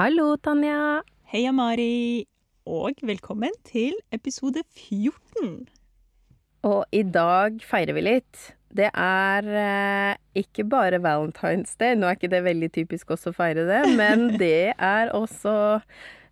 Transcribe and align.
Hallo, 0.00 0.38
Tanja. 0.40 1.02
Hei, 1.28 1.42
Amari. 1.44 2.24
Og 2.64 3.02
velkommen 3.04 3.52
til 3.68 3.92
episode 4.16 4.62
14. 4.72 5.66
Og 6.64 6.86
i 6.96 7.02
dag 7.04 7.58
feirer 7.68 7.92
vi 7.98 8.04
litt. 8.06 8.38
Det 8.72 8.86
er 8.88 9.48
eh, 9.62 10.14
ikke 10.40 10.64
bare 10.72 11.02
Valentine's 11.04 11.76
Day, 11.76 11.98
nå 12.00 12.08
er 12.08 12.16
ikke 12.16 12.30
det 12.32 12.40
veldig 12.46 12.70
typisk 12.78 13.12
også 13.12 13.34
å 13.34 13.36
feire 13.42 13.66
det, 13.68 13.82
men 13.98 14.24
det 14.40 14.72
er 14.72 15.12
også 15.12 15.52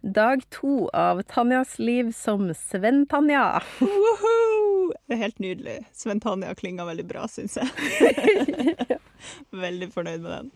dag 0.00 0.46
to 0.54 0.88
av 0.96 1.20
Tanjas 1.28 1.76
liv 1.76 2.14
som 2.16 2.48
Sven-Tanja. 2.56 3.44
Det 3.84 5.18
er 5.18 5.22
helt 5.26 5.44
nydelig. 5.44 5.76
Sven 5.92 6.24
Tanja 6.24 6.56
klinga 6.56 6.88
veldig 6.88 7.04
bra, 7.12 7.28
syns 7.28 7.60
jeg. 7.60 7.68
veldig 9.66 9.92
fornøyd 9.92 10.24
med 10.24 10.32
den. 10.38 10.50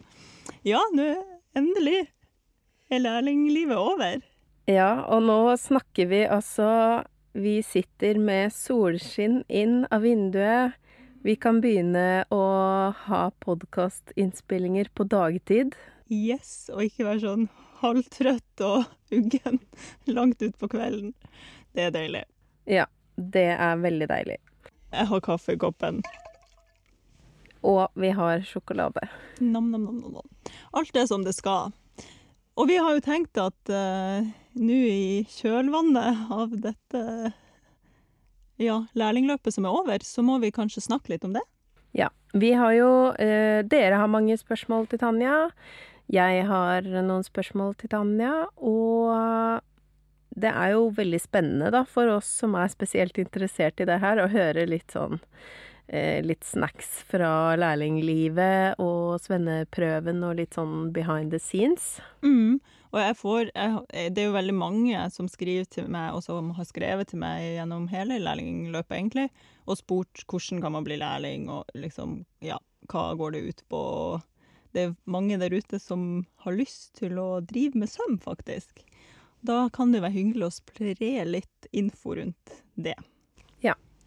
Ja, 0.65 0.81
nå 0.97 1.13
endelig 1.61 2.07
er 2.93 3.03
lærlinglivet 3.03 3.79
over. 3.79 4.21
Ja, 4.71 5.03
og 5.11 5.25
nå 5.27 5.57
snakker 5.59 6.07
vi 6.11 6.23
altså 6.29 7.03
Vi 7.33 7.63
sitter 7.65 8.19
med 8.21 8.53
solskinn 8.53 9.41
inn 9.49 9.87
av 9.91 10.05
vinduet. 10.05 10.77
Vi 11.25 11.37
kan 11.41 11.63
begynne 11.63 12.25
å 12.35 12.43
ha 13.07 13.23
podkastinnspillinger 13.41 14.91
på 14.93 15.07
dagtid. 15.09 15.73
Yes, 16.13 16.69
og 16.69 16.85
ikke 16.85 17.07
være 17.07 17.23
sånn 17.23 17.47
halvtrøtt 17.81 18.65
og 18.67 19.15
uggen 19.15 19.61
langt 20.11 20.45
utpå 20.45 20.69
kvelden. 20.75 21.15
Det 21.73 21.89
er 21.89 21.95
deilig. 21.95 22.27
Ja, 22.69 22.85
det 23.17 23.49
er 23.55 23.81
veldig 23.81 24.11
deilig. 24.13 24.39
Jeg 24.93 25.09
har 25.09 25.25
kaffe 25.25 25.57
i 25.57 25.63
koppen. 25.63 26.03
Og 27.65 27.87
vi 27.97 28.11
har 28.13 28.43
sjokolade. 28.45 29.07
Nam, 29.41 29.71
nam, 29.73 29.87
nam, 29.87 30.03
nam, 30.03 30.19
nam. 30.19 30.53
Alt 30.77 30.97
er 30.99 31.09
som 31.09 31.25
det 31.25 31.33
skal. 31.39 31.73
Og 32.61 32.69
vi 32.69 32.77
har 32.77 32.97
jo 32.97 33.05
tenkt 33.05 33.39
at 33.41 33.73
uh, 33.73 34.27
nå 34.61 34.81
i 34.89 35.23
kjølvannet 35.33 36.33
av 36.33 36.53
dette 36.61 37.05
ja, 38.61 38.77
lærlingløpet 38.99 39.57
som 39.57 39.67
er 39.67 39.79
over, 39.79 40.05
så 40.05 40.25
må 40.25 40.37
vi 40.43 40.53
kanskje 40.55 40.85
snakke 40.85 41.15
litt 41.15 41.25
om 41.27 41.33
det. 41.37 41.43
Ja. 41.97 42.11
Vi 42.33 42.53
har 42.57 42.73
jo 42.73 42.91
eh, 43.21 43.61
Dere 43.69 43.99
har 44.01 44.09
mange 44.09 44.37
spørsmål 44.41 44.87
til 44.89 45.01
Tanja. 45.03 45.51
Jeg 46.13 46.47
har 46.49 46.87
noen 46.87 47.25
spørsmål 47.27 47.75
til 47.81 47.91
Tanja. 47.93 48.47
Og 48.57 49.11
det 50.33 50.53
er 50.53 50.73
jo 50.73 50.87
veldig 50.97 51.21
spennende 51.21 51.73
da, 51.75 51.83
for 51.89 52.09
oss 52.15 52.31
som 52.41 52.57
er 52.57 52.73
spesielt 52.73 53.19
interessert 53.21 53.83
i 53.83 53.89
det 53.89 53.99
her, 54.01 54.23
å 54.23 54.31
høre 54.33 54.65
litt 54.69 54.95
sånn 54.95 55.19
eh, 55.19 55.43
Litt 55.91 56.45
snacks 56.47 57.03
fra 57.11 57.57
lærlinglivet 57.59 58.79
og 58.81 59.19
svenneprøven 59.21 60.23
og 60.25 60.39
litt 60.39 60.55
sånn 60.57 60.93
behind 60.95 61.35
the 61.35 61.41
scenes. 61.43 61.99
Mm. 62.25 62.63
Og 62.93 63.01
jeg 63.01 63.17
får 63.17 63.51
jeg, 63.51 64.13
Det 64.13 64.23
er 64.23 64.29
jo 64.29 64.37
veldig 64.37 64.55
mange 64.57 65.05
som 65.13 65.29
skriver 65.29 65.65
til 65.69 65.89
meg, 65.93 66.13
og 66.13 66.23
som 66.25 66.51
har 66.57 66.69
skrevet 66.69 67.09
til 67.13 67.23
meg 67.23 67.45
gjennom 67.57 67.89
hele 67.93 68.21
lærlingløpet, 68.21 68.97
egentlig, 68.99 69.29
og 69.65 69.81
spurt 69.81 70.25
hvordan 70.29 70.61
kan 70.65 70.77
man 70.77 70.85
bli 70.85 70.99
lærling, 71.01 71.49
og 71.53 71.73
liksom, 71.75 72.23
ja, 72.45 72.59
hva 72.93 73.13
går 73.17 73.33
det 73.33 73.45
ut 73.49 73.63
på? 73.73 73.83
Det 74.73 74.85
er 74.85 74.97
mange 75.05 75.39
der 75.41 75.53
ute 75.53 75.81
som 75.81 76.27
har 76.45 76.57
lyst 76.57 76.95
til 77.01 77.19
å 77.21 77.41
drive 77.45 77.81
med 77.81 77.93
søm, 77.93 78.19
faktisk. 78.21 78.85
Da 79.43 79.67
kan 79.73 79.93
det 79.93 80.05
være 80.05 80.17
hyggelig 80.19 80.49
å 80.49 80.55
spre 80.55 81.25
litt 81.27 81.73
info 81.73 82.15
rundt 82.21 82.61
det. 82.77 82.97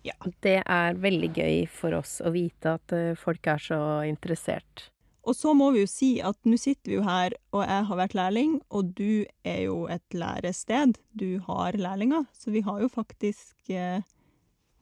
Ja. 0.05 0.13
Det 0.45 0.59
er 0.61 0.97
veldig 1.01 1.31
gøy 1.33 1.55
for 1.71 1.95
oss 1.97 2.19
å 2.21 2.29
vite 2.35 2.75
at 2.77 2.93
eh, 2.93 3.15
folk 3.17 3.47
er 3.49 3.61
så 3.63 3.79
interessert. 4.05 4.89
Og 5.25 5.33
så 5.33 5.55
må 5.57 5.71
vi 5.73 5.81
jo 5.81 5.89
si 5.89 6.09
at 6.21 6.37
nå 6.45 6.57
sitter 6.61 6.91
vi 6.91 6.97
jo 6.99 7.05
her, 7.07 7.33
og 7.55 7.63
jeg 7.65 7.85
har 7.89 7.97
vært 7.97 8.13
lærling, 8.13 8.59
og 8.69 8.91
du 8.99 9.25
er 9.41 9.63
jo 9.65 9.87
et 9.89 10.13
lærested. 10.13 10.99
Du 11.17 11.39
har 11.47 11.73
lærlinger, 11.81 12.27
så 12.37 12.53
vi 12.53 12.61
har 12.67 12.83
jo 12.83 12.89
faktisk 12.93 13.73
eh, 13.73 14.03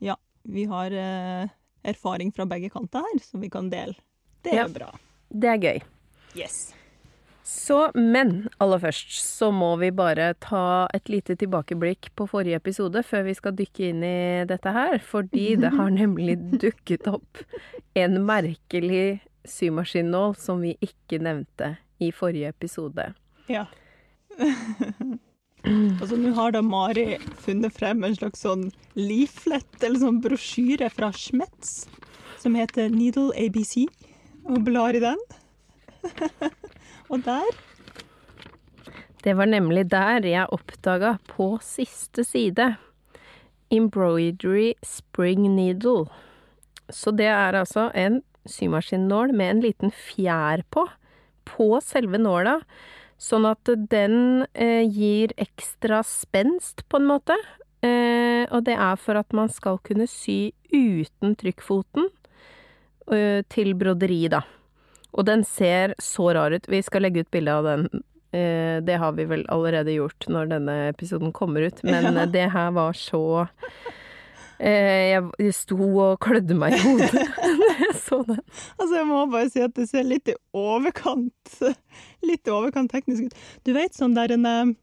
Ja, 0.04 0.18
vi 0.44 0.66
har 0.68 0.92
eh, 0.92 1.48
erfaring 1.88 2.34
fra 2.36 2.44
begge 2.50 2.68
kanter 2.74 3.00
her 3.08 3.24
som 3.24 3.40
vi 3.40 3.48
kan 3.48 3.70
dele. 3.72 3.96
Det 4.44 4.52
er 4.52 4.66
Ja. 4.66 4.68
bra. 4.68 4.90
Det 5.32 5.48
er 5.48 5.58
gøy. 5.64 5.80
Yes. 6.36 6.74
Så, 7.44 7.90
men 7.92 8.46
aller 8.64 8.80
først 8.80 9.18
så 9.20 9.50
må 9.52 9.74
vi 9.76 9.90
bare 9.92 10.30
ta 10.40 10.86
et 10.96 11.10
lite 11.12 11.36
tilbakeblikk 11.36 12.08
på 12.16 12.26
forrige 12.30 12.56
episode 12.56 13.02
før 13.04 13.26
vi 13.26 13.34
skal 13.36 13.52
dykke 13.58 13.90
inn 13.90 14.00
i 14.06 14.18
dette 14.48 14.72
her. 14.72 14.96
Fordi 15.04 15.50
det 15.60 15.74
har 15.76 15.92
nemlig 16.00 16.38
dukket 16.62 17.04
opp 17.12 17.42
en 18.00 18.22
merkelig 18.24 19.20
symaskinnål 19.44 20.32
som 20.40 20.64
vi 20.64 20.72
ikke 20.80 21.20
nevnte 21.20 21.74
i 22.00 22.08
forrige 22.16 22.48
episode. 22.54 23.10
Ja. 23.52 23.66
altså, 26.00 26.16
nå 26.16 26.32
har 26.40 26.56
da 26.56 26.64
Mari 26.64 27.18
funnet 27.44 27.76
frem 27.76 28.08
en 28.08 28.16
slags 28.16 28.40
sånn 28.46 28.70
leaflet, 28.96 29.68
eller 29.82 30.00
sånn 30.00 30.24
brosjyre 30.24 30.88
fra 30.96 31.12
Schmetz, 31.12 31.84
som 32.40 32.56
heter 32.56 32.88
Needle 32.88 33.36
ABC, 33.36 33.84
og 34.48 34.64
blar 34.64 34.96
i 34.96 35.04
den. 35.04 35.20
og 37.10 37.24
der 37.24 37.62
Det 39.24 39.36
var 39.36 39.46
nemlig 39.46 39.88
der 39.90 40.26
jeg 40.26 40.52
oppdaga 40.52 41.16
på 41.28 41.58
siste 41.62 42.24
side 42.24 42.74
Embroidery 43.72 44.74
Spring 44.84 45.48
Needle. 45.56 46.06
Så 46.92 47.10
det 47.10 47.26
er 47.26 47.56
altså 47.56 47.88
en 47.94 48.20
symaskinnål 48.46 49.32
med 49.32 49.50
en 49.50 49.62
liten 49.64 49.94
fjær 49.94 50.62
på, 50.70 50.84
på 51.48 51.68
selve 51.80 52.20
nåla, 52.20 52.58
sånn 53.16 53.46
at 53.48 53.70
den 53.90 54.44
eh, 54.52 54.84
gir 54.84 55.32
ekstra 55.40 56.02
spenst, 56.04 56.84
på 56.88 57.00
en 57.00 57.08
måte. 57.08 57.38
Eh, 57.84 58.44
og 58.50 58.66
det 58.68 58.76
er 58.76 59.00
for 59.00 59.16
at 59.20 59.32
man 59.36 59.48
skal 59.52 59.80
kunne 59.84 60.06
sy 60.10 60.52
uten 60.72 61.34
trykkfoten 61.40 62.10
eh, 63.12 63.40
til 63.48 63.72
broderi, 63.80 64.26
da. 64.32 64.44
Og 65.14 65.24
den 65.28 65.44
ser 65.46 65.94
så 66.02 66.32
rar 66.34 66.50
ut. 66.56 66.66
Vi 66.68 66.80
skal 66.82 67.02
legge 67.06 67.20
ut 67.22 67.30
bilde 67.30 67.52
av 67.54 67.64
den. 67.68 67.84
Eh, 68.34 68.80
det 68.82 68.96
har 68.98 69.12
vi 69.14 69.24
vel 69.30 69.44
allerede 69.52 69.92
gjort 69.94 70.26
når 70.28 70.48
denne 70.50 70.74
episoden 70.90 71.30
kommer 71.32 71.62
ut, 71.68 71.82
men 71.86 72.08
Ja. 72.18 72.24
det 72.26 72.48
her 72.50 72.72
var 72.74 72.92
så 72.98 73.20
eh, 74.58 75.14
Jeg 75.38 75.52
sto 75.54 75.76
og 75.78 76.18
klødde 76.24 76.56
meg 76.58 76.74
i 76.74 76.80
hodet 76.82 77.12
da 77.60 77.68
jeg 77.78 77.94
så 78.00 78.18
den. 78.26 78.40
Altså, 78.78 78.94
jeg 78.98 79.06
må 79.06 79.20
bare 79.30 79.50
si 79.52 79.62
at 79.64 79.74
det 79.78 79.86
ser 79.90 80.02
litt 80.08 80.28
i 80.32 80.34
overkant 80.56 81.60
Litt 82.26 82.48
i 82.48 82.54
overkant 82.54 82.90
teknisk 82.90 83.28
ut. 83.28 83.38
Du 83.66 83.72
vet 83.76 83.94
sånn 83.94 84.16
der 84.18 84.34
en 84.34 84.46
eh, 84.50 84.74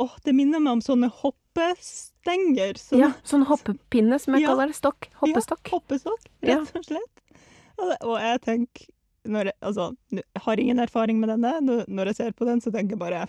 Åh, 0.00 0.12
det 0.24 0.32
minner 0.38 0.62
meg 0.62 0.78
om 0.78 0.80
sånne 0.84 1.08
hoppestenger. 1.10 2.78
Sånne, 2.78 3.00
Ja, 3.02 3.08
sånn 3.26 3.42
hoppepinne, 3.48 4.20
som 4.22 4.36
jeg 4.36 4.44
Ja. 4.46 4.52
kaller 4.54 4.70
det. 4.70 4.76
Stokk. 4.78 5.08
Hoppestokk. 5.18 5.66
Ja, 5.66 5.80
hoppestokk, 5.80 6.28
rett 6.46 6.76
og 6.78 6.86
slett. 6.86 7.24
Og 8.06 8.14
jeg 8.22 8.40
tenker 8.46 8.86
når 9.28 9.50
jeg, 9.50 9.56
Altså, 9.62 9.90
jeg 10.12 10.24
har 10.44 10.60
ingen 10.60 10.78
erfaring 10.78 11.20
med 11.20 11.28
denne. 11.28 11.52
Når- 11.88 12.06
jeg 12.06 12.16
ser 12.16 12.32
på 12.32 12.44
den, 12.48 12.60
så 12.60 12.70
tenker 12.72 12.96
jeg 12.96 12.98
bare 12.98 13.26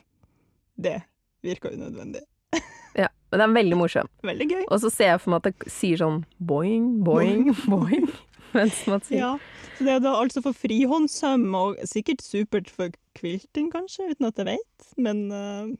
Det 0.79 1.01
virker 1.43 1.73
unødvendig. 1.75 2.21
Ja, 2.95 3.07
men 3.31 3.39
den 3.39 3.49
er 3.49 3.53
veldig 3.61 3.77
morsom. 3.79 4.07
Veldig 4.23 4.47
gøy. 4.49 4.63
Og 4.67 4.79
så 4.81 4.89
ser 4.91 5.05
jeg 5.13 5.21
for 5.21 5.31
meg 5.31 5.45
at 5.45 5.53
det 5.61 5.71
sier 5.71 5.95
sånn 5.97 6.25
boing, 6.43 7.03
boing, 7.03 7.53
boing. 7.67 8.09
Mens 8.53 8.81
man 8.87 8.99
sier 9.07 9.19
Ja, 9.21 9.29
så 9.77 9.85
det 9.87 9.93
er 9.93 10.01
da 10.03 10.11
altså 10.19 10.41
for 10.43 10.51
frihåndssøm, 10.51 11.45
og 11.55 11.77
sikkert 11.87 12.19
supert 12.21 12.67
for 12.69 12.91
quilting, 13.15 13.69
kanskje, 13.71 14.09
uten 14.11 14.27
at 14.27 14.35
jeg 14.41 14.45
vet. 14.57 14.89
Men 14.97 15.21
uh... 15.31 15.71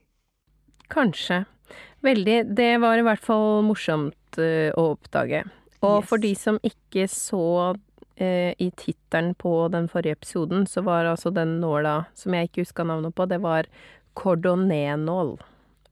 Kanskje. 0.88 1.42
Veldig. 2.04 2.38
Det 2.56 2.70
var 2.80 2.96
i 2.98 3.04
hvert 3.04 3.22
fall 3.24 3.60
morsomt 3.68 4.40
uh, 4.40 4.72
å 4.72 4.88
oppdage. 4.96 5.44
Og 5.82 6.00
Yes. 6.00 6.08
for 6.08 6.16
de 6.22 6.32
som 6.38 6.58
ikke 6.64 7.04
så 7.10 7.44
i 8.58 8.70
tittelen 8.76 9.34
på 9.34 9.68
den 9.72 9.88
forrige 9.88 10.16
episoden, 10.18 10.66
så 10.66 10.82
var 10.86 11.04
altså 11.10 11.30
den 11.34 11.60
nåla 11.60 12.04
som 12.14 12.34
jeg 12.34 12.48
ikke 12.50 12.62
huska 12.64 12.84
navnet 12.84 13.14
på, 13.14 13.26
det 13.26 13.40
var 13.42 13.68
cordonet-nål. 14.18 15.36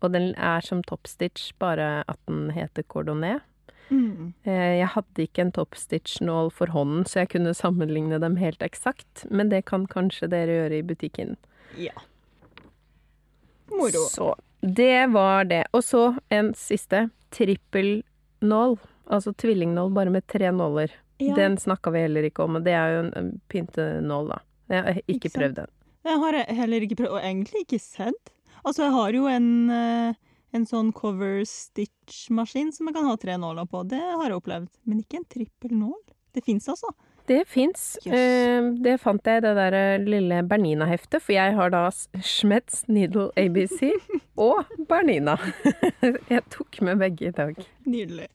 Og 0.00 0.12
den 0.14 0.30
er 0.36 0.64
som 0.64 0.82
topstitch, 0.86 1.52
bare 1.60 2.04
at 2.08 2.18
den 2.28 2.50
heter 2.56 2.82
cordonet. 2.82 3.42
mm, 3.90 4.32
Eh, 4.44 4.78
jeg 4.78 4.86
hadde 4.94 5.22
ikke 5.22 5.42
en 5.42 5.52
topstitch-nål 5.52 6.50
for 6.52 6.66
hånden, 6.66 7.04
så 7.04 7.20
jeg 7.24 7.28
kunne 7.34 7.54
sammenligne 7.54 8.20
dem 8.20 8.36
helt 8.36 8.62
eksakt, 8.62 9.26
men 9.30 9.48
det 9.50 9.64
kan 9.66 9.86
kanskje 9.86 10.28
dere 10.30 10.46
gjøre 10.60 10.78
i 10.78 10.82
butikken. 10.82 11.36
ja. 11.76 11.92
Moro. 13.70 14.06
Så 14.10 14.34
det 14.60 15.06
var 15.12 15.44
det. 15.44 15.64
Og 15.72 15.84
så 15.84 16.16
en 16.28 16.54
siste. 16.54 17.08
Trippelnål. 17.30 18.78
Altså 19.06 19.32
tvillingnål 19.32 19.92
bare 19.94 20.10
med 20.10 20.26
tre 20.26 20.50
nåler. 20.50 20.90
Ja. 21.20 21.36
Den 21.38 21.58
snakka 21.60 21.92
vi 21.94 22.04
heller 22.06 22.26
ikke 22.28 22.46
om, 22.46 22.58
og 22.58 22.64
det 22.66 22.74
er 22.76 22.94
jo 22.94 23.02
en, 23.04 23.12
en 23.20 23.30
pyntenål, 23.52 24.32
da. 24.32 24.40
Jeg 24.70 24.82
har 24.86 25.00
ikke, 25.02 25.14
Ikke 25.16 25.32
prøvd 25.34 25.56
den. 25.60 25.72
Jeg 26.06 26.20
har 26.22 26.38
heller 26.60 26.86
ikke 26.86 27.00
prøvd, 27.02 27.14
og 27.18 27.24
egentlig 27.24 27.64
ikke 27.66 27.80
sett. 27.82 28.32
Altså, 28.64 28.86
jeg 28.86 28.94
har 28.94 29.16
jo 29.16 29.26
en, 29.28 29.50
eh, 29.74 30.14
en 30.56 30.66
sånn 30.68 30.92
cover 30.96 31.42
stitch-maskin 31.48 32.72
som 32.72 32.88
jeg 32.88 32.96
kan 32.96 33.08
ha 33.08 33.16
tre 33.20 33.36
nåler 33.40 33.68
på. 33.68 33.82
Det 33.88 34.00
har 34.00 34.28
jeg 34.28 34.40
opplevd. 34.40 34.70
Men 34.88 35.02
ikke 35.02 35.20
en 35.20 35.28
trippel 35.32 35.76
nål. 35.76 35.98
Det 36.32 36.44
fins 36.46 36.68
altså. 36.70 36.92
Det 37.26 37.44
fins. 37.48 37.98
Yes. 38.06 38.14
Eh, 38.14 38.70
det 38.82 38.96
fant 39.02 39.26
jeg 39.26 39.40
i 39.40 39.44
det 39.44 39.52
der 39.58 39.76
eh, 39.76 40.02
lille 40.02 40.40
Bernina-heftet, 40.50 41.22
for 41.22 41.34
jeg 41.34 41.54
har 41.58 41.70
da 41.74 41.84
Schmetz 42.22 42.84
Needle 42.90 43.28
ABC 43.38 43.92
og 44.48 44.70
Bernina. 44.90 45.36
Jeg 46.32 46.42
tok 46.50 46.80
med 46.86 46.98
begge 47.02 47.28
i 47.28 47.34
dag. 47.36 47.58
Nydelig. 47.84 48.26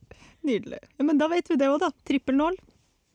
Nydelig. 0.46 0.78
Men 1.02 1.18
da 1.18 1.28
vet 1.32 1.50
vi 1.50 1.58
det 1.60 1.68
òg, 1.72 1.80
da. 1.82 1.90
Trippelnål. 2.08 2.56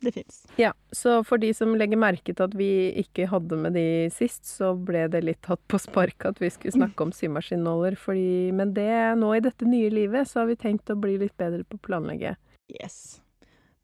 Det 0.06 0.12
fins. 0.12 0.44
Ja, 0.58 0.74
så 0.92 1.20
for 1.24 1.38
de 1.38 1.52
som 1.54 1.76
legger 1.78 2.00
merke 2.02 2.34
til 2.34 2.46
at 2.48 2.56
vi 2.58 2.90
ikke 2.98 3.28
hadde 3.30 3.58
med 3.62 3.76
de 3.78 4.10
sist, 4.14 4.48
så 4.50 4.72
ble 4.74 5.04
det 5.14 5.22
litt 5.22 5.42
tatt 5.46 5.62
på 5.70 5.78
spark 5.82 6.26
at 6.26 6.42
vi 6.42 6.50
skulle 6.50 6.74
snakke 6.74 7.06
om 7.06 7.12
symaskinnåler, 7.14 7.98
fordi 8.00 8.52
Men 8.58 8.74
det 8.74 8.90
nå 9.22 9.36
i 9.38 9.44
dette 9.46 9.68
nye 9.70 9.92
livet, 9.94 10.28
så 10.28 10.42
har 10.42 10.50
vi 10.50 10.58
tenkt 10.58 10.90
å 10.90 10.98
bli 10.98 11.20
litt 11.22 11.38
bedre 11.38 11.64
på 11.64 11.78
å 11.78 11.86
planlegge. 11.86 12.34
Yes. 12.74 13.22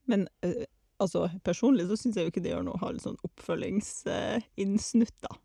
Men 0.10 0.26
uh, 0.46 0.66
altså, 1.04 1.28
personlig 1.46 1.86
så 1.90 2.00
syns 2.00 2.18
jeg 2.18 2.26
jo 2.26 2.34
ikke 2.34 2.44
det 2.46 2.56
gjør 2.56 2.66
noe 2.66 2.80
å 2.80 2.84
ha 2.86 2.92
litt 2.96 3.06
sånn 3.06 3.20
oppfølgingsinnsnutt 3.28 5.18
da, 5.28 5.38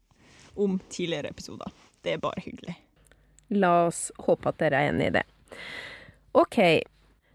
om 0.57 0.81
tidligere 0.89 1.35
episoder. 1.35 1.69
Det 2.03 2.17
er 2.17 2.25
bare 2.25 2.41
hyggelig. 2.45 2.79
La 3.53 3.75
oss 3.91 4.07
håpe 4.25 4.49
at 4.49 4.61
dere 4.63 4.81
er 4.81 4.95
enig 4.95 5.11
i 5.11 5.17
det. 5.19 5.27
Ok. 6.39 6.59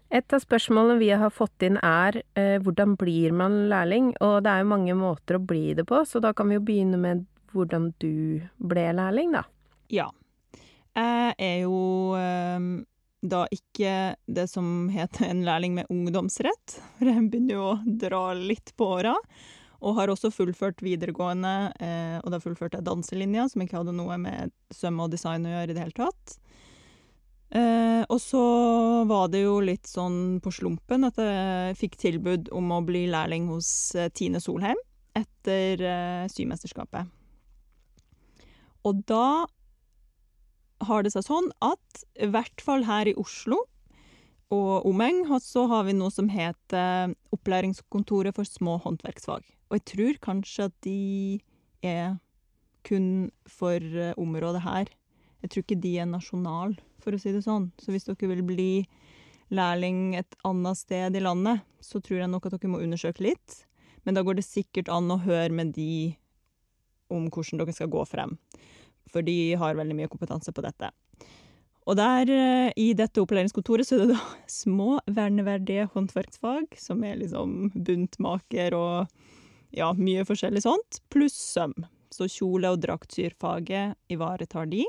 Et 0.08 0.32
av 0.32 0.40
spørsmålene 0.40 0.98
vi 1.02 1.10
har 1.12 1.32
fått 1.34 1.64
inn 1.66 1.76
er 1.84 2.22
eh, 2.38 2.56
hvordan 2.64 2.94
blir 2.96 3.34
man 3.36 3.66
lærling? 3.68 4.14
Og 4.24 4.38
det 4.44 4.52
er 4.52 4.62
jo 4.62 4.70
mange 4.70 4.94
måter 4.96 5.36
å 5.36 5.44
bli 5.44 5.74
det 5.76 5.84
på, 5.88 6.00
så 6.08 6.22
da 6.24 6.32
kan 6.36 6.48
vi 6.48 6.56
jo 6.56 6.64
begynne 6.64 7.00
med 7.00 7.26
hvordan 7.52 7.90
du 8.00 8.40
ble 8.56 8.86
lærling, 8.96 9.34
da. 9.36 9.44
Ja. 9.92 10.08
Jeg 10.96 11.34
er 11.36 11.58
jo 11.66 12.16
eh, 12.16 12.70
da 13.20 13.44
ikke 13.52 13.92
det 14.26 14.48
som 14.50 14.88
heter 14.92 15.28
en 15.28 15.44
lærling 15.46 15.76
med 15.76 15.92
ungdomsrett, 15.92 16.78
for 16.98 17.12
jeg 17.12 17.28
begynner 17.28 17.58
jo 17.58 17.68
å 17.74 17.78
dra 17.84 18.24
litt 18.38 18.72
på 18.78 18.92
åra. 18.98 19.14
Og 19.78 19.94
har 19.94 20.10
også 20.10 20.32
fullført 20.34 20.80
videregående, 20.82 21.54
eh, 21.78 22.16
og 22.24 22.32
da 22.34 22.40
fullførte 22.42 22.80
jeg 22.80 22.88
danselinja, 22.88 23.44
som 23.52 23.62
ikke 23.62 23.78
hadde 23.78 23.94
noe 23.94 24.16
med 24.18 24.56
søm 24.74 24.98
og 25.04 25.12
design 25.12 25.46
å 25.46 25.52
gjøre 25.52 25.70
i 25.70 25.76
det 25.76 25.84
hele 25.84 25.98
tatt. 26.00 26.38
Eh, 27.48 28.02
og 28.12 28.18
så 28.20 28.42
var 29.08 29.30
det 29.32 29.40
jo 29.46 29.56
litt 29.64 29.88
sånn 29.88 30.36
på 30.44 30.52
slumpen 30.52 31.06
at 31.08 31.16
jeg 31.22 31.78
fikk 31.80 31.96
tilbud 32.00 32.50
om 32.52 32.74
å 32.76 32.82
bli 32.84 33.06
lærling 33.08 33.46
hos 33.48 33.70
eh, 33.96 34.10
Tine 34.12 34.40
Solheim 34.44 34.76
etter 35.16 35.80
eh, 35.80 36.26
Symesterskapet. 36.28 37.08
Og 38.84 39.00
da 39.08 39.48
har 40.88 41.02
det 41.02 41.14
seg 41.14 41.24
sånn 41.24 41.48
at 41.64 42.04
i 42.20 42.28
hvert 42.30 42.62
fall 42.62 42.84
her 42.86 43.08
i 43.08 43.16
Oslo 43.18 43.64
og 44.54 44.84
omegn 44.88 45.24
så 45.44 45.66
har 45.68 45.88
vi 45.88 45.96
noe 45.96 46.12
som 46.12 46.28
heter 46.32 47.16
Opplæringskontoret 47.34 48.36
for 48.36 48.48
små 48.48 48.78
håndverksfag. 48.84 49.42
Og 49.68 49.76
jeg 49.76 49.84
tror 49.90 50.20
kanskje 50.24 50.68
at 50.68 50.76
de 50.86 51.40
er 51.84 52.16
kun 52.88 53.28
for 53.44 53.82
området 54.16 54.62
her. 54.64 54.94
Jeg 55.42 55.50
tror 55.50 55.64
ikke 55.64 55.80
de 55.82 55.94
er 56.02 56.08
nasjonal, 56.10 56.74
for 57.02 57.14
å 57.14 57.20
si 57.20 57.32
det 57.34 57.44
sånn. 57.46 57.70
Så 57.78 57.94
hvis 57.94 58.08
dere 58.08 58.30
vil 58.32 58.44
bli 58.46 58.72
lærling 59.54 60.16
et 60.18 60.38
annet 60.46 60.78
sted 60.80 61.16
i 61.16 61.22
landet, 61.22 61.64
så 61.80 62.02
tror 62.02 62.22
jeg 62.22 62.30
nok 62.32 62.48
at 62.48 62.56
dere 62.56 62.72
må 62.72 62.82
undersøke 62.82 63.24
litt. 63.24 63.62
Men 64.04 64.18
da 64.18 64.24
går 64.26 64.38
det 64.38 64.48
sikkert 64.48 64.90
an 64.92 65.10
å 65.12 65.20
høre 65.22 65.52
med 65.54 65.74
de 65.76 66.16
om 67.12 67.28
hvordan 67.32 67.62
dere 67.62 67.74
skal 67.76 67.90
gå 67.92 68.04
frem. 68.08 68.36
For 69.08 69.24
de 69.24 69.54
har 69.56 69.78
veldig 69.78 69.96
mye 69.96 70.10
kompetanse 70.10 70.52
på 70.52 70.64
dette. 70.64 70.90
Og 71.88 71.96
der, 71.96 72.28
eh, 72.28 72.72
i 72.76 72.92
dette 72.92 73.22
opplæringskontoret, 73.22 73.86
så 73.88 73.96
er 73.96 74.02
det 74.02 74.16
da 74.16 74.20
små 74.60 74.98
verneverdige 75.06 75.88
håndverksfag, 75.94 76.76
som 76.76 77.04
er 77.04 77.16
liksom 77.22 77.70
buntmaker 77.72 78.76
og 78.76 79.08
ja, 79.72 79.92
mye 79.96 80.26
forskjellig 80.28 80.64
sånt, 80.66 81.00
pluss 81.12 81.36
søm. 81.36 81.72
Så 82.12 82.28
kjole- 82.28 82.72
og 82.72 82.82
draktsyrfaget 82.84 83.96
ivaretar 84.12 84.68
de. 84.68 84.84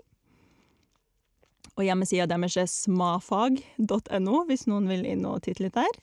Og 1.79 1.87
hjemmesida 1.87 2.27
deres 2.27 2.57
er 2.59 2.67
smafag.no, 2.67 4.43
hvis 4.49 4.67
noen 4.67 4.89
vil 4.91 5.05
inn 5.07 5.23
og 5.27 5.45
titte 5.45 5.63
litt 5.63 5.77
der. 5.79 5.99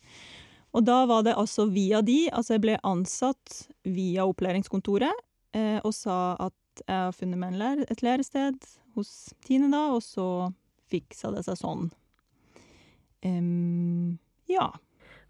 Og 0.77 0.85
da 0.89 1.03
var 1.09 1.25
det 1.27 1.37
altså 1.37 1.67
via 1.73 2.01
de, 2.05 2.27
altså 2.33 2.57
jeg 2.57 2.65
ble 2.65 2.79
ansatt 2.85 3.67
via 3.85 4.25
opplæringskontoret, 4.29 5.25
eh, 5.57 5.79
og 5.85 5.93
sa 5.97 6.37
at 6.49 6.83
jeg 6.83 6.97
har 7.07 7.15
funnet 7.17 7.41
meg 7.41 7.55
en 7.55 7.61
lær 7.61 7.85
et 7.87 8.03
lærested 8.05 8.67
hos 8.97 9.13
Tine 9.45 9.71
da, 9.73 9.87
og 9.97 10.03
så 10.05 10.51
fiksa 10.91 11.31
det 11.33 11.45
seg 11.47 11.61
sånn. 11.61 11.87
Um, 13.25 14.19
ja. 14.49 14.71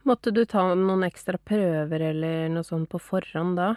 Måtte 0.07 0.31
du 0.31 0.45
ta 0.47 0.63
noen 0.79 1.03
ekstra 1.07 1.39
prøver 1.43 2.09
eller 2.13 2.51
noe 2.55 2.67
sånt 2.67 2.91
på 2.93 3.01
forhånd 3.03 3.59
da? 3.59 3.73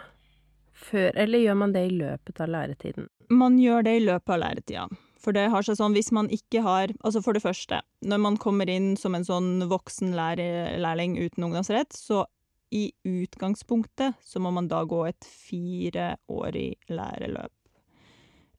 Før, 0.74 1.10
eller 1.18 1.42
gjør 1.42 1.56
man 1.62 1.74
det 1.74 1.86
i 1.88 1.94
løpet 1.94 2.42
av 2.42 2.52
læretiden? 2.54 3.08
Man 3.30 3.58
gjør 3.58 3.86
det 3.86 3.96
i 3.98 4.04
løpet 4.04 4.34
av 4.34 4.42
læretida. 4.44 4.84
For 5.20 5.36
det 5.36 5.50
har 5.52 5.64
seg 5.66 5.76
sånn, 5.76 5.94
hvis 5.96 6.12
man 6.16 6.30
ikke 6.32 6.62
har 6.64 6.94
Altså 7.04 7.20
for 7.20 7.36
det 7.36 7.42
første, 7.44 7.82
når 8.00 8.20
man 8.24 8.38
kommer 8.40 8.70
inn 8.72 8.94
som 8.96 9.14
en 9.14 9.26
sånn 9.26 9.66
voksen 9.68 10.14
lærling 10.16 11.18
uten 11.20 11.44
ungdomsrett, 11.48 11.92
så 11.92 12.24
i 12.70 12.92
utgangspunktet 13.04 14.20
så 14.22 14.40
må 14.40 14.52
man 14.54 14.68
da 14.70 14.84
gå 14.86 15.02
et 15.08 15.26
fireårig 15.26 16.76
læreløp. 16.88 17.52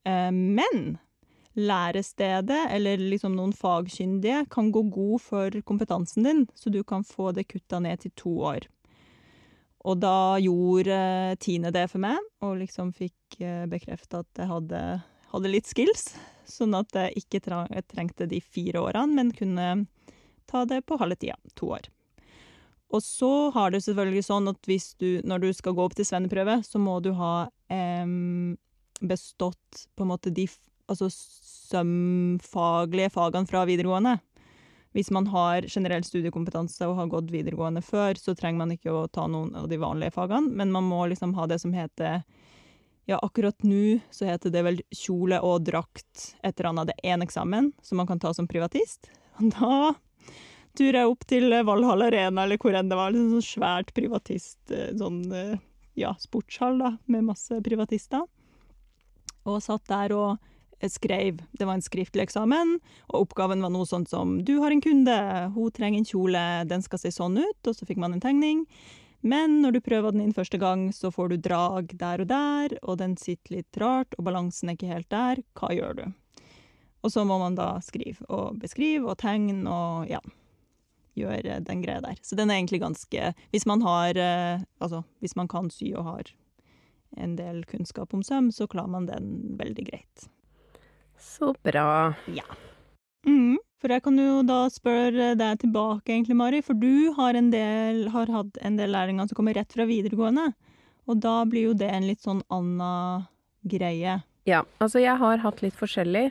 Eh, 0.03 0.31
men 0.31 0.99
lærestedet, 1.55 2.59
eller 2.71 3.01
liksom 3.11 3.35
noen 3.35 3.53
fagkyndige, 3.55 4.45
kan 4.51 4.71
gå 4.71 4.83
god 4.91 5.23
for 5.23 5.61
kompetansen 5.67 6.27
din, 6.27 6.45
så 6.55 6.71
du 6.71 6.83
kan 6.83 7.03
få 7.07 7.31
det 7.35 7.47
kutta 7.51 7.79
ned 7.79 8.03
til 8.03 8.15
to 8.19 8.35
år. 8.53 8.67
Og 9.81 9.97
da 9.97 10.37
gjorde 10.41 10.93
eh, 10.93 11.37
Tine 11.41 11.71
det 11.73 11.87
for 11.91 12.03
meg, 12.03 12.19
og 12.45 12.59
liksom 12.61 12.91
fikk 12.93 13.39
eh, 13.41 13.65
bekrefta 13.69 14.21
at 14.21 14.43
jeg 14.43 14.51
hadde, 14.51 14.81
hadde 15.31 15.51
litt 15.51 15.69
skills. 15.69 16.11
Sånn 16.49 16.75
at 16.75 16.93
jeg 16.97 17.23
ikke 17.23 17.41
trengte 17.43 18.27
de 18.27 18.41
fire 18.43 18.81
årene, 18.83 19.15
men 19.15 19.33
kunne 19.35 19.67
ta 20.51 20.65
det 20.67 20.81
på 20.87 20.97
halve 20.99 21.15
tida. 21.19 21.37
To 21.59 21.71
år. 21.77 21.87
Og 22.91 22.99
så 23.03 23.49
har 23.55 23.71
det 23.71 23.83
selvfølgelig 23.85 24.25
sånn 24.27 24.51
at 24.51 24.67
hvis 24.67 24.91
du, 24.99 25.21
når 25.23 25.45
du 25.45 25.53
skal 25.55 25.75
gå 25.77 25.85
opp 25.85 25.95
til 25.95 26.07
svenneprøve, 26.07 26.59
så 26.67 26.81
må 26.81 26.99
du 27.03 27.13
ha 27.15 27.47
eh, 27.71 28.07
bestått 28.99 29.85
på 29.95 30.03
en 30.03 30.11
måte 30.11 30.33
de 30.35 30.49
altså 30.91 31.07
sømfaglige 31.71 33.13
fagene 33.13 33.47
fra 33.47 33.63
videregående. 33.69 34.17
Hvis 34.91 35.11
man 35.15 35.29
har 35.31 35.63
generell 35.71 36.03
studiekompetanse 36.03 36.83
og 36.89 36.97
har 36.97 37.11
gått 37.13 37.31
videregående 37.31 37.79
før, 37.85 38.17
så 38.19 38.35
trenger 38.35 38.59
man 38.65 38.73
ikke 38.75 38.91
å 38.91 39.07
ta 39.07 39.23
noen 39.31 39.55
av 39.55 39.69
de 39.71 39.79
vanlige 39.79 40.11
fagene, 40.17 40.51
men 40.51 40.73
man 40.73 40.83
må 40.83 41.05
liksom 41.07 41.31
ha 41.37 41.47
det 41.47 41.61
som 41.63 41.71
heter 41.71 42.25
Ja, 43.11 43.19
akkurat 43.19 43.63
nå 43.63 43.99
så 44.11 44.25
heter 44.25 44.49
det 44.49 44.61
vel 44.63 44.77
kjole 44.95 45.41
og 45.43 45.65
drakt 45.67 46.29
et 46.39 46.53
eller 46.53 46.69
annet. 46.69 46.87
Det 46.87 46.93
er 46.95 47.17
én 47.17 47.23
eksamen 47.25 47.65
som 47.83 47.99
man 47.99 48.07
kan 48.07 48.21
ta 48.23 48.29
som 48.33 48.47
privatist. 48.47 49.09
Og 49.41 49.49
da 49.51 49.79
turer 50.79 51.01
jeg 51.01 51.09
opp 51.09 51.25
til 51.27 51.51
Valhall 51.67 52.05
Arena, 52.05 52.45
eller 52.45 52.61
hvor 52.61 52.77
enn 52.79 52.87
det 52.87 52.95
var. 52.95 53.11
Liksom 53.11 53.33
sånn 53.33 53.43
svært 53.49 53.91
privatist, 53.97 54.61
eh, 54.71 54.93
sånn 54.95 55.25
eh, 55.35 55.59
ja, 55.99 56.13
sportshall 56.23 56.79
da, 56.79 56.93
med 57.11 57.27
masse 57.33 57.59
privatister. 57.65 58.23
Og 59.43 59.59
satt 59.59 59.83
der 59.91 60.15
og 60.15 60.47
eh, 60.79 60.87
skrev. 60.87 61.43
Det 61.51 61.67
var 61.67 61.81
en 61.81 61.83
skriftlig 61.83 62.29
eksamen, 62.29 62.77
og 63.11 63.25
oppgaven 63.25 63.67
var 63.67 63.75
noe 63.75 63.91
sånt 63.91 64.07
som 64.13 64.37
Du 64.47 64.53
har 64.63 64.71
en 64.71 64.85
kunde, 64.87 65.19
hun 65.57 65.75
trenger 65.75 65.99
en 65.99 66.07
kjole, 66.07 66.47
den 66.71 66.87
skal 66.87 67.03
se 67.03 67.11
sånn 67.11 67.35
ut, 67.43 67.59
og 67.67 67.75
så 67.75 67.91
fikk 67.91 67.99
man 67.99 68.15
en 68.15 68.23
tegning. 68.23 68.63
Men 69.21 69.59
når 69.61 69.75
du 69.75 69.83
prøver 69.85 70.15
den 70.15 70.23
inn 70.23 70.33
første 70.33 70.57
gang, 70.61 70.87
så 70.93 71.11
får 71.13 71.29
du 71.29 71.37
drag 71.45 71.93
der 71.97 72.23
og 72.23 72.29
der, 72.31 72.75
og 72.81 72.97
den 73.01 73.13
sitter 73.21 73.59
litt 73.59 73.77
rart, 73.77 74.17
og 74.17 74.25
balansen 74.25 74.71
er 74.71 74.77
ikke 74.77 74.89
helt 74.89 75.09
der. 75.13 75.43
Hva 75.57 75.69
gjør 75.77 75.97
du? 75.99 76.05
Og 77.01 77.13
så 77.13 77.23
må 77.25 77.37
man 77.41 77.57
da 77.57 77.75
skrive 77.85 78.25
og 78.29 78.59
beskrive 78.61 79.09
og 79.09 79.19
tegne 79.21 79.61
og 79.69 80.09
ja, 80.09 80.21
gjøre 81.17 81.59
den 81.65 81.81
greia 81.85 82.01
der. 82.03 82.19
Så 82.21 82.37
den 82.37 82.51
er 82.51 82.59
egentlig 82.59 82.81
ganske 82.81 83.33
Hvis 83.51 83.65
man 83.65 83.81
har 83.81 84.17
eh, 84.17 84.61
Altså, 84.79 85.03
hvis 85.19 85.35
man 85.35 85.49
kan 85.49 85.69
sy 85.73 85.93
og 85.95 86.05
har 86.05 86.35
en 87.17 87.35
del 87.35 87.65
kunnskap 87.67 88.13
om 88.13 88.21
søm, 88.23 88.51
så 88.55 88.69
klarer 88.71 88.87
man 88.87 89.05
den 89.09 89.57
veldig 89.59 89.83
greit. 89.89 90.29
Så 91.19 91.51
bra. 91.59 92.13
Mm, 92.23 92.37
for 93.81 93.89
jeg 93.89 94.03
kan 94.05 94.17
jo 94.21 94.41
da 94.45 94.59
spørre 94.69 95.31
deg 95.39 95.61
tilbake, 95.63 96.11
egentlig, 96.13 96.37
Mari. 96.37 96.59
For 96.65 96.77
du 96.77 97.11
har, 97.17 97.37
en 97.37 97.49
del, 97.53 98.03
har 98.13 98.29
hatt 98.29 98.59
en 98.61 98.77
del 98.77 98.93
lærlinger 98.93 99.29
som 99.29 99.39
kommer 99.39 99.57
rett 99.57 99.73
fra 99.73 99.87
videregående. 99.89 100.51
Og 101.09 101.17
da 101.23 101.39
blir 101.49 101.71
jo 101.71 101.77
det 101.77 101.89
en 101.89 102.05
litt 102.05 102.21
sånn 102.21 102.43
anna 102.53 102.91
greie. 103.65 104.19
Ja, 104.49 104.61
altså 104.81 105.01
jeg 105.01 105.17
har 105.17 105.41
hatt 105.41 105.65
litt 105.65 105.77
forskjellig. 105.77 106.29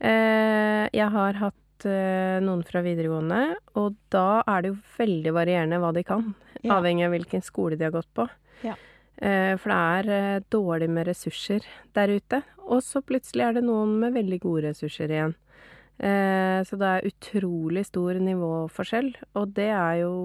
Eh, 0.00 0.82
jeg 0.92 1.12
har 1.12 1.38
hatt 1.40 1.86
eh, 1.88 2.40
noen 2.44 2.64
fra 2.68 2.82
videregående, 2.84 3.42
og 3.76 3.96
da 4.12 4.42
er 4.48 4.64
det 4.64 4.72
jo 4.72 4.80
veldig 4.96 5.36
varierende 5.36 5.80
hva 5.84 5.92
de 5.96 6.04
kan. 6.08 6.32
Ja. 6.62 6.78
Avhengig 6.78 7.06
av 7.06 7.12
hvilken 7.12 7.44
skole 7.44 7.76
de 7.76 7.88
har 7.88 7.96
gått 7.96 8.12
på. 8.16 8.24
Ja. 8.64 8.76
Eh, 9.16 9.52
for 9.60 9.72
det 9.72 10.12
er 10.16 10.46
dårlig 10.52 10.88
med 10.92 11.08
ressurser 11.12 11.64
der 11.96 12.16
ute. 12.16 12.40
Og 12.66 12.80
så 12.84 13.04
plutselig 13.04 13.44
er 13.44 13.60
det 13.60 13.68
noen 13.68 13.98
med 14.00 14.16
veldig 14.16 14.40
gode 14.42 14.70
ressurser 14.70 15.12
igjen. 15.12 15.36
Eh, 15.98 16.60
så 16.68 16.76
det 16.76 16.88
er 16.88 17.06
utrolig 17.08 17.86
stor 17.88 18.18
nivåforskjell, 18.20 19.14
og 19.34 19.54
det 19.56 19.70
er 19.72 20.02
jo 20.04 20.16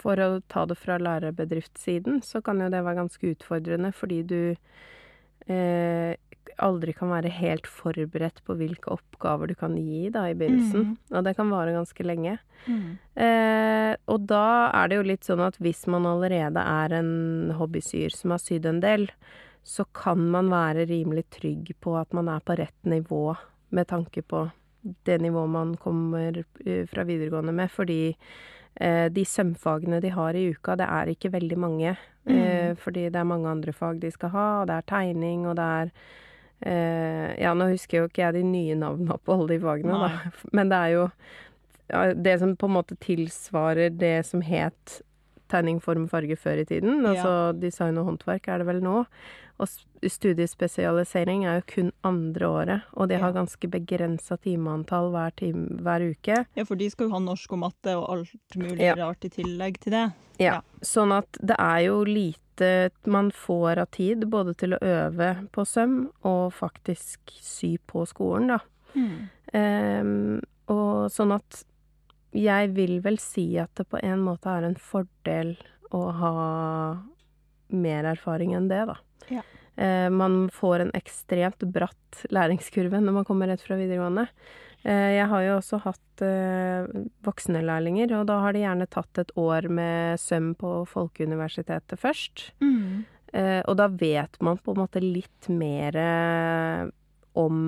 For 0.00 0.16
å 0.16 0.40
ta 0.48 0.62
det 0.64 0.78
fra 0.80 0.94
lærebedriftssiden, 0.96 2.22
så 2.24 2.40
kan 2.40 2.56
jo 2.62 2.70
det 2.72 2.78
være 2.80 3.02
ganske 3.02 3.34
utfordrende, 3.34 3.90
fordi 3.92 4.22
du 4.24 4.54
eh, 5.44 6.14
aldri 6.56 6.94
kan 6.96 7.10
være 7.12 7.28
helt 7.28 7.66
forberedt 7.68 8.40
på 8.46 8.56
hvilke 8.56 8.94
oppgaver 8.94 9.50
du 9.50 9.54
kan 9.60 9.74
gi 9.76 10.08
da 10.08 10.22
i 10.30 10.36
begynnelsen. 10.38 10.94
Og 11.12 11.26
det 11.26 11.34
kan 11.36 11.52
vare 11.52 11.74
ganske 11.76 12.06
lenge. 12.06 12.38
Eh, 13.20 13.92
og 14.08 14.24
da 14.30 14.70
er 14.72 14.88
det 14.88 14.96
jo 14.96 15.04
litt 15.10 15.28
sånn 15.28 15.42
at 15.44 15.60
hvis 15.60 15.84
man 15.92 16.08
allerede 16.08 16.64
er 16.64 16.96
en 16.96 17.52
hobbysyr 17.60 18.16
som 18.16 18.32
har 18.32 18.40
sydd 18.40 18.70
en 18.72 18.80
del, 18.80 19.04
så 19.68 19.84
kan 19.92 20.22
man 20.32 20.48
være 20.48 20.88
rimelig 20.88 21.26
trygg 21.36 21.74
på 21.84 21.98
at 22.00 22.16
man 22.16 22.32
er 22.32 22.40
på 22.40 22.56
rett 22.56 22.88
nivå 22.88 23.36
med 23.68 23.86
tanke 23.92 24.24
på 24.24 24.46
det 25.06 25.18
nivået 25.20 25.50
man 25.50 25.74
kommer 25.76 26.42
eh, 26.66 26.86
fra 26.88 27.04
videregående 27.04 27.52
med, 27.52 27.70
fordi 27.70 28.16
eh, 28.80 29.08
de 29.12 29.24
sømfagene 29.24 30.00
de 30.00 30.12
har 30.14 30.36
i 30.36 30.48
uka, 30.50 30.76
det 30.76 30.88
er 30.88 31.12
ikke 31.12 31.32
veldig 31.32 31.58
mange. 31.58 31.96
Eh, 32.28 32.76
fordi 32.76 33.08
det 33.08 33.16
er 33.16 33.24
mange 33.24 33.48
andre 33.48 33.72
fag 33.72 34.00
de 34.02 34.10
skal 34.10 34.32
ha, 34.34 34.48
og 34.60 34.66
det 34.68 34.76
er 34.76 34.88
tegning, 34.88 35.46
og 35.48 35.56
det 35.56 35.64
er 35.64 35.92
eh, 36.62 37.28
Ja, 37.40 37.54
nå 37.54 37.70
husker 37.72 37.98
jo 37.98 38.08
ikke 38.10 38.22
jeg 38.22 38.34
de 38.34 38.42
nye 38.44 38.76
navnene 38.78 39.16
på 39.24 39.36
alle 39.36 39.54
de 39.54 39.60
fagene, 39.62 40.00
da, 40.02 40.32
men 40.56 40.72
det 40.72 40.80
er 40.80 40.96
jo 40.96 41.06
ja, 41.90 42.02
det 42.14 42.38
som 42.42 42.56
på 42.56 42.68
en 42.68 42.76
måte 42.76 42.98
tilsvarer 43.02 43.90
det 43.90 44.20
som 44.28 44.44
het 44.44 45.00
tegning, 45.50 45.80
form, 45.82 46.06
farge 46.08 46.36
før 46.38 46.62
i 46.62 46.66
tiden. 46.68 47.02
Ja. 47.04 47.12
Altså 47.14 47.60
design 47.60 47.98
og 48.00 48.06
håndverk 48.10 48.48
er 48.48 48.62
det 48.62 48.66
vel 48.70 48.80
nå. 48.84 49.04
Og 49.60 49.68
studiespesialisering 50.08 51.42
er 51.44 51.58
jo 51.60 51.66
kun 51.74 51.90
andre 52.08 52.48
året, 52.48 52.86
og 52.96 53.10
de 53.10 53.18
har 53.20 53.34
ganske 53.36 53.68
begrensa 53.68 54.38
timeantall 54.40 55.10
hver, 55.12 55.34
time, 55.36 55.66
hver 55.84 56.06
uke. 56.14 56.38
Ja, 56.56 56.64
for 56.64 56.80
de 56.80 56.88
skal 56.90 57.08
jo 57.10 57.12
ha 57.12 57.20
norsk 57.20 57.52
og 57.52 57.60
matte 57.66 57.96
og 57.98 58.06
alt 58.14 58.56
mulig 58.56 58.80
Ja. 58.86 58.94
rart 59.02 59.24
i 59.24 59.28
tillegg 59.34 59.78
til 59.84 59.92
det. 59.92 60.06
Ja. 60.40 60.46
Ja. 60.54 60.60
Sånn 60.80 61.12
at 61.12 61.28
det 61.42 61.56
er 61.58 61.80
jo 61.90 61.98
lite 62.04 62.90
man 63.04 63.30
får 63.30 63.78
av 63.78 63.90
tid, 63.92 64.24
både 64.30 64.54
til 64.56 64.72
å 64.72 64.80
øve 64.80 65.48
på 65.52 65.66
søm 65.66 66.10
og 66.24 66.52
faktisk 66.52 67.18
sy 67.40 67.76
på 67.86 68.06
skolen, 68.08 68.48
da. 68.48 68.58
Ehm, 69.52 70.40
og 70.68 71.10
sånn 71.12 71.32
at 71.36 71.64
jeg 72.36 72.72
vil 72.76 72.98
vel 73.04 73.18
si 73.22 73.46
at 73.58 73.72
det 73.78 73.88
på 73.90 74.00
en 74.02 74.22
måte 74.24 74.52
er 74.52 74.68
en 74.68 74.78
fordel 74.78 75.56
å 75.90 76.02
ha 76.14 76.34
mer 77.70 78.08
erfaring 78.12 78.54
enn 78.58 78.68
det, 78.70 78.84
da. 78.90 78.96
Ja. 79.30 79.44
Eh, 79.80 80.08
man 80.10 80.44
får 80.54 80.84
en 80.84 80.92
ekstremt 80.98 81.62
bratt 81.74 82.24
læringskurve 82.34 83.00
når 83.02 83.20
man 83.20 83.26
kommer 83.26 83.50
rett 83.50 83.62
fra 83.64 83.78
videregående. 83.78 84.26
Eh, 84.82 85.10
jeg 85.18 85.28
har 85.28 85.44
jo 85.44 85.56
også 85.58 85.80
hatt 85.84 86.24
eh, 86.24 86.88
voksenlærlinger, 87.26 88.14
og 88.16 88.26
da 88.30 88.38
har 88.44 88.56
de 88.56 88.64
gjerne 88.64 88.88
tatt 88.90 89.20
et 89.20 89.32
år 89.40 89.68
med 89.68 90.20
søm 90.20 90.54
på 90.58 90.80
Folkeuniversitetet 90.88 92.00
først. 92.00 92.50
Eh, 93.32 93.60
og 93.60 93.76
da 93.78 93.90
vet 93.92 94.40
man 94.42 94.58
på 94.58 94.72
en 94.74 94.80
måte 94.80 95.02
litt 95.04 95.50
mer 95.52 95.98
om 97.38 97.58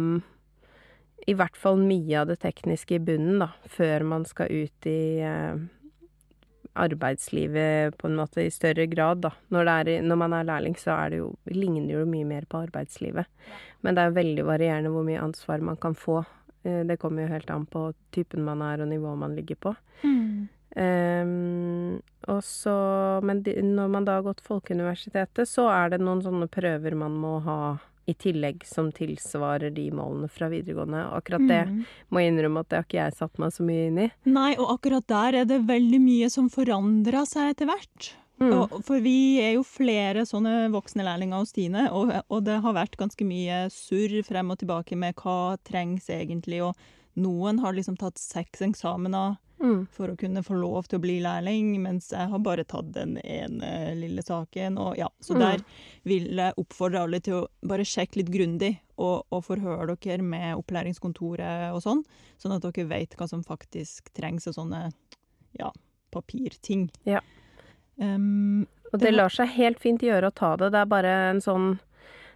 i 1.26 1.34
hvert 1.38 1.56
fall 1.58 1.78
mye 1.80 2.22
av 2.22 2.30
det 2.30 2.40
tekniske 2.42 2.96
i 2.96 3.02
bunnen, 3.02 3.42
da, 3.44 3.52
før 3.70 4.04
man 4.08 4.26
skal 4.28 4.50
ut 4.50 4.88
i 4.90 5.22
eh, 5.22 5.62
arbeidslivet 6.72 7.98
på 8.00 8.08
en 8.08 8.16
måte 8.18 8.46
i 8.46 8.52
større 8.52 8.86
grad, 8.90 9.22
da. 9.26 9.32
Når, 9.54 9.72
er, 9.74 9.92
når 10.02 10.20
man 10.24 10.36
er 10.36 10.48
lærling, 10.48 10.76
så 10.80 10.94
er 10.96 11.12
det 11.12 11.20
jo, 11.22 11.32
ligner 11.52 11.90
det 11.90 11.98
jo 11.98 12.06
mye 12.08 12.28
mer 12.28 12.48
på 12.50 12.64
arbeidslivet. 12.66 13.28
Men 13.82 13.94
det 13.94 14.02
er 14.02 14.10
jo 14.10 14.20
veldig 14.20 14.48
varierende 14.48 14.94
hvor 14.94 15.06
mye 15.06 15.22
ansvar 15.22 15.64
man 15.64 15.78
kan 15.82 15.96
få. 15.98 16.22
Eh, 16.64 16.82
det 16.88 16.98
kommer 17.02 17.26
jo 17.26 17.34
helt 17.34 17.54
an 17.54 17.68
på 17.70 17.90
typen 18.14 18.44
man 18.46 18.64
er 18.66 18.82
og 18.82 18.90
nivået 18.90 19.22
man 19.22 19.38
ligger 19.38 19.60
på. 19.68 19.76
Ehm, 20.76 22.00
og 22.32 22.44
så, 22.44 22.74
men 23.22 23.42
de, 23.44 23.58
når 23.62 23.88
man 23.92 24.06
da 24.08 24.16
har 24.18 24.26
gått 24.26 24.44
Folkeuniversitetet, 24.44 25.48
så 25.48 25.66
er 25.68 25.92
det 25.92 26.00
noen 26.00 26.22
sånne 26.24 26.48
prøver 26.52 26.96
man 26.96 27.18
må 27.20 27.38
ha 27.44 27.58
i 28.06 28.14
tillegg 28.18 28.64
som 28.66 28.90
tilsvarer 28.92 29.70
de 29.74 29.84
målene 29.94 30.28
fra 30.30 30.48
videregående. 30.50 31.04
Akkurat 31.14 31.46
det 31.46 31.60
Mm. 31.68 31.84
må 32.10 32.18
jeg 32.20 32.32
innrømme 32.32 32.60
at 32.60 32.68
det 32.68 32.76
har 32.76 32.84
ikke 32.88 33.04
jeg 33.04 33.14
satt 33.14 33.38
meg 33.38 33.52
så 33.52 33.62
mye 33.62 33.86
inn 33.86 33.98
i. 33.98 34.08
Nei, 34.24 34.54
og 34.56 34.78
akkurat 34.78 35.06
der 35.06 35.34
er 35.42 35.44
det 35.44 35.60
veldig 35.68 36.00
mye 36.02 36.30
som 36.30 36.48
forandra 36.50 37.24
seg 37.26 37.54
etter 37.54 37.66
hvert. 37.70 38.12
Mm. 38.40 38.52
Og, 38.58 38.82
for 38.84 38.98
vi 38.98 39.38
er 39.38 39.52
jo 39.54 39.62
flere 39.62 40.24
sånne 40.26 40.70
voksne 40.72 41.04
lærlinger 41.06 41.38
hos 41.38 41.50
Stine, 41.54 41.84
og, 41.92 42.10
og 42.28 42.42
det 42.44 42.60
har 42.64 42.74
vært 42.74 42.96
ganske 42.98 43.22
mye 43.24 43.68
surr 43.70 44.24
frem 44.26 44.50
og 44.50 44.58
tilbake 44.58 44.96
med 44.98 45.14
hva 45.14 45.56
trengs 45.62 46.08
egentlig, 46.10 46.58
og 46.64 46.74
noen 47.14 47.60
har 47.60 47.72
liksom 47.76 47.96
tatt 48.00 48.18
seks 48.18 48.64
eksamener 48.66 49.36
Mm. 49.62 49.86
for 49.94 50.08
å 50.10 50.16
kunne 50.18 50.42
få 50.42 50.56
lov 50.58 50.88
til 50.90 50.98
å 50.98 51.02
bli 51.04 51.20
lærling, 51.22 51.76
mens 51.84 52.08
jeg 52.10 52.28
har 52.32 52.38
bare 52.42 52.64
tatt 52.66 52.88
den 52.92 53.16
ene 53.22 53.94
lille 53.94 54.22
saken. 54.26 54.76
Og 54.82 54.96
ja, 54.98 55.08
så 55.22 55.34
Mm. 55.36 55.38
der 55.40 55.62
vil 56.04 56.26
jeg 56.36 56.54
oppfordre 56.58 57.02
alle 57.04 57.20
til 57.20 57.34
å 57.34 57.46
bare 57.62 57.84
sjekke 57.86 58.16
litt 58.16 58.32
grundig, 58.34 58.72
og, 58.98 59.24
og 59.30 59.44
forhøre 59.44 59.96
dere 60.02 60.22
med 60.22 60.56
opplæringskontoret 60.58 61.72
og 61.72 61.80
sånn, 61.82 62.02
sånn 62.38 62.56
at 62.56 62.62
dere 62.66 62.88
vet 62.88 63.14
hva 63.16 63.28
som 63.28 63.42
faktisk 63.44 64.10
trengs 64.14 64.46
av 64.48 64.54
sånne, 64.54 64.92
ja, 65.58 65.70
papirting. 66.10 66.90
Ja. 67.06 67.20
Um, 67.98 68.66
Og 68.92 68.98
Det 69.00 69.12
lar 69.14 69.30
seg 69.30 69.48
helt 69.56 69.78
fint 69.80 70.02
gjøre 70.02 70.28
å 70.28 70.34
ta 70.34 70.56
det. 70.56 70.72
Det 70.72 70.80
er 70.82 70.86
bare 70.90 71.12
en 71.30 71.40
sånn 71.40 71.78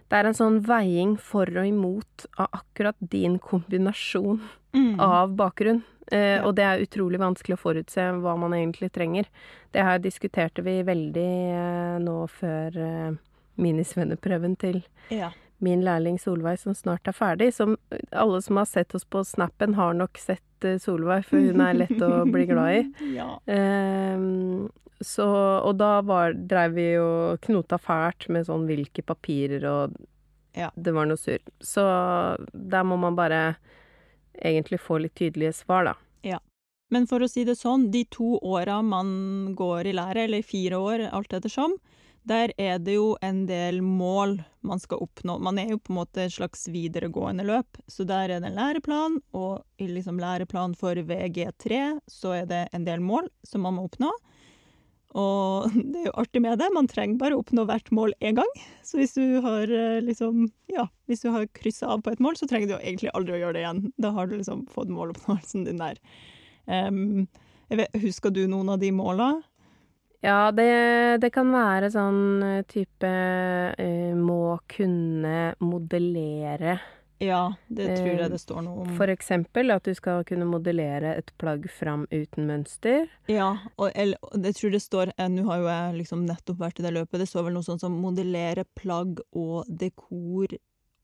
det 0.07 0.17
er 0.17 0.29
en 0.29 0.37
sånn 0.37 0.61
veiing 0.63 1.17
for 1.19 1.49
og 1.51 1.67
imot 1.67 2.27
av 2.39 2.47
akkurat 2.61 2.95
din 2.99 3.37
kombinasjon 3.43 4.39
mm, 4.75 4.99
av 5.03 5.35
bakgrunn. 5.39 5.83
Eh, 6.11 6.37
Ja. 6.37 6.43
Og 6.47 6.55
det 6.55 6.63
er 6.63 6.83
utrolig 6.85 7.19
vanskelig 7.19 7.57
å 7.57 7.59
forutse 7.59 8.05
hva 8.23 8.37
man 8.39 8.55
egentlig 8.55 8.91
trenger. 8.95 9.27
Det 9.75 9.83
her 9.83 9.99
diskuterte 9.99 10.63
vi 10.63 10.79
veldig 10.87 11.31
eh, 11.51 11.97
nå 11.99 12.21
før 12.31 12.77
eh, 12.79 13.17
minisvenneprøven 13.59 14.55
til 14.61 14.79
ja. 15.11 15.33
Min 15.63 15.83
lærling 15.85 16.19
Solveig, 16.21 16.59
som 16.61 16.75
snart 16.77 17.07
er 17.09 17.15
ferdig. 17.17 17.51
Som 17.55 17.77
alle 18.11 18.41
som 18.45 18.59
har 18.61 18.67
sett 18.69 18.95
oss 18.95 19.05
på 19.05 19.23
Snappen, 19.25 19.75
har 19.77 19.95
nok 19.97 20.19
sett 20.21 20.65
eh, 20.67 20.77
Solveig, 20.81 21.25
for 21.29 21.41
hun 21.41 21.63
er 21.65 21.79
lett 21.81 22.03
å 22.03 22.25
bli 22.29 22.45
glad 22.49 22.81
i. 22.81 22.83
Ja. 23.17 23.31
Um, 23.45 24.69
så, 25.01 25.25
og 25.61 25.75
da 25.77 25.99
var, 26.01 26.33
dreiv 26.33 26.73
vi 26.73 26.87
og 26.97 27.41
knota 27.45 27.77
fælt 27.77 28.25
med 28.33 28.47
sånn 28.47 28.65
hvilke 28.69 29.05
papirer 29.05 29.65
og 29.69 29.97
Ja. 30.57 30.71
Det 30.73 30.89
var 30.89 31.05
noe 31.05 31.19
surr. 31.21 31.43
Så 31.61 31.83
der 32.49 32.85
må 32.89 32.97
man 32.97 33.13
bare 33.17 33.59
egentlig 34.33 34.79
få 34.81 34.97
litt 35.03 35.13
tydelige 35.17 35.53
svar, 35.53 35.85
da. 35.85 35.93
Men 36.93 37.07
for 37.07 37.23
å 37.23 37.27
si 37.29 37.43
det 37.47 37.57
sånn, 37.59 37.89
de 37.91 38.05
to 38.11 38.37
åra 38.45 38.79
man 38.85 39.53
går 39.57 39.89
i 39.89 39.95
lære, 39.97 40.27
eller 40.27 40.45
fire 40.45 40.79
år, 40.79 41.07
alt 41.11 41.35
ettersom, 41.35 41.75
der 42.27 42.51
er 42.59 42.79
det 42.83 42.97
jo 42.97 43.11
en 43.23 43.45
del 43.47 43.79
mål 43.85 44.37
man 44.67 44.81
skal 44.83 45.03
oppnå. 45.05 45.37
Man 45.43 45.59
er 45.61 45.71
jo 45.71 45.79
på 45.79 45.93
en 45.93 45.99
måte 46.01 46.25
et 46.25 46.35
slags 46.35 46.67
videregående 46.71 47.45
løp, 47.47 47.79
så 47.87 48.03
der 48.07 48.33
er 48.33 48.41
det 48.41 48.51
en 48.51 48.57
læreplan, 48.59 49.19
og 49.37 49.63
i 49.81 49.87
liksom 49.89 50.19
læreplan 50.19 50.75
for 50.77 50.99
VG3 51.07 51.99
så 52.11 52.35
er 52.41 52.49
det 52.49 52.63
en 52.75 52.87
del 52.87 53.03
mål 53.03 53.29
som 53.47 53.63
man 53.63 53.77
må 53.77 53.87
oppnå. 53.87 54.11
Og 55.17 55.71
det 55.91 56.03
er 56.03 56.09
jo 56.09 56.17
artig 56.19 56.43
med 56.43 56.59
det, 56.59 56.69
man 56.75 56.89
trenger 56.91 57.21
bare 57.21 57.37
å 57.37 57.43
oppnå 57.43 57.67
hvert 57.69 57.91
mål 57.95 58.15
én 58.19 58.37
gang. 58.39 58.53
Så 58.85 58.99
hvis 58.99 59.15
du 59.15 59.39
har 59.45 59.71
eh, 59.71 59.99
liksom, 60.03 60.47
ja, 60.73 60.87
hvis 61.07 61.23
du 61.23 61.31
har 61.33 61.47
kryssa 61.57 61.93
av 61.95 62.03
på 62.03 62.13
et 62.13 62.23
mål, 62.23 62.39
så 62.39 62.49
trenger 62.49 62.69
du 62.69 62.75
jo 62.75 62.83
egentlig 62.83 63.13
aldri 63.15 63.37
å 63.37 63.43
gjøre 63.45 63.57
det 63.57 63.65
igjen. 63.65 63.83
Da 64.03 64.13
har 64.17 64.27
du 64.27 64.37
liksom 64.37 64.67
fått 64.73 64.91
måloppnåelsen 64.93 65.67
din 65.67 65.79
der. 65.81 66.01
Um, 66.67 67.27
vet, 67.71 67.93
husker 68.03 68.33
du 68.35 68.43
noen 68.51 68.73
av 68.73 68.81
de 68.83 68.91
måla? 68.91 69.37
Ja, 70.25 70.51
det, 70.51 70.69
det 71.21 71.29
kan 71.35 71.51
være 71.53 71.91
sånn 71.93 72.21
eh, 72.41 72.61
type 72.69 73.09
uh, 73.77 74.13
må 74.17 74.57
kunne 74.71 75.51
modellere. 75.61 76.79
Ja, 77.21 77.53
det 77.67 77.85
tror 77.97 78.11
Eh, 78.13 78.19
jeg 78.21 78.31
det 78.31 78.39
står 78.41 78.61
noe 78.61 78.83
om. 78.85 78.89
For 78.97 79.09
eksempel 79.09 79.73
at 79.73 79.85
du 79.85 79.93
skal 79.97 80.23
kunne 80.27 80.45
modellere 80.45 81.15
et 81.17 81.31
plagg 81.41 81.65
fram 81.73 82.05
uten 82.11 82.45
mønster. 82.49 83.07
Ja, 83.29 83.55
og 83.77 83.89
eller, 83.95 84.21
jeg 84.37 84.57
tror 84.59 84.73
det 84.75 84.81
står 84.83 85.13
eh, 85.17 85.29
Nå 85.33 85.47
har 85.49 85.61
jo 85.61 85.69
jeg 85.69 85.97
liksom 86.03 86.25
nettopp 86.29 86.61
vært 86.61 86.81
i 86.81 86.85
det 86.85 86.93
løpet. 86.93 87.19
Det 87.21 87.29
står 87.29 87.47
vel 87.47 87.57
noe 87.57 87.65
sånt 87.65 87.81
som 87.81 87.97
modellere 88.01 88.67
plagg 88.77 89.21
og 89.33 89.65
dekor 89.69 90.53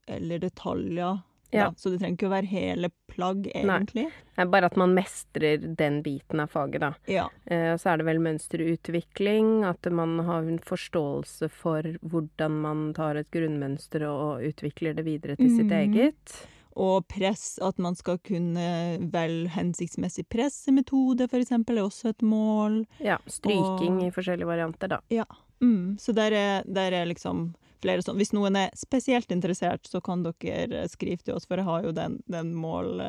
eller 0.08 0.42
detaljer. 0.44 1.22
Ja. 1.54 1.74
Så 1.78 1.92
det 1.94 2.00
trenger 2.02 2.18
ikke 2.18 2.30
å 2.30 2.34
være 2.34 2.50
hele 2.52 2.90
plagg, 3.14 3.48
egentlig. 3.54 4.08
Er 4.38 4.50
bare 4.50 4.66
at 4.72 4.78
man 4.80 4.96
mestrer 4.98 5.62
den 5.78 6.02
biten 6.06 6.42
av 6.42 6.50
faget, 6.50 6.82
da. 6.82 6.94
Ja. 7.08 7.28
Eh, 7.46 7.74
Og 7.74 7.80
så 7.80 7.94
er 7.94 8.02
det 8.02 8.08
vel 8.10 8.20
mønsterutvikling, 8.20 9.64
at 9.68 9.86
man 9.92 10.18
har 10.26 10.48
en 10.50 10.60
forståelse 10.60 11.50
for 11.54 11.86
hvordan 12.02 12.58
man 12.64 12.94
tar 12.98 13.16
et 13.22 13.30
grunnmønster 13.32 14.06
og 14.10 14.44
utvikler 14.50 14.98
det 14.98 15.06
videre 15.06 15.38
til 15.38 15.50
sitt 15.54 15.70
mm. 15.70 15.80
eget. 15.84 16.36
Og 16.74 17.06
press, 17.08 17.60
at 17.62 17.78
man 17.78 17.94
skal 17.96 18.18
kunne 18.26 18.98
velge 19.14 19.52
hensiktsmessig 19.54 20.26
pressemetode, 20.34 21.28
eksempel, 21.30 21.78
er 21.78 21.86
også 21.86 22.10
et 22.10 22.24
mål. 22.26 22.86
Ja, 23.00 23.20
stryking 23.28 24.00
Og- 24.02 24.08
i 24.08 24.14
forskjellige 24.16 24.50
varianter, 24.50 24.88
da. 24.88 25.26
Mm, 25.62 25.98
så 26.00 26.14
der 26.14 26.34
er, 26.34 26.64
der 26.66 26.92
er 26.92 27.06
liksom 27.06 27.54
flere 27.84 28.04
sånn 28.06 28.20
Hvis 28.20 28.34
noen 28.36 28.58
er 28.60 28.72
spesielt 28.78 29.32
interessert, 29.34 29.86
så 29.90 30.02
kan 30.04 30.24
dere 30.26 30.86
skrive 30.92 31.24
til 31.24 31.38
oss, 31.38 31.48
for 31.50 31.62
jeg 31.62 31.68
har 31.68 31.88
jo 31.88 31.94
den, 31.96 32.18
den 32.32 32.54
mål, 32.58 33.02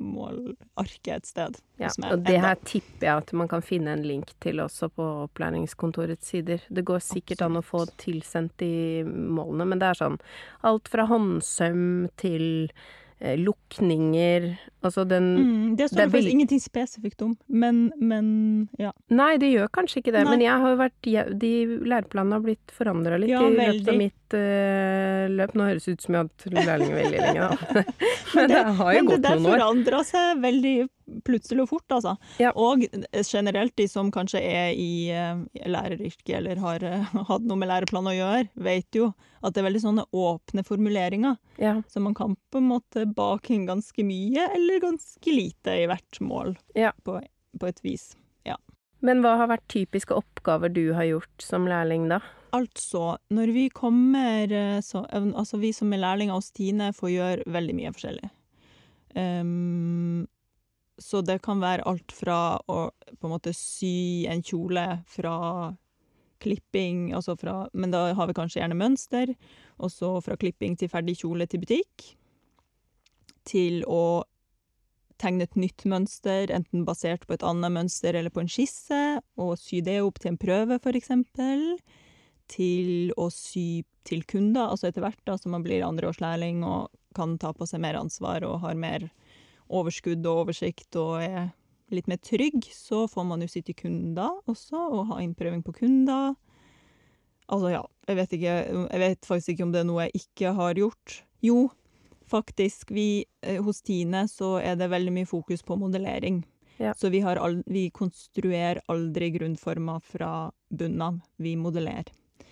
målarket 0.00 1.12
et 1.16 1.30
sted. 1.30 1.60
Ja, 1.80 1.88
hos 1.88 1.98
meg 2.02 2.16
og 2.16 2.24
det 2.26 2.38
her 2.42 2.58
tipper 2.66 3.08
jeg 3.08 3.22
at 3.24 3.32
man 3.36 3.50
kan 3.50 3.64
finne 3.64 3.94
en 3.94 4.04
link 4.06 4.34
til 4.44 4.62
også 4.64 4.90
på 4.94 5.06
opplæringskontorets 5.28 6.34
sider. 6.34 6.64
Det 6.68 6.84
går 6.86 7.02
sikkert 7.04 7.44
an 7.46 7.60
å 7.60 7.64
få 7.64 7.84
tilsendt 8.00 8.56
de 8.62 9.04
målene, 9.06 9.68
men 9.70 9.82
det 9.82 9.92
er 9.92 10.02
sånn 10.02 10.20
alt 10.66 10.90
fra 10.92 11.08
håndsøm 11.10 11.86
til 12.20 12.46
eh, 12.68 12.92
lukninger 13.20 14.56
Altså 14.84 15.04
den 15.08 15.28
Mm, 15.34 15.76
det 15.76 15.88
står 15.90 15.96
det 16.02 16.10
faktisk 16.12 16.30
ingenting 16.34 16.60
spesifikt 16.60 17.22
om, 17.22 17.36
men, 17.48 17.92
men 17.96 18.68
ja. 18.78 18.92
Nei, 19.08 19.36
det 19.40 19.52
gjør 19.54 19.70
kanskje 19.72 20.02
ikke 20.02 20.12
det, 20.12 20.24
Nei. 20.24 20.34
men 20.34 20.44
jeg 20.44 20.60
har 20.60 20.74
jo 20.74 20.76
vært 20.82 21.38
De 21.40 21.52
læreplanene 21.88 22.36
har 22.36 22.44
blitt 22.44 22.74
forandra 22.74 23.16
litt 23.20 23.32
Ja, 23.32 23.40
i 23.46 23.54
løpet 23.56 23.88
av 23.88 23.96
mitt 23.96 24.23
eh, 24.38 25.24
løp. 25.30 25.54
Nå 25.56 25.66
høres 25.68 25.86
det 25.86 25.94
ut 25.96 26.04
som 26.04 26.16
jeg 26.16 26.22
har 26.22 26.28
hatt 26.28 26.66
lærlinger 26.68 26.98
veldig 26.98 27.20
lenge, 27.22 27.48
da. 27.48 27.84
men 28.34 28.50
det 28.50 28.62
har 28.78 28.90
jo 28.94 28.98
men 29.02 29.08
gått 29.10 29.22
det 29.22 29.28
der 29.28 29.38
noen 29.40 29.46
år. 29.50 29.56
forandra 29.58 30.00
seg 30.08 30.40
veldig 30.44 30.74
plutselig 31.26 31.64
og 31.66 31.70
fort, 31.74 31.94
altså. 31.96 32.14
Ja. 32.40 32.50
Og 32.56 32.84
generelt 33.28 33.74
de 33.80 33.86
som 33.90 34.10
kanskje 34.14 34.40
er 34.40 34.72
i 34.72 34.90
eh, 35.12 35.44
læreryrket 35.68 36.34
eller 36.40 36.60
har 36.64 36.86
eh, 36.88 37.14
hatt 37.30 37.46
noe 37.46 37.60
med 37.60 37.70
læreplan 37.72 38.10
å 38.10 38.16
gjøre, 38.16 38.48
vet 38.68 39.00
jo 39.00 39.12
at 39.44 39.52
det 39.54 39.60
er 39.60 39.68
veldig 39.68 39.84
sånne 39.84 40.08
åpne 40.16 40.64
formuleringer. 40.64 41.38
Ja. 41.60 41.76
Så 41.92 42.00
man 42.00 42.16
kan 42.16 42.36
på 42.50 42.60
en 42.62 42.70
måte 42.72 43.04
bake 43.06 43.52
inn 43.54 43.66
ganske 43.68 44.04
mye 44.06 44.48
eller 44.56 44.80
ganske 44.84 45.32
lite 45.34 45.78
i 45.84 45.88
hvert 45.90 46.20
mål, 46.24 46.54
Ja. 46.78 46.94
på, 47.04 47.20
på 47.60 47.68
et 47.72 47.82
vis. 47.84 48.14
Men 49.04 49.20
hva 49.20 49.34
har 49.36 49.50
vært 49.50 49.66
typiske 49.68 50.16
oppgaver 50.16 50.72
du 50.72 50.94
har 50.96 51.04
gjort 51.04 51.44
som 51.44 51.66
lærling, 51.68 52.06
da? 52.08 52.22
Altså, 52.54 53.16
når 53.34 53.50
vi 53.54 53.68
kommer 53.74 54.52
eh, 54.52 54.80
så, 54.84 55.02
Altså, 55.10 55.58
vi 55.58 55.72
som 55.74 55.92
er 55.92 56.02
lærlinger 56.02 56.36
hos 56.36 56.52
Tine, 56.54 56.92
får 56.94 57.10
gjøre 57.10 57.52
veldig 57.54 57.74
mye 57.80 57.92
forskjellig. 57.94 58.30
Ehm, 59.18 60.26
så 60.98 61.22
det 61.26 61.40
kan 61.42 61.62
være 61.62 61.86
alt 61.90 62.12
fra 62.14 62.58
å 62.70 62.90
på 63.18 63.26
en 63.26 63.32
måte 63.32 63.54
sy 63.56 64.26
en 64.30 64.42
kjole 64.44 64.84
fra 65.10 65.36
klipping, 66.44 67.14
altså 67.14 67.36
fra 67.40 67.68
Men 67.72 67.94
da 67.94 68.12
har 68.14 68.28
vi 68.28 68.36
kanskje 68.36 68.60
gjerne 68.60 68.78
mønster. 68.78 69.34
Og 69.78 69.90
så 69.90 70.12
fra 70.22 70.36
klipping 70.36 70.76
til 70.78 70.90
ferdig 70.92 71.16
kjole 71.22 71.48
til 71.50 71.64
butikk. 71.64 72.14
Til 73.48 73.82
å 73.90 74.24
tegne 75.20 75.46
et 75.46 75.56
nytt 75.56 75.84
mønster, 75.88 76.50
enten 76.52 76.84
basert 76.86 77.26
på 77.26 77.36
et 77.36 77.44
annet 77.46 77.72
mønster 77.72 78.16
eller 78.18 78.32
på 78.34 78.42
en 78.42 78.50
skisse, 78.50 79.02
og 79.40 79.54
sy 79.60 79.80
det 79.84 80.00
opp 80.02 80.18
til 80.20 80.34
en 80.34 80.40
prøve, 80.40 80.80
for 80.82 80.98
eksempel. 80.98 81.78
Til 82.50 83.12
å 83.16 83.30
sy 83.32 83.84
til 84.04 84.24
kunder, 84.28 84.68
altså 84.68 84.90
etter 84.90 85.04
hvert 85.04 85.20
da, 85.24 85.38
så 85.40 85.48
man 85.48 85.64
blir 85.64 85.84
andreårslærling 85.86 86.60
og 86.68 86.92
kan 87.16 87.38
ta 87.40 87.54
på 87.56 87.66
seg 87.68 87.80
mer 87.80 87.96
ansvar 87.96 88.44
og 88.44 88.60
har 88.64 88.76
mer 88.76 89.08
overskudd 89.72 90.26
og 90.28 90.44
oversikt 90.44 90.98
og 91.00 91.22
er 91.24 91.52
litt 91.94 92.08
mer 92.10 92.20
trygg, 92.24 92.66
så 92.72 93.04
får 93.08 93.26
man 93.28 93.44
jo 93.44 93.50
sitte 93.50 93.72
til 93.72 93.84
kunder 93.84 94.40
også, 94.50 94.76
og 94.76 95.08
ha 95.12 95.20
innprøving 95.22 95.62
på 95.64 95.76
kunder. 95.78 96.34
Altså 97.52 97.74
ja, 97.74 97.82
jeg 98.08 98.18
vet 98.18 98.36
ikke, 98.38 98.56
jeg 98.64 99.02
vet 99.02 99.28
faktisk 99.28 99.54
ikke 99.54 99.66
om 99.66 99.74
det 99.74 99.82
er 99.82 99.88
noe 99.88 100.06
jeg 100.06 100.24
ikke 100.24 100.54
har 100.56 100.80
gjort. 100.80 101.18
Jo, 101.44 101.68
faktisk, 102.30 102.90
vi, 102.94 103.24
eh, 103.44 103.60
hos 103.62 103.82
Tine 103.84 104.24
så 104.32 104.56
er 104.62 104.78
det 104.80 104.90
veldig 104.92 105.12
mye 105.12 105.28
fokus 105.28 105.62
på 105.62 105.76
modellering. 105.80 106.42
Ja. 106.80 106.94
Så 106.98 107.08
vi, 107.12 107.22
vi 107.66 107.90
konstruerer 107.94 108.80
aldri 108.90 109.30
grunnformer 109.36 110.00
fra 110.02 110.50
bunnen 110.68 111.02
av, 111.02 111.20
vi 111.36 111.54
modellerer. 111.56 112.10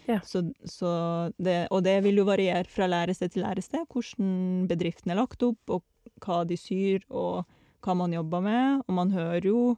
Ja. 0.09 0.19
Så, 0.27 0.43
så 0.67 0.91
det, 1.39 1.69
og 1.71 1.85
det 1.87 2.01
vil 2.05 2.17
jo 2.23 2.25
variere 2.27 2.67
fra 2.71 2.89
lærested 2.91 3.33
til 3.35 3.45
lærested, 3.45 3.87
hvordan 3.93 4.67
bedriften 4.71 5.13
er 5.15 5.21
lagt 5.21 5.43
opp, 5.47 5.61
og 5.71 5.83
hva 6.25 6.43
de 6.47 6.57
syr, 6.59 7.05
og 7.11 7.45
hva 7.83 7.95
man 7.99 8.13
jobber 8.15 8.43
med. 8.43 8.83
Og 8.89 8.95
man 8.99 9.11
hører 9.15 9.47
jo 9.47 9.77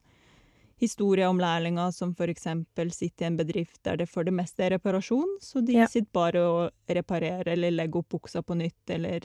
historier 0.81 1.28
om 1.31 1.38
lærlinger 1.40 1.92
som 1.94 2.14
eksempel 2.18 2.90
sitter 2.92 3.25
i 3.27 3.29
en 3.31 3.37
bedrift 3.38 3.83
der 3.85 3.96
det 3.96 4.09
for 4.11 4.25
det 4.27 4.35
meste 4.35 4.64
er 4.64 4.75
reparasjon, 4.75 5.38
så 5.40 5.62
de 5.64 5.72
Ja. 5.79 5.87
sitter 5.87 6.11
bare 6.12 6.40
og 6.42 6.70
reparerer 6.88 7.53
eller 7.53 7.70
legger 7.70 7.98
opp 8.03 8.09
buksa 8.09 8.42
på 8.42 8.57
nytt, 8.57 8.90
eller 8.90 9.20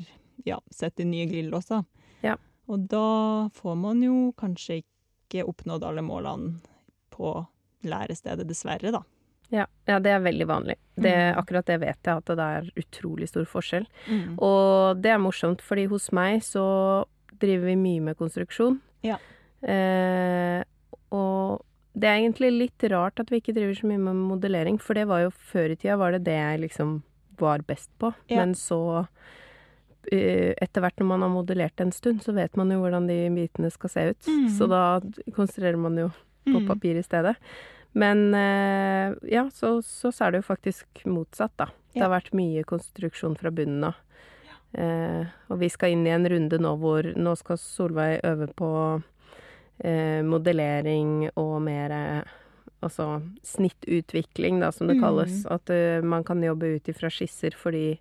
ja, 0.46 0.60
setter 0.72 1.06
nye 1.06 1.26
glidelåser. 1.28 1.84
Ja. 2.24 2.36
Og 2.68 2.88
da 2.88 3.50
får 3.50 3.76
man 3.76 4.02
jo 4.04 4.32
kanskje 4.38 4.84
ikke 4.84 5.44
oppnådd 5.48 5.84
alle 5.84 6.02
målene 6.02 6.60
på 7.10 7.48
lærestedet, 7.84 8.48
dessverre, 8.48 8.92
da. 8.92 9.02
Ja, 9.52 9.66
ja 9.88 10.00
det 10.00 10.12
er 10.14 10.20
veldig 10.22 10.46
vanlig. 10.48 10.76
Det, 11.00 11.14
Mm. 11.16 11.38
akkurat 11.40 11.66
det 11.66 11.80
vet 11.82 12.04
jeg, 12.04 12.18
at 12.18 12.26
det 12.26 12.40
er 12.40 12.72
utrolig 12.78 13.28
stor 13.30 13.46
forskjell. 13.46 13.86
Og 14.38 15.02
det 15.02 15.12
er 15.12 15.18
morsomt, 15.18 15.62
fordi 15.62 15.88
hos 15.88 16.12
meg 16.12 16.42
så 16.42 17.06
driver 17.40 17.66
vi 17.72 17.76
mye 17.76 18.02
med 18.02 18.18
konstruksjon. 18.18 18.80
Ja. 19.02 19.18
Eh, 19.64 20.64
og 21.12 21.64
det 21.98 22.08
er 22.10 22.20
egentlig 22.22 22.52
litt 22.58 22.84
rart 22.92 23.20
at 23.20 23.30
vi 23.32 23.40
ikke 23.42 23.56
driver 23.56 23.74
så 23.76 23.88
mye 23.90 23.98
med 24.00 24.16
modellering, 24.16 24.78
for 24.80 24.94
det 24.94 25.08
var 25.08 25.24
jo 25.26 25.32
før 25.32 25.72
i 25.72 25.76
tida 25.76 25.98
var 25.98 26.12
det 26.12 26.24
det 26.28 26.36
jeg 26.38 26.60
liksom 26.68 27.02
var 27.40 27.60
best 27.66 27.90
på. 28.00 28.14
Ja. 28.30 28.42
Men 28.44 28.54
så 28.54 29.08
eh, 30.12 30.54
etter 30.62 30.82
hvert 30.84 31.00
når 31.00 31.08
man 31.08 31.22
har 31.26 31.30
modellert 31.34 31.82
en 31.84 31.92
stund, 31.96 32.22
så 32.24 32.34
vet 32.36 32.56
man 32.60 32.70
jo 32.74 32.80
hvordan 32.84 33.08
de 33.10 33.18
bitene 33.36 33.72
skal 33.72 33.90
se 33.90 34.06
ut. 34.14 34.28
Mm. 34.30 34.48
Så 34.58 34.68
da 34.72 34.84
konstruerer 35.36 35.78
man 35.80 35.98
jo 35.98 36.10
på 36.46 36.60
Mm. 36.60 36.68
papir 36.68 36.98
i 36.98 37.04
stedet. 37.04 37.36
Men 37.98 38.34
eh, 38.38 39.16
ja, 39.32 39.48
så, 39.54 39.80
så, 39.82 40.12
er 40.24 40.32
det 40.32 40.44
jo 40.44 40.50
faktisk 40.52 41.06
motsatt, 41.10 41.56
da. 41.58 41.70
Det 41.94 42.04
har 42.04 42.12
vært 42.14 42.36
mye 42.38 42.64
konstruksjon 42.70 43.38
fra 43.40 43.52
bunnen 43.54 43.88
av. 43.90 43.98
Eh, 44.78 45.26
og 45.50 45.58
vi 45.64 45.70
skal 45.74 45.96
inn 45.96 46.06
i 46.06 46.14
en 46.14 46.28
runde 46.30 46.60
nå 46.62 46.76
hvor 46.78 47.08
nå 47.18 47.32
skal 47.40 47.58
Solveig 47.58 48.20
øve 48.30 48.46
på 48.54 48.70
eh, 49.82 50.22
modellering 50.26 51.32
og 51.34 51.56
mer 51.66 51.96
Altså 52.80 53.22
snittutvikling, 53.44 54.62
da, 54.62 54.72
som 54.72 54.88
det 54.88 54.96
Mm. 54.96 55.02
kalles. 55.04 55.46
At 55.52 55.70
uh, 55.70 56.02
man 56.02 56.24
kan 56.24 56.42
jobbe 56.42 56.78
ut 56.78 56.88
ifra 56.88 57.10
skisser 57.10 57.52
fordi 57.52 58.00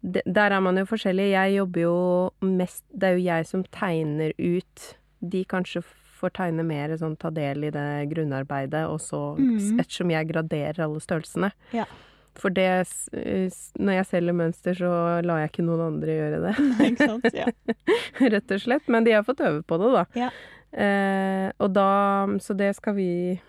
de, 0.00 0.22
Der 0.24 0.50
er 0.50 0.60
man 0.60 0.78
jo 0.78 0.86
forskjellig. 0.86 1.30
Jeg 1.30 1.56
jobber 1.58 1.80
jo 1.80 2.30
mest 2.40 2.84
Det 2.94 3.02
er 3.02 3.12
jo 3.18 3.24
jeg 3.24 3.46
som 3.46 3.64
tegner 3.64 4.32
ut. 4.38 4.96
De 5.20 5.44
kanskje 5.44 5.82
får 6.18 6.34
tegne 6.36 6.64
mer, 6.66 6.92
sånn 7.00 7.16
ta 7.20 7.30
del 7.34 7.64
i 7.68 7.70
det 7.74 7.86
grunnarbeidet, 8.10 8.84
og 8.90 9.00
så 9.00 9.22
Mm. 9.38 9.78
Ettersom 9.80 10.10
jeg 10.10 10.28
graderer 10.28 10.80
alle 10.84 11.00
størrelsene. 11.00 11.52
Ja. 11.72 11.84
For 12.38 12.50
det 12.54 12.86
Når 13.78 13.92
jeg 13.96 14.06
selger 14.06 14.34
mønster, 14.36 14.74
så 14.78 14.90
lar 15.26 15.40
jeg 15.42 15.50
ikke 15.50 15.64
noen 15.66 15.80
andre 15.88 16.14
gjøre 16.18 16.38
det. 16.44 16.54
Ikke 16.86 17.08
sant? 17.08 17.26
Ja. 17.34 17.46
Rett 18.34 18.54
og 18.54 18.60
slett. 18.62 18.86
Men 18.88 19.04
de 19.04 19.12
har 19.16 19.24
fått 19.26 19.40
øve 19.42 19.62
på 19.66 19.78
det, 19.82 19.90
da. 19.96 20.04
Ja. 20.14 20.30
Eh, 20.72 21.50
og 21.58 21.72
da 21.72 22.26
Så 22.44 22.54
det 22.56 22.74
skal 22.76 22.94
vi 22.94 23.40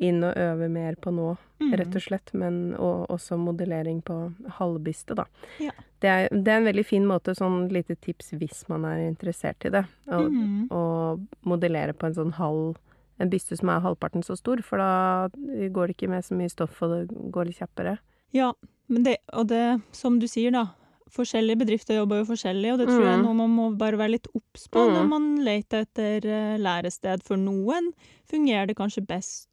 inn 0.00 0.22
og 0.24 0.34
øve 0.36 0.68
mer 0.72 0.96
på 0.96 1.12
nå, 1.14 1.36
Mm. 1.60 1.74
rett 1.76 1.94
og 1.94 2.00
slett. 2.02 2.30
Men, 2.32 2.74
og 2.80 3.06
også 3.12 3.36
modellering 3.36 3.98
på 4.02 4.14
halvbyste, 4.58 5.14
da. 5.14 5.24
Ja. 5.60 5.72
Det, 6.00 6.08
er, 6.08 6.28
det 6.32 6.48
er 6.48 6.56
en 6.62 6.64
veldig 6.64 6.84
fin 6.88 7.04
måte, 7.04 7.34
sånn 7.36 7.68
lite 7.70 7.96
tips 8.00 8.30
hvis 8.40 8.62
man 8.72 8.86
er 8.88 9.02
interessert 9.10 9.66
i 9.66 9.68
det. 9.74 9.84
Å 10.08 10.22
Mm. 10.30 11.26
modellere 11.44 11.92
på 11.92 12.06
en 12.06 12.14
sånn 12.14 12.32
halv 12.38 12.76
En 13.20 13.28
byste 13.28 13.54
som 13.58 13.68
er 13.68 13.82
halvparten 13.84 14.22
så 14.24 14.32
stor, 14.34 14.62
for 14.64 14.78
da 14.80 15.28
går 15.68 15.88
det 15.88 15.94
ikke 15.98 16.08
med 16.08 16.24
så 16.24 16.32
mye 16.34 16.48
stoff, 16.48 16.78
og 16.80 16.88
det 16.94 17.16
går 17.30 17.44
litt 17.50 17.58
kjappere. 17.58 17.98
Ja, 18.32 18.54
men 18.88 19.02
det, 19.02 19.18
og 19.34 19.48
det, 19.48 19.82
som 19.92 20.18
du 20.18 20.24
sier 20.26 20.50
da, 20.50 20.70
forskjellige 21.12 21.58
bedrifter 21.60 21.98
jobber 21.98 22.22
jo 22.22 22.30
forskjellig, 22.32 22.72
og 22.72 22.78
det 22.78 22.86
tror 22.88 23.04
jeg 23.04 23.18
Mm. 23.18 23.24
noe 23.26 23.34
man 23.34 23.50
må 23.50 23.76
bare 23.76 23.98
være 23.98 24.12
litt 24.12 24.26
obs 24.34 24.68
på 24.72 24.78
når 24.88 25.02
Mm. 25.04 25.08
man 25.10 25.36
leter 25.44 25.84
etter 25.84 26.24
eh, 26.24 26.56
lærested. 26.56 27.22
For 27.22 27.36
noen 27.36 27.92
fungerer 28.26 28.68
det 28.68 28.76
kanskje 28.78 29.06
best 29.06 29.48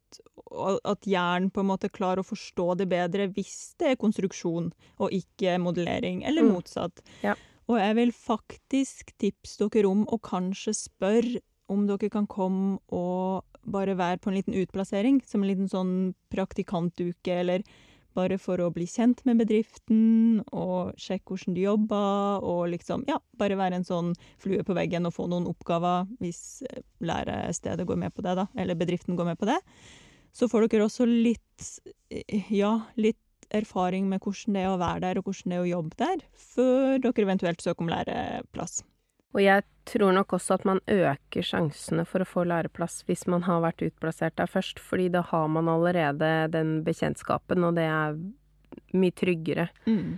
og 0.50 0.80
at 0.84 1.06
hjernen 1.08 1.50
på 1.52 1.60
en 1.60 1.70
måte 1.70 1.90
klarer 1.92 2.22
å 2.22 2.26
forstå 2.28 2.76
det 2.78 2.88
bedre 2.88 3.28
hvis 3.34 3.74
det 3.78 3.92
er 3.92 4.00
konstruksjon 4.00 4.72
og 4.98 5.10
ikke 5.12 5.58
modellering, 5.60 6.24
eller 6.24 6.42
Mm. 6.42 6.52
motsatt. 6.56 7.02
Ja. 7.22 7.34
Og 7.68 7.78
jeg 7.78 7.94
vil 7.96 8.12
faktisk 8.12 9.12
tipse 9.18 9.68
dere 9.68 9.88
om 9.90 10.06
å 10.06 10.18
kanskje 10.18 10.72
spørre 10.74 11.40
om 11.68 11.86
dere 11.86 12.08
kan 12.08 12.26
komme 12.26 12.78
og 12.88 13.44
bare 13.68 13.94
være 13.94 14.18
på 14.18 14.30
en 14.30 14.36
liten 14.40 14.54
utplassering, 14.54 15.20
som 15.26 15.42
en 15.42 15.48
liten 15.50 15.68
sånn 15.68 16.14
praktikantuke, 16.32 17.28
eller 17.28 17.62
bare 18.16 18.38
for 18.40 18.56
å 18.58 18.72
bli 18.72 18.86
kjent 18.88 19.20
med 19.28 19.38
bedriften 19.38 20.40
og 20.50 20.94
sjekke 20.98 21.36
hvordan 21.36 21.54
de 21.54 21.66
jobber, 21.66 22.42
og 22.42 22.70
liksom, 22.72 23.04
ja, 23.06 23.18
bare 23.38 23.58
være 23.60 23.74
en 23.78 23.84
sånn 23.86 24.14
flue 24.40 24.64
på 24.64 24.74
veggen 24.74 25.06
og 25.06 25.14
få 25.14 25.28
noen 25.28 25.46
oppgaver 25.46 26.08
hvis 26.18 26.62
eh, 26.70 26.80
lærestedet 27.04 27.86
går 27.86 28.00
med 28.00 28.14
på 28.16 28.24
det, 28.26 28.34
da, 28.40 28.48
eller 28.56 28.74
bedriften 28.74 29.14
går 29.14 29.24
med 29.34 29.38
på 29.38 29.46
det. 29.46 29.58
Så 30.32 30.48
får 30.50 30.68
dere 30.68 30.86
også 30.86 31.06
litt, 31.08 31.70
eh, 32.10 32.52
ja, 32.54 32.74
litt 32.96 33.18
erfaring 33.54 34.08
med 34.08 34.20
hvordan 34.20 34.54
det 34.56 34.62
er 34.62 34.70
å 34.70 34.78
være 34.80 35.00
der, 35.06 35.18
og 35.18 35.28
hvordan 35.28 35.52
det 35.52 35.58
er 35.58 35.64
å 35.64 35.72
jobbe 35.72 35.98
der, 35.98 36.22
før 36.36 37.02
dere 37.04 37.24
eventuelt 37.24 37.64
søker 37.64 37.84
om 37.86 37.92
læreplass. 37.92 38.82
Og 39.36 39.42
jeg 39.44 39.64
tror 39.88 40.14
nok 40.16 40.32
også 40.38 40.56
at 40.56 40.64
man 40.68 40.80
øker 40.88 41.44
sjansene 41.44 42.04
for 42.08 42.24
å 42.24 42.28
få 42.28 42.46
læreplass 42.48 43.02
hvis 43.08 43.26
man 43.28 43.44
har 43.44 43.60
vært 43.64 43.84
utplassert 43.84 44.38
der 44.40 44.48
først, 44.48 44.80
fordi 44.80 45.10
da 45.12 45.22
har 45.30 45.48
man 45.52 45.68
allerede 45.68 46.48
den 46.52 46.78
bekjentskapen, 46.84 47.64
og 47.64 47.76
det 47.76 47.84
er 47.92 48.16
mye 48.96 49.16
tryggere 49.16 49.68
mm. 49.84 50.16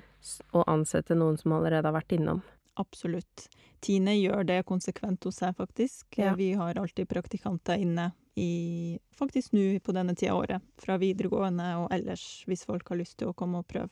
å 0.54 0.64
ansette 0.70 1.16
noen 1.18 1.38
som 1.40 1.56
allerede 1.58 1.90
har 1.90 1.98
vært 1.98 2.14
innom. 2.18 2.42
absolutt. 2.80 3.48
Tine 3.80 4.14
gjør 4.14 4.44
det 4.44 4.62
konsekvent 4.68 5.24
hos 5.24 5.40
seg, 5.40 5.56
faktisk. 5.56 6.06
Ja. 6.16 6.34
Vi 6.36 6.52
har 6.56 6.78
alltid 6.78 7.08
praktikanter 7.08 7.80
inne 7.80 8.10
i 8.36 8.98
faktisk 9.18 9.52
nå 9.52 9.78
på 9.84 9.92
denne 9.96 10.14
tida 10.14 10.32
av 10.34 10.44
året. 10.44 10.62
Fra 10.80 10.96
videregående 11.00 11.72
og 11.82 11.88
ellers, 11.92 12.44
hvis 12.46 12.64
folk 12.68 12.88
har 12.88 13.00
lyst 13.00 13.18
til 13.18 13.30
å 13.30 13.36
komme 13.36 13.60
og 13.62 13.68
prøve. 13.68 13.90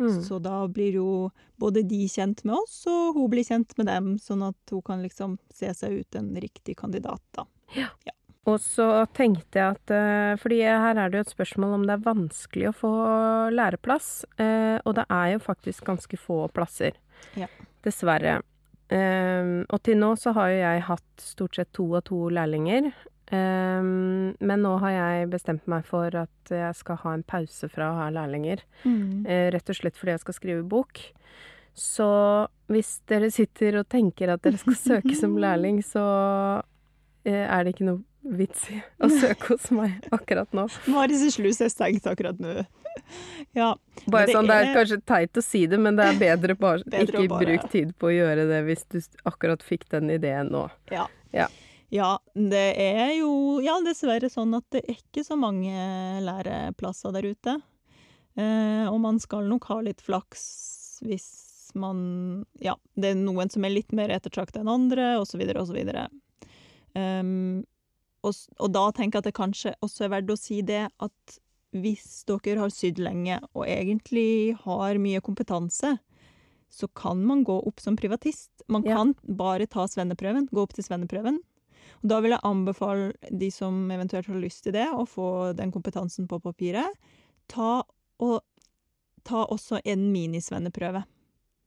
Mm. 0.00 0.22
Så 0.24 0.38
da 0.40 0.62
blir 0.68 0.94
jo 0.96 1.08
både 1.60 1.82
de 1.84 2.06
kjent 2.08 2.42
med 2.48 2.54
oss, 2.56 2.86
og 2.88 3.18
hun 3.18 3.28
blir 3.30 3.44
kjent 3.44 3.74
med 3.76 3.86
dem, 3.90 4.14
sånn 4.18 4.42
at 4.46 4.72
hun 4.72 4.80
kan 4.86 5.02
liksom 5.04 5.36
se 5.52 5.68
seg 5.76 5.98
ut 6.00 6.16
en 6.16 6.30
riktig 6.40 6.76
kandidat, 6.80 7.20
da. 7.36 7.44
Og 8.48 8.56
så 8.64 8.86
tenkte 9.14 9.60
jeg 9.60 9.74
at 9.76 9.90
eh, 9.92 10.32
Fordi 10.40 10.56
her 10.64 10.96
er 10.98 11.10
det 11.12 11.18
jo 11.20 11.24
et 11.26 11.32
spørsmål 11.34 11.74
om 11.76 11.82
det 11.86 11.92
er 11.92 12.06
vanskelig 12.06 12.70
å 12.70 12.76
få 12.78 12.92
læreplass. 13.52 14.24
eh, 14.40 14.80
Og 14.88 14.96
det 14.96 15.04
er 15.12 15.34
jo 15.34 15.42
faktisk 15.44 15.84
ganske 15.84 16.16
få 16.18 16.48
plasser. 16.56 16.96
Ja. 17.36 17.46
Dessverre. 17.84 18.40
Eh, 18.88 19.52
Og 19.68 19.78
til 19.84 20.00
nå 20.00 20.14
så 20.18 20.32
har 20.34 20.48
jo 20.50 20.56
jeg 20.64 20.82
hatt 20.88 21.22
stort 21.22 21.60
sett 21.60 21.72
to 21.76 21.84
og 21.92 22.02
to 22.08 22.22
lærlinger. 22.32 22.88
Eh, 23.30 23.82
Men 23.82 24.62
nå 24.64 24.72
har 24.82 24.90
jeg 24.96 25.30
bestemt 25.30 25.66
meg 25.70 25.84
for 25.86 26.14
at 26.18 26.50
jeg 26.50 26.74
skal 26.74 26.96
ha 27.04 27.12
en 27.14 27.22
pause 27.22 27.68
fra 27.70 27.90
å 27.92 27.98
ha 28.00 28.10
lærlinger. 28.10 28.62
Eh, 28.86 29.50
Rett 29.54 29.70
og 29.70 29.76
slett 29.78 29.96
fordi 29.96 30.16
jeg 30.16 30.24
skal 30.24 30.34
skrive 30.40 30.62
bok. 30.68 31.00
Så 31.74 32.06
hvis 32.68 32.96
dere 33.08 33.30
sitter 33.30 33.78
og 33.80 33.88
tenker 33.88 34.32
at 34.34 34.42
dere 34.42 34.58
skal 34.58 34.74
søke 34.76 35.14
som 35.16 35.36
lærling, 35.44 35.78
så 35.86 36.02
uh, 36.60 37.30
er 37.30 37.64
det 37.64 37.76
ikke 37.76 37.86
noe 37.86 38.02
vits 38.36 38.66
i 38.74 38.80
å 39.00 39.08
søke 39.08 39.54
hos 39.54 39.70
meg 39.72 40.08
akkurat 40.12 40.50
nå. 40.52 40.66
Maris 40.92 41.22
slus 41.32 41.62
er 41.64 41.70
stengt 41.72 42.04
akkurat 42.10 42.36
nå. 42.42 42.58
Ja. 43.56 43.70
Bare 44.10 44.26
det 44.28 44.34
sånn, 44.34 44.50
Det 44.50 44.56
er 44.58 44.66
er- 44.66 44.74
kanskje 44.76 44.98
teit 45.08 45.38
å 45.40 45.42
si 45.46 45.62
det, 45.70 45.78
men 45.80 45.96
det 45.96 46.04
er 46.10 46.18
bedre 46.20 46.58
bare 46.58 46.82
Bedre 46.90 47.22
ikke 47.22 47.30
bare- 47.32 47.46
bruk 47.46 47.70
tid 47.72 47.94
på 48.02 48.10
å 48.10 48.12
gjøre 48.18 48.44
det 48.50 48.60
hvis 48.66 48.84
du 48.92 48.98
akkurat 49.30 49.62
fikk 49.64 49.86
den 49.94 50.10
ideen 50.10 50.50
nå. 50.52 50.66
Ja. 50.92 51.06
Ja. 51.32 51.46
Ja, 51.90 52.18
det 52.34 52.66
er 52.78 53.16
jo 53.18 53.58
ja, 53.64 53.74
dessverre 53.82 54.30
sånn 54.30 54.54
at 54.54 54.66
det 54.70 54.84
er 54.84 54.98
ikke 55.00 55.24
så 55.26 55.36
mange 55.38 55.74
læreplasser 56.22 57.14
der 57.16 57.26
ute. 57.32 57.56
Eh, 58.38 58.86
og 58.86 59.00
man 59.02 59.18
skal 59.22 59.48
nok 59.50 59.66
ha 59.72 59.80
litt 59.82 60.02
flaks 60.04 61.00
hvis 61.02 61.30
man 61.74 62.44
Ja, 62.62 62.76
det 62.98 63.12
er 63.12 63.18
noen 63.18 63.50
som 63.50 63.64
er 63.66 63.70
litt 63.74 63.92
mer 63.94 64.10
ettertrakta 64.10 64.62
enn 64.62 64.70
andre, 64.70 65.12
og 65.20 65.26
så 65.30 65.38
videre 65.38 65.62
og 65.62 65.68
så 65.70 65.76
videre. 65.76 66.08
Um, 66.94 67.62
og, 68.26 68.34
og 68.58 68.72
da 68.74 68.88
tenker 68.90 69.18
jeg 69.18 69.22
at 69.22 69.28
det 69.28 69.36
kanskje 69.38 69.74
også 69.86 70.06
er 70.06 70.12
verdt 70.16 70.32
å 70.34 70.38
si 70.38 70.58
det 70.66 70.88
at 70.90 71.36
hvis 71.70 72.24
dere 72.26 72.58
har 72.64 72.72
sydd 72.74 72.98
lenge 72.98 73.36
og 73.54 73.62
egentlig 73.70 74.56
har 74.64 74.98
mye 74.98 75.22
kompetanse, 75.22 75.92
så 76.70 76.88
kan 76.98 77.22
man 77.26 77.44
gå 77.46 77.54
opp 77.66 77.78
som 77.82 77.94
privatist. 77.98 78.50
Man 78.66 78.82
Ja. 78.86 78.96
kan 78.98 79.14
bare 79.22 79.66
ta 79.70 79.86
svenneprøven, 79.86 80.48
gå 80.50 80.62
opp 80.62 80.74
til 80.74 80.84
svenneprøven. 80.86 81.38
Og 82.02 82.08
da 82.08 82.20
vil 82.24 82.32
jeg 82.34 82.40
anbefale 82.48 83.12
de 83.30 83.50
som 83.52 83.90
eventuelt 83.92 84.26
har 84.30 84.40
lyst 84.40 84.64
til 84.64 84.72
det, 84.72 84.86
å 84.92 85.04
få 85.08 85.52
den 85.58 85.72
kompetansen 85.74 86.26
på 86.30 86.38
papiret. 86.40 86.88
Ta, 87.52 87.82
og, 88.24 88.40
ta 89.24 89.44
også 89.52 89.80
en 89.84 90.06
minisvenneprøve. 90.12 91.04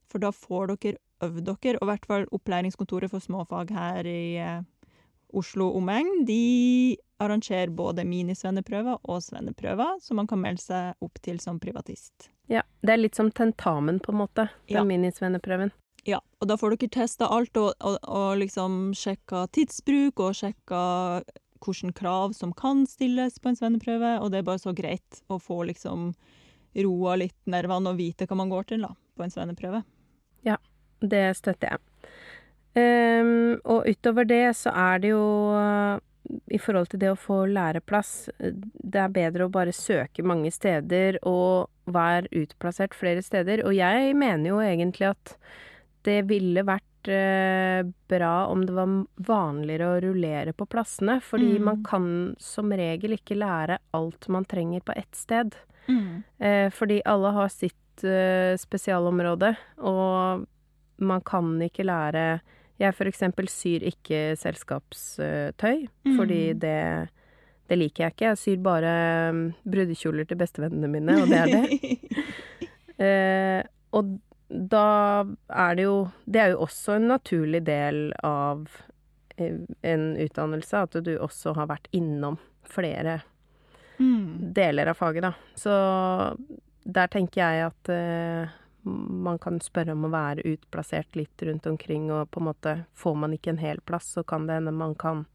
For 0.10 0.20
da 0.24 0.32
får 0.34 0.74
dere 0.76 0.98
øvd 1.24 1.46
dere, 1.46 1.78
og 1.80 1.86
i 1.86 1.92
hvert 1.92 2.06
fall 2.10 2.26
Opplæringskontoret 2.36 3.10
for 3.14 3.20
småfag 3.24 3.72
her 3.74 4.06
i 4.10 4.36
eh, 4.42 4.62
Oslo 5.34 5.72
omegn, 5.78 6.26
de 6.28 6.96
arrangerer 7.24 7.72
både 7.74 8.04
minisvenneprøver 8.06 9.00
og 9.10 9.22
svenneprøver, 9.24 9.96
så 10.04 10.14
man 10.18 10.28
kan 10.30 10.42
melde 10.44 10.62
seg 10.62 11.06
opp 11.06 11.22
til 11.26 11.40
som 11.42 11.60
privatist. 11.64 12.28
Ja, 12.52 12.62
Det 12.84 12.90
er 12.94 13.00
litt 13.00 13.16
som 13.16 13.32
tentamen, 13.32 14.00
på 14.04 14.12
en 14.12 14.20
måte. 14.20 14.50
Den 14.68 14.76
Ja. 14.76 14.84
minisvenneprøven. 14.84 15.72
Ja, 16.08 16.20
og 16.42 16.50
da 16.50 16.58
får 16.60 16.76
dere 16.76 16.92
testa 16.92 17.30
alt 17.32 17.56
og, 17.60 17.72
og, 17.80 17.98
og 18.04 18.38
liksom 18.42 18.92
sjekka 18.98 19.46
tidsbruk 19.56 20.20
og 20.20 20.36
sjekka 20.36 20.84
hvilke 21.64 21.94
krav 21.96 22.34
som 22.36 22.52
kan 22.52 22.84
stilles 22.90 23.40
på 23.40 23.52
en 23.52 23.56
svenneprøve, 23.56 24.18
og 24.20 24.32
det 24.32 24.42
er 24.42 24.48
bare 24.50 24.60
så 24.60 24.74
greit 24.76 25.22
å 25.32 25.40
få 25.40 25.62
liksom 25.70 26.12
roa 26.84 27.16
litt 27.22 27.38
nervene 27.48 27.94
og 27.94 28.00
vite 28.02 28.28
hva 28.28 28.36
man 28.36 28.52
går 28.52 28.68
til 28.74 28.84
da, 28.84 28.92
på 29.16 29.24
en 29.24 29.32
svenneprøve. 29.32 29.84
Ja, 30.44 30.58
Det 31.00 31.38
støtter 31.38 31.76
jeg. 31.76 31.80
Um, 32.74 33.60
og 33.70 33.86
utover 33.86 34.26
det 34.26 34.56
så 34.58 34.72
er 34.74 35.00
det 35.00 35.12
jo 35.14 35.24
i 36.50 36.58
forhold 36.58 36.90
til 36.90 37.02
det 37.02 37.12
å 37.12 37.20
få 37.20 37.44
læreplass, 37.52 38.30
det 38.40 39.00
er 39.00 39.12
bedre 39.14 39.46
å 39.46 39.54
bare 39.54 39.76
søke 39.76 40.24
mange 40.26 40.52
steder 40.56 41.20
og 41.28 41.70
være 41.86 42.32
utplassert 42.32 42.96
flere 42.96 43.22
steder. 43.22 43.66
Og 43.68 43.76
jeg 43.76 44.16
mener 44.18 44.54
jo 44.54 44.62
egentlig 44.64 45.12
at 45.12 45.36
det 46.04 46.22
ville 46.30 46.64
vært 46.68 47.10
eh, 47.12 47.84
bra 48.08 48.46
om 48.48 48.62
det 48.66 48.74
var 48.76 48.92
vanligere 49.28 49.90
å 49.90 50.02
rullere 50.06 50.54
på 50.56 50.66
plassene, 50.72 51.18
fordi 51.24 51.58
Mm. 51.60 51.64
man 51.64 51.84
kan 51.84 52.36
som 52.40 52.72
regel 52.72 53.12
ikke 53.18 53.36
lære 53.36 53.78
alt 53.94 54.28
man 54.30 54.46
trenger 54.46 54.80
på 54.82 54.94
ett 54.96 55.16
sted. 55.16 55.56
Eh, 56.40 56.70
fordi 56.72 57.02
alle 57.06 57.32
har 57.36 57.50
sitt 57.52 58.04
eh, 58.04 58.56
spesialområde, 58.58 59.56
og 59.84 60.46
man 61.00 61.22
kan 61.22 61.60
ikke 61.62 61.84
lære 61.84 62.42
Jeg 62.80 62.96
for 62.96 63.06
eksempel 63.06 63.48
syr 63.48 63.84
ikke 63.86 64.34
selskapstøy, 64.36 65.88
Mm. 66.06 66.18
fordi 66.18 66.54
det, 66.58 67.10
det 67.70 67.78
liker 67.78 68.04
jeg 68.06 68.14
ikke. 68.16 68.26
Jeg 68.32 68.38
syr 68.38 68.58
bare 68.64 69.32
mm, 69.32 69.54
brudekjoler 69.64 70.26
til 70.28 70.38
bestevennene 70.38 70.90
mine, 70.90 71.22
og 71.22 71.30
det 71.30 71.38
er 71.38 71.48
det. 71.48 72.00
Eh, 73.04 73.64
og 73.98 74.20
da 74.50 75.26
er 75.50 75.76
det 75.76 75.84
jo 75.86 76.10
Det 76.26 76.40
er 76.42 76.50
jo 76.52 76.64
også 76.66 76.96
en 76.98 77.08
naturlig 77.08 77.64
del 77.66 78.14
av 78.24 78.68
eh, 79.38 79.56
en 79.82 80.04
utdannelse, 80.18 80.78
at 80.84 80.98
du 81.04 81.18
også 81.18 81.56
har 81.56 81.68
vært 81.68 81.88
innom 81.92 82.38
flere 82.64 83.22
Mm. 84.00 84.54
deler 84.54 84.88
av 84.90 84.98
faget, 84.98 85.22
da. 85.22 85.34
Så 85.56 85.70
der 86.84 87.08
tenker 87.14 87.42
jeg 87.44 87.68
at 87.68 87.90
eh, 87.94 88.50
man 88.84 89.38
kan 89.40 89.60
spørre 89.64 89.94
om 89.94 90.08
å 90.08 90.12
være 90.12 90.44
utplassert 90.50 91.16
litt 91.16 91.44
rundt 91.46 91.68
omkring, 91.70 92.10
og 92.12 92.32
på 92.34 92.42
en 92.42 92.48
måte 92.50 92.74
får 93.00 93.16
man 93.16 93.36
ikke 93.38 93.54
en 93.54 93.62
hel 93.62 93.80
plass, 93.86 94.10
så 94.18 94.24
kan 94.26 94.48
det 94.48 94.58
hende 94.58 94.74
man 94.76 94.96
kan 94.96 95.26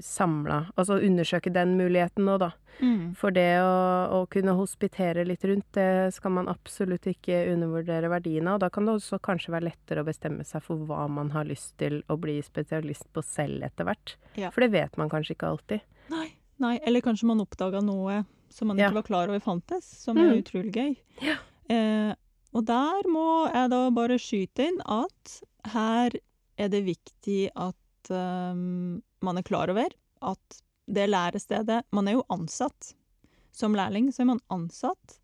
samla 0.00 0.66
Altså 0.76 0.96
undersøke 1.04 1.52
den 1.52 1.76
muligheten 1.78 2.24
nå, 2.24 2.38
da. 2.40 2.50
Mm. 2.80 3.14
For 3.16 3.30
det 3.32 3.60
å, 3.62 3.76
å 4.12 4.26
kunne 4.28 4.52
hospitere 4.58 5.24
litt 5.24 5.44
rundt, 5.48 5.66
det 5.76 6.12
skal 6.16 6.32
man 6.36 6.48
absolutt 6.52 7.06
ikke 7.08 7.38
undervurdere 7.54 8.10
verdien 8.12 8.48
av. 8.52 8.58
Da 8.60 8.68
kan 8.72 8.84
det 8.88 8.96
også 8.98 9.18
kanskje 9.24 9.52
være 9.54 9.68
lettere 9.70 10.02
å 10.04 10.08
bestemme 10.08 10.44
seg 10.44 10.62
for 10.66 10.76
hva 10.88 11.06
man 11.08 11.30
har 11.32 11.48
lyst 11.48 11.76
til 11.80 12.02
å 12.12 12.18
bli 12.20 12.38
spesialist 12.44 13.08
på 13.16 13.24
selv 13.24 13.64
etter 13.64 13.88
hvert. 13.88 14.16
Ja. 14.36 14.50
For 14.52 14.60
det 14.66 14.72
vet 14.76 14.96
man 15.00 15.08
kanskje 15.12 15.36
ikke 15.38 15.48
alltid. 15.54 15.80
Nei, 16.12 16.28
nei, 16.62 16.74
eller 16.84 17.00
kanskje 17.04 17.30
man 17.32 17.40
oppdaga 17.44 17.80
noe 17.84 18.24
som 18.52 18.68
man 18.68 18.78
Ja. 18.78 18.88
ikke 18.90 19.00
var 19.00 19.08
klar 19.08 19.28
over 19.32 19.40
fantes, 19.40 19.84
som 20.04 20.16
Mm. 20.16 20.30
er 20.30 20.42
utrolig 20.42 20.72
gøy. 20.72 20.96
Ja. 21.22 21.36
Eh, 21.68 22.14
og 22.54 22.64
der 22.64 23.08
må 23.08 23.50
jeg 23.52 23.70
da 23.70 23.90
bare 23.90 24.16
skyte 24.20 24.68
inn 24.68 24.80
at 24.86 25.40
her 25.72 26.10
er 26.58 26.68
det 26.68 26.84
viktig 26.86 27.50
at 27.56 27.74
ehm, 28.10 29.02
man 29.26 29.40
er 29.40 29.46
klar 29.46 29.72
over 29.72 29.92
at 30.24 30.60
det 30.86 31.08
lærestedet 31.10 31.82
Man 31.92 32.06
er 32.08 32.18
jo 32.20 32.26
ansatt. 32.30 32.92
Som 33.56 33.74
lærling 33.74 34.10
så 34.12 34.22
er 34.22 34.28
man 34.34 34.42
ansatt, 34.52 35.16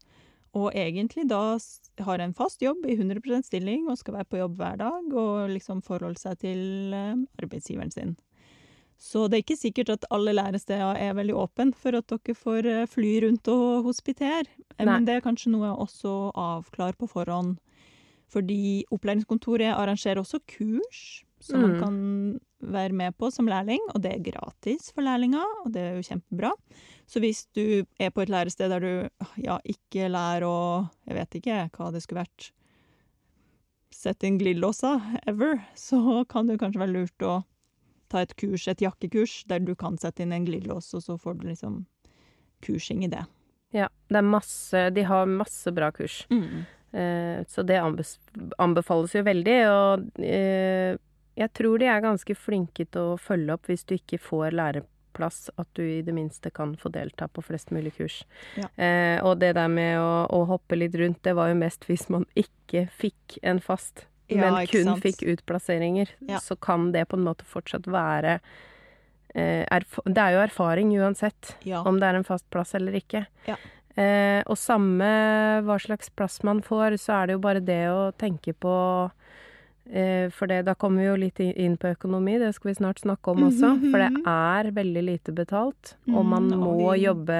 og 0.57 0.73
egentlig 0.77 1.27
da 1.29 1.59
har 2.05 2.21
en 2.21 2.33
fast 2.37 2.62
jobb 2.65 2.85
i 2.88 2.97
100 2.97 3.43
stilling 3.45 3.87
og 3.88 3.99
skal 4.01 4.15
være 4.19 4.29
på 4.29 4.41
jobb 4.41 4.57
hver 4.61 4.77
dag 4.81 5.15
og 5.17 5.51
liksom 5.53 5.83
forholde 5.85 6.21
seg 6.21 6.38
til 6.41 6.93
eh, 6.97 7.15
arbeidsgiveren 7.41 7.93
sin. 7.93 8.15
Så 9.03 9.27
det 9.29 9.38
er 9.38 9.43
ikke 9.45 9.59
sikkert 9.59 9.91
at 9.97 10.05
alle 10.15 10.35
læresteder 10.37 10.97
er 11.01 11.17
veldig 11.19 11.35
åpne 11.35 11.73
for 11.75 11.97
at 11.99 12.09
dere 12.12 12.37
får 12.38 12.69
eh, 12.71 12.87
fly 12.87 13.12
rundt 13.25 13.49
og 13.53 13.88
hospitere. 13.88 14.45
Eh. 14.79 14.85
Men 14.87 15.09
det 15.09 15.17
er 15.19 15.25
kanskje 15.25 15.53
noe 15.53 15.67
jeg 15.71 15.81
også 15.87 16.15
avklarer 16.38 17.01
på 17.01 17.09
forhånd. 17.11 17.57
Fordi 18.33 18.85
opplæringskontoret 18.93 19.75
arrangerer 19.75 20.23
også 20.23 20.41
kurs 20.49 21.23
man 21.51 21.73
Mm. 21.73 21.81
kan 21.81 22.41
være 22.62 22.94
med 22.96 23.16
på 23.18 23.31
som 23.35 23.48
lærling, 23.51 23.83
og 23.92 24.03
det 24.05 24.14
er 24.14 24.25
gratis 24.31 24.90
for 24.94 25.05
lærlinger, 25.05 25.44
og 25.64 25.72
det 25.75 25.83
er 25.83 25.94
jo 25.98 26.07
kjempebra. 26.07 26.53
Så 27.11 27.20
hvis 27.22 27.44
du 27.57 27.85
er 28.01 28.12
på 28.14 28.22
et 28.22 28.33
lærested 28.33 28.72
der 28.72 28.83
du 28.83 28.92
ja, 29.42 29.59
ikke 29.68 30.09
lærer 30.09 30.46
å 30.46 30.59
Jeg 31.07 31.18
vet 31.18 31.38
ikke 31.40 31.62
hva 31.77 31.90
det 31.92 32.03
skulle 32.05 32.25
vært 32.25 32.53
sette 33.92 34.27
inn 34.27 34.38
glidelåser 34.40 35.03
ever, 35.29 35.61
så 35.79 36.22
kan 36.31 36.48
det 36.48 36.59
kanskje 36.62 36.81
være 36.81 36.94
lurt 36.94 37.27
å 37.27 37.42
ta 38.12 38.22
et 38.25 38.35
kurs, 38.40 38.66
et 38.68 38.83
jakkekurs, 38.83 39.42
der 39.48 39.62
du 39.64 39.75
kan 39.79 39.98
sette 40.01 40.25
inn 40.25 40.33
en 40.35 40.46
glidelås, 40.46 40.90
og 40.96 41.05
så 41.05 41.18
får 41.20 41.40
du 41.40 41.48
liksom 41.51 41.83
kursing 42.64 43.05
i 43.05 43.11
det. 43.12 43.25
Ja, 43.72 43.88
det 44.12 44.20
er 44.20 44.27
masse 44.29 44.88
De 44.92 45.05
har 45.09 45.29
masse 45.29 45.72
bra 45.72 45.90
kurs. 45.94 46.22
Eh, 46.92 47.40
så 47.48 47.64
det 47.64 47.81
anbefales 48.61 49.14
jo 49.16 49.25
veldig, 49.25 49.59
og 49.72 50.20
eh, 50.20 50.98
jeg 51.37 51.53
tror 51.57 51.79
de 51.81 51.87
er 51.88 52.01
ganske 52.05 52.35
flinke 52.37 52.85
til 52.92 53.14
å 53.14 53.18
følge 53.21 53.55
opp 53.55 53.66
hvis 53.71 53.85
du 53.88 53.95
ikke 53.97 54.18
får 54.21 54.53
læreplass, 54.59 55.51
at 55.59 55.68
du 55.77 55.83
i 55.83 56.03
det 56.05 56.14
minste 56.16 56.51
kan 56.55 56.75
få 56.77 56.88
delta 56.92 57.29
på 57.29 57.42
flest 57.45 57.71
mulig 57.73 57.95
kurs. 57.97 58.23
Ja. 58.57 58.68
Eh, 58.77 59.18
og 59.25 59.38
det 59.40 59.55
der 59.57 59.68
med 59.73 59.99
å, 60.01 60.27
å 60.29 60.42
hoppe 60.51 60.77
litt 60.77 60.95
rundt, 61.01 61.23
det 61.25 61.35
var 61.38 61.49
jo 61.53 61.59
mest 61.61 61.85
hvis 61.88 62.09
man 62.12 62.27
ikke 62.37 62.87
fikk 62.97 63.38
en 63.42 63.61
fast 63.61 64.07
Ja, 64.33 64.47
men 64.53 64.66
kun 64.71 64.85
sant. 64.95 65.03
fikk 65.05 65.25
utplasseringer, 65.29 66.09
Ja. 66.29 66.38
så 66.40 66.57
kan 66.57 66.92
det 66.92 67.09
på 67.11 67.16
en 67.18 67.25
måte 67.27 67.45
fortsatt 67.45 67.85
være 67.92 68.38
eh, 69.35 69.64
Det 70.07 70.18
er 70.23 70.33
jo 70.37 70.42
erfaring 70.47 70.92
uansett, 71.01 71.57
om 71.85 71.99
det 72.01 72.09
er 72.09 72.14
en 72.21 72.25
fast 72.29 72.49
plass 72.53 72.75
eller 72.75 72.92
ikke. 72.97 73.27
Ja. 73.49 73.57
Eh, 73.97 74.40
og 74.49 74.57
samme 74.57 75.05
hva 75.66 75.77
slags 75.81 76.09
plass 76.16 76.38
man 76.42 76.62
får, 76.64 76.97
så 77.01 77.18
er 77.21 77.27
det 77.27 77.35
jo 77.37 77.42
bare 77.45 77.61
det 77.61 77.83
å 77.92 78.12
tenke 78.16 78.55
på 78.57 78.73
For 80.33 80.47
det, 80.47 80.61
da 80.64 80.75
kommer 80.79 81.03
vi 81.03 81.09
jo 81.09 81.16
litt 81.18 81.40
inn 81.42 81.75
på 81.77 81.90
økonomi, 81.92 82.37
det 82.38 82.53
skal 82.55 82.71
vi 82.71 82.75
snart 82.79 83.01
snakke 83.03 83.33
om 83.35 83.42
også. 83.49 83.73
For 83.90 83.99
det 83.99 84.23
er 84.31 84.68
veldig 84.77 85.03
lite 85.05 85.35
betalt, 85.37 85.97
og 86.09 86.25
man 86.25 86.47
Mm, 86.49 86.62
må 86.62 86.95
jobbe 86.97 87.38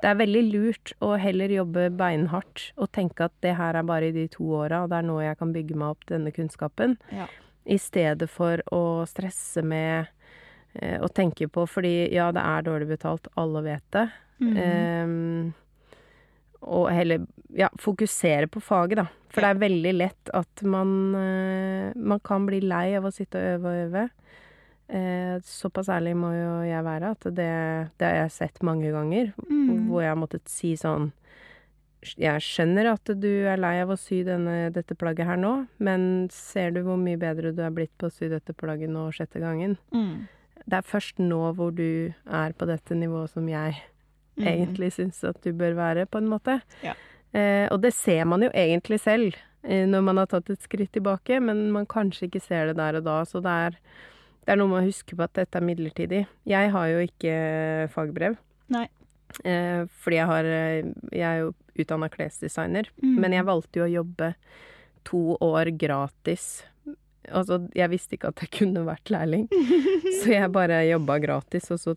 Det 0.00 0.08
er 0.08 0.16
veldig 0.16 0.42
lurt 0.52 0.92
å 1.04 1.12
heller 1.20 1.52
jobbe 1.52 1.90
beinhardt 1.92 2.72
og 2.80 2.90
tenke 2.92 3.24
at 3.28 3.32
det 3.44 3.54
her 3.56 3.76
er 3.76 3.82
bare 3.84 4.08
i 4.08 4.12
de 4.12 4.26
to 4.32 4.44
åra, 4.58 4.82
og 4.82 4.88
det 4.90 4.96
er 4.98 5.02
nå 5.06 5.20
jeg 5.20 5.38
kan 5.38 5.52
bygge 5.52 5.76
meg 5.76 5.88
opp 5.90 6.06
denne 6.08 6.32
kunnskapen. 6.32 6.96
Ja. 7.12 7.26
I 7.66 7.76
stedet 7.78 8.30
for 8.32 8.62
å 8.72 9.04
stresse 9.06 9.62
med 9.62 10.08
eh, 10.74 10.96
å 11.00 11.08
tenke 11.12 11.48
på 11.48 11.66
Fordi 11.68 12.08
ja, 12.14 12.30
det 12.32 12.40
er 12.40 12.62
dårlig 12.64 12.88
betalt, 12.96 13.28
alle 13.36 13.62
vet 13.62 13.84
det. 13.92 14.06
Mm. 14.40 14.56
Ehm, 14.56 15.52
og 16.60 16.90
heller 16.92 17.24
ja, 17.56 17.70
fokusere 17.80 18.48
på 18.52 18.60
faget, 18.62 19.00
da. 19.00 19.06
For 19.30 19.44
det 19.44 19.50
er 19.52 19.60
veldig 19.62 19.92
lett 19.94 20.30
at 20.34 20.62
man 20.66 21.14
eh, 21.14 21.92
Man 21.94 22.18
kan 22.26 22.48
bli 22.48 22.58
lei 22.64 22.96
av 22.98 23.06
å 23.06 23.12
sitte 23.14 23.38
og 23.38 23.54
øve 23.54 23.70
og 23.70 23.84
øve. 23.84 24.08
Eh, 24.90 25.36
såpass 25.46 25.88
ærlig 25.94 26.16
må 26.18 26.32
jo 26.34 26.50
jeg 26.66 26.82
være 26.82 27.12
at 27.14 27.28
det, 27.36 27.52
det 28.00 28.06
har 28.08 28.16
jeg 28.24 28.34
sett 28.34 28.62
mange 28.66 28.90
ganger. 28.90 29.32
Mm. 29.46 29.86
Hvor 29.88 30.02
jeg 30.02 30.12
har 30.12 30.18
måttet 30.18 30.50
si 30.50 30.74
sånn 30.78 31.12
Jeg 32.18 32.42
skjønner 32.42 32.90
at 32.94 33.12
du 33.22 33.30
er 33.46 33.60
lei 33.60 33.76
av 33.82 33.92
å 33.92 33.98
sy 34.00 34.22
denne, 34.26 34.72
dette 34.74 34.96
plagget 34.96 35.28
her 35.28 35.36
nå, 35.36 35.52
men 35.84 36.28
ser 36.32 36.72
du 36.72 36.80
hvor 36.86 36.96
mye 36.96 37.20
bedre 37.20 37.52
du 37.52 37.60
er 37.62 37.74
blitt 37.76 37.92
på 38.00 38.08
å 38.08 38.14
sy 38.14 38.30
dette 38.32 38.56
plagget 38.56 38.88
nå 38.90 39.10
sjette 39.12 39.42
gangen? 39.42 39.76
Mm. 39.92 40.24
Det 40.64 40.78
er 40.78 40.86
først 40.86 41.20
nå 41.20 41.42
hvor 41.58 41.74
du 41.76 42.12
er 42.24 42.56
på 42.56 42.68
dette 42.68 42.96
nivået 42.96 43.34
som 43.34 43.46
jeg 43.52 43.76
Mhm. 44.40 44.48
egentlig 44.54 44.92
syns 44.96 45.22
at 45.24 45.40
du 45.42 45.52
bør 45.52 45.74
være, 45.78 46.06
på 46.10 46.18
en 46.18 46.28
måte. 46.28 46.60
Ja. 46.82 46.94
Eh, 47.32 47.68
og 47.70 47.80
det 47.82 47.92
ser 47.94 48.24
man 48.26 48.42
jo 48.42 48.50
egentlig 48.50 48.98
selv 49.00 49.34
eh, 49.62 49.86
når 49.86 50.02
man 50.02 50.16
har 50.18 50.26
tatt 50.26 50.50
et 50.50 50.62
skritt 50.62 50.90
tilbake, 50.92 51.40
men 51.40 51.70
man 51.70 51.86
kanskje 51.86 52.26
ikke 52.28 52.40
ser 52.42 52.66
det 52.72 52.76
der 52.76 52.96
og 52.98 53.04
da. 53.04 53.20
Så 53.24 53.40
det 53.44 53.50
er, 53.50 53.76
det 54.46 54.54
er 54.54 54.56
noe 54.56 54.68
med 54.72 54.82
å 54.82 54.86
huske 54.88 55.14
på 55.16 55.22
at 55.22 55.34
dette 55.34 55.56
er 55.60 55.66
midlertidig. 55.66 56.26
Jeg 56.48 56.70
har 56.72 56.86
jo 56.88 57.04
ikke 57.06 57.34
fagbrev. 57.92 58.36
Nei. 58.72 58.86
Eh, 59.44 59.84
fordi 60.02 60.16
jeg 60.16 60.26
har 60.26 60.44
eh, 60.44 60.88
Jeg 61.12 61.22
er 61.22 61.38
jo 61.44 61.52
utdanna 61.78 62.08
klesdesigner, 62.10 62.88
Mm. 63.02 63.14
men 63.20 63.32
jeg 63.32 63.44
valgte 63.46 63.78
jo 63.78 63.84
å 63.86 63.92
jobbe 64.02 64.34
to 65.04 65.36
år 65.40 65.70
gratis. 65.78 66.64
Altså, 67.30 67.60
jeg 67.76 67.88
visste 67.92 68.16
ikke 68.16 68.28
at 68.32 68.40
jeg 68.42 68.50
kunne 68.50 68.82
vært 68.84 69.08
lærling, 69.12 69.46
så 70.20 70.32
jeg 70.34 70.50
bare 70.52 70.80
jobba 70.88 71.18
gratis, 71.22 71.70
og 71.70 71.78
så 71.78 71.94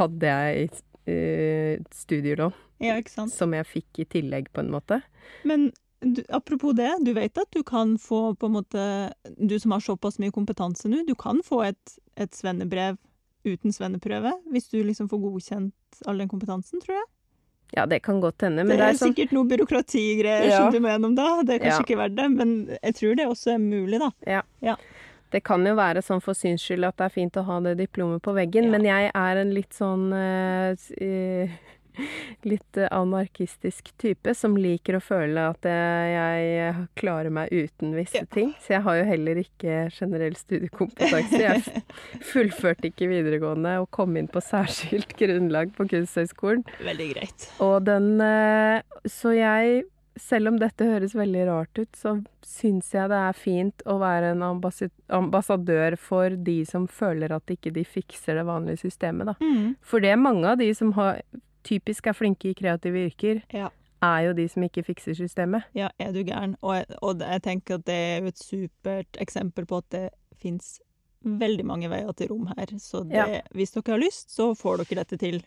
hadde 0.00 0.26
jeg 0.26 0.70
eh, 1.06 1.78
studielån 1.92 2.52
Ja, 2.80 2.98
som 3.30 3.52
jeg 3.54 3.66
fikk 3.66 3.98
i 4.02 4.04
tillegg, 4.04 4.50
på 4.52 4.60
en 4.64 4.70
måte. 4.74 5.00
Men 5.44 5.70
du, 6.00 6.22
apropos 6.28 6.74
det, 6.76 6.90
du 7.04 7.12
vet 7.16 7.38
at 7.38 7.50
du 7.54 7.62
kan 7.64 7.96
få 7.98 8.34
på 8.36 8.46
en 8.50 8.52
måte 8.58 9.12
Du 9.38 9.54
som 9.58 9.70
har 9.72 9.80
såpass 9.80 10.18
mye 10.20 10.30
kompetanse 10.34 10.88
nå, 10.90 11.04
du 11.08 11.14
kan 11.14 11.40
få 11.42 11.62
et, 11.70 11.98
et 12.20 12.34
svennebrev 12.36 12.98
uten 13.44 13.72
svenneprøve 13.72 14.32
hvis 14.52 14.68
du 14.72 14.82
liksom 14.84 15.08
får 15.08 15.20
godkjent 15.20 16.04
all 16.06 16.18
den 16.18 16.28
kompetansen, 16.28 16.80
tror 16.80 16.96
jeg. 16.96 17.06
Ja, 17.74 17.86
det 17.86 18.02
kan 18.04 18.20
godt 18.20 18.40
hende, 18.44 18.62
det, 18.62 18.68
men 18.68 18.76
det 18.78 18.84
er 18.84 18.92
er 18.92 18.98
sånn 19.00 19.14
sikkert 19.14 19.32
noe 19.34 19.48
byråkratigreier 19.50 20.46
Ja. 20.50 20.58
som 20.60 20.72
du 20.72 20.78
må 20.84 20.88
gjennom 20.92 21.14
da. 21.16 21.42
Det 21.42 21.54
er 21.56 21.62
kanskje 21.64 21.80
Ja. 21.80 21.86
ikke 21.86 21.98
verdt 21.98 22.16
det, 22.16 22.28
men 22.30 22.52
jeg 22.82 22.94
tror 22.94 23.16
det 23.16 23.26
også 23.26 23.54
er 23.54 23.58
mulig, 23.58 23.98
da. 24.00 24.76
Det 25.34 25.42
kan 25.42 25.66
jo 25.66 25.74
være 25.74 25.98
sånn 26.06 26.22
for 26.22 26.38
syns 26.38 26.62
skyld 26.62 26.86
at 26.86 26.96
det 27.00 27.08
er 27.08 27.14
fint 27.16 27.36
å 27.40 27.42
ha 27.48 27.56
det 27.66 27.72
diplomet 27.82 28.22
på 28.22 28.34
veggen, 28.36 28.68
Ja. 28.70 28.74
men 28.76 28.84
jeg 28.86 29.10
er 29.14 29.40
en 29.42 29.50
litt 29.56 29.74
sånn 29.74 30.12
uh, 30.14 30.74
Litt 32.42 32.76
anarkistisk 32.90 33.92
type 34.02 34.32
som 34.34 34.56
liker 34.58 34.96
å 34.98 35.00
føle 35.04 35.44
at 35.52 35.66
eh, 35.70 36.06
jeg 36.10 36.72
klarer 36.98 37.30
meg 37.30 37.52
uten 37.54 37.92
visse 37.94 38.18
Ja. 38.18 38.26
ting. 38.34 38.50
Så 38.58 38.74
jeg 38.74 38.82
har 38.82 38.96
jo 38.98 39.04
heller 39.06 39.38
ikke 39.38 39.76
generell 39.94 40.34
studiekompetanse. 40.34 41.38
Jeg 41.38 41.62
fullførte 42.32 42.90
ikke 42.90 43.06
videregående 43.12 43.76
og 43.84 43.86
kom 43.94 44.18
inn 44.18 44.26
på 44.26 44.42
særskilt 44.42 45.14
grunnlag 45.22 45.70
på 45.78 45.86
Kunsthøgskolen. 45.92 46.66
Veldig 46.82 47.08
greit. 47.14 47.46
Og 47.62 47.78
den 47.86 48.10
Så 49.06 49.36
jeg, 49.38 49.84
selv 50.16 50.48
om 50.48 50.58
dette 50.58 50.84
høres 50.86 51.14
veldig 51.14 51.46
rart 51.48 51.78
ut, 51.78 51.92
så 51.98 52.24
syns 52.46 52.92
jeg 52.94 53.08
det 53.10 53.18
er 53.18 53.32
fint 53.32 53.82
å 53.86 53.98
være 53.98 54.32
en 54.34 54.42
ambassadør 55.10 55.96
for 55.98 56.36
de 56.36 56.64
som 56.68 56.86
føler 56.86 57.32
at 57.34 57.46
ikke 57.50 57.72
de 57.74 57.84
fikser 57.84 58.38
det 58.38 58.44
vanlige 58.46 58.84
systemet, 58.84 59.26
da. 59.32 59.34
Mm. 59.42 59.76
For 59.82 60.00
det 60.04 60.12
er 60.14 60.20
mange 60.20 60.46
av 60.52 60.58
de 60.60 60.68
som 60.74 60.92
har, 60.98 61.22
typisk 61.66 62.06
er 62.10 62.16
flinke 62.18 62.50
i 62.52 62.54
kreative 62.54 63.06
yrker, 63.08 63.42
Ja. 63.52 63.70
er 64.02 64.26
jo 64.28 64.32
de 64.34 64.46
som 64.48 64.62
ikke 64.62 64.84
fikser 64.84 65.14
systemet. 65.16 65.64
Ja, 65.74 65.88
er 65.98 66.12
du 66.12 66.22
gæren? 66.22 66.56
Og, 66.62 66.74
jeg- 66.76 66.98
og 67.02 67.18
jeg 67.20 67.42
tenker 67.42 67.74
at 67.76 67.84
det 67.86 67.94
er 67.94 68.26
et 68.26 68.36
supert 68.38 69.10
eksempel 69.18 69.66
på 69.66 69.78
at 69.78 69.88
det 69.90 70.10
fins 70.36 70.80
veldig 71.24 71.64
mange 71.64 71.88
veier 71.88 72.12
til 72.14 72.28
rom 72.28 72.46
her. 72.48 72.66
Så 72.78 73.02
det, 73.08 73.14
Ja. 73.16 73.40
hvis 73.54 73.72
dere 73.72 73.94
har 73.94 73.98
lyst, 73.98 74.28
så 74.30 74.54
får 74.54 74.84
dere 74.84 75.04
dette 75.04 75.18
til. 75.18 75.42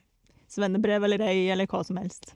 Svennebrev 0.49 1.03
eller 1.03 1.21
ei, 1.21 1.49
eller 1.51 1.67
hva 1.67 1.85
som 1.85 1.97
helst. 1.97 2.33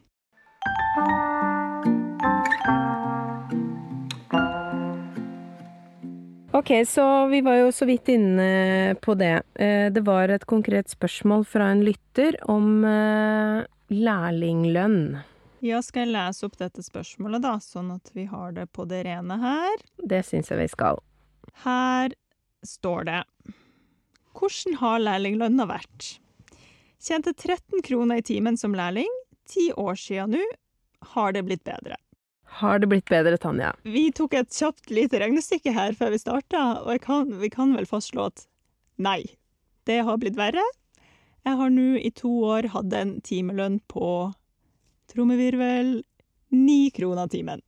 Ok, 6.61 6.87
så 6.87 7.25
vi 7.27 7.39
var 7.41 7.55
jo 7.57 7.71
så 7.73 7.87
vidt 7.89 8.11
inne 8.13 8.93
på 9.01 9.15
det. 9.17 9.41
Eh, 9.55 9.89
Det 9.89 10.03
var 10.05 10.29
et 10.29 10.43
konkret 10.45 10.91
spørsmål 10.93 11.41
fra 11.49 11.71
en 11.73 11.79
lytter 11.81 12.35
om 12.45 12.83
eh, 12.85 13.63
lærlinglønn. 13.89 15.23
Ja, 15.65 15.79
skal 15.81 16.05
jeg 16.05 16.11
lese 16.13 16.45
opp 16.45 16.59
dette 16.61 16.83
spørsmålet, 16.85 17.41
da, 17.41 17.55
sånn 17.57 17.89
at 17.95 18.11
vi 18.13 18.27
har 18.29 18.53
det 18.53 18.67
på 18.77 18.85
det 18.85 19.07
rene 19.09 19.39
her? 19.41 19.81
Det 20.05 20.21
syns 20.27 20.53
jeg 20.53 20.61
vi 20.61 20.67
skal. 20.69 21.01
Her 21.65 22.13
står 22.61 23.09
det 23.09 23.23
Hvordan 24.37 24.77
har 24.83 25.01
lærlinglønna 25.01 25.65
vært? 25.65 26.19
Tjente 27.01 27.33
13 27.33 27.81
kroner 27.89 28.21
i 28.21 28.27
timen 28.29 28.53
som 28.53 28.77
lærling. 28.77 29.09
Ti 29.49 29.71
år 29.73 29.97
siden 29.97 30.37
nå. 30.37 30.45
Har 31.17 31.33
det 31.33 31.41
blitt 31.49 31.65
bedre? 31.65 31.97
Har 32.59 32.81
det 32.81 32.89
blitt 32.91 33.09
bedre, 33.09 33.37
Tanja? 33.41 33.71
Vi 33.87 34.09
tok 34.15 34.35
et 34.37 34.51
kjapt 34.53 34.91
lite 34.91 35.21
regnestykke 35.23 35.73
her 35.75 35.95
før 35.97 36.13
vi 36.13 36.21
starta, 36.21 36.65
og 36.83 37.01
kan, 37.03 37.31
vi 37.41 37.49
kan 37.53 37.73
vel 37.77 37.87
fastslå 37.89 38.27
at 38.31 38.45
nei, 39.01 39.23
det 39.89 40.01
har 40.05 40.19
blitt 40.21 40.39
verre. 40.39 40.63
Jeg 41.47 41.57
har 41.57 41.73
nå 41.73 41.95
i 41.97 42.11
to 42.13 42.31
år 42.51 42.69
hatt 42.75 42.93
en 42.93 43.17
timelønn 43.25 43.79
på 43.89 44.11
trommevirvel 45.11 46.01
ni 46.53 46.81
kroner 46.93 47.31
timen. 47.31 47.63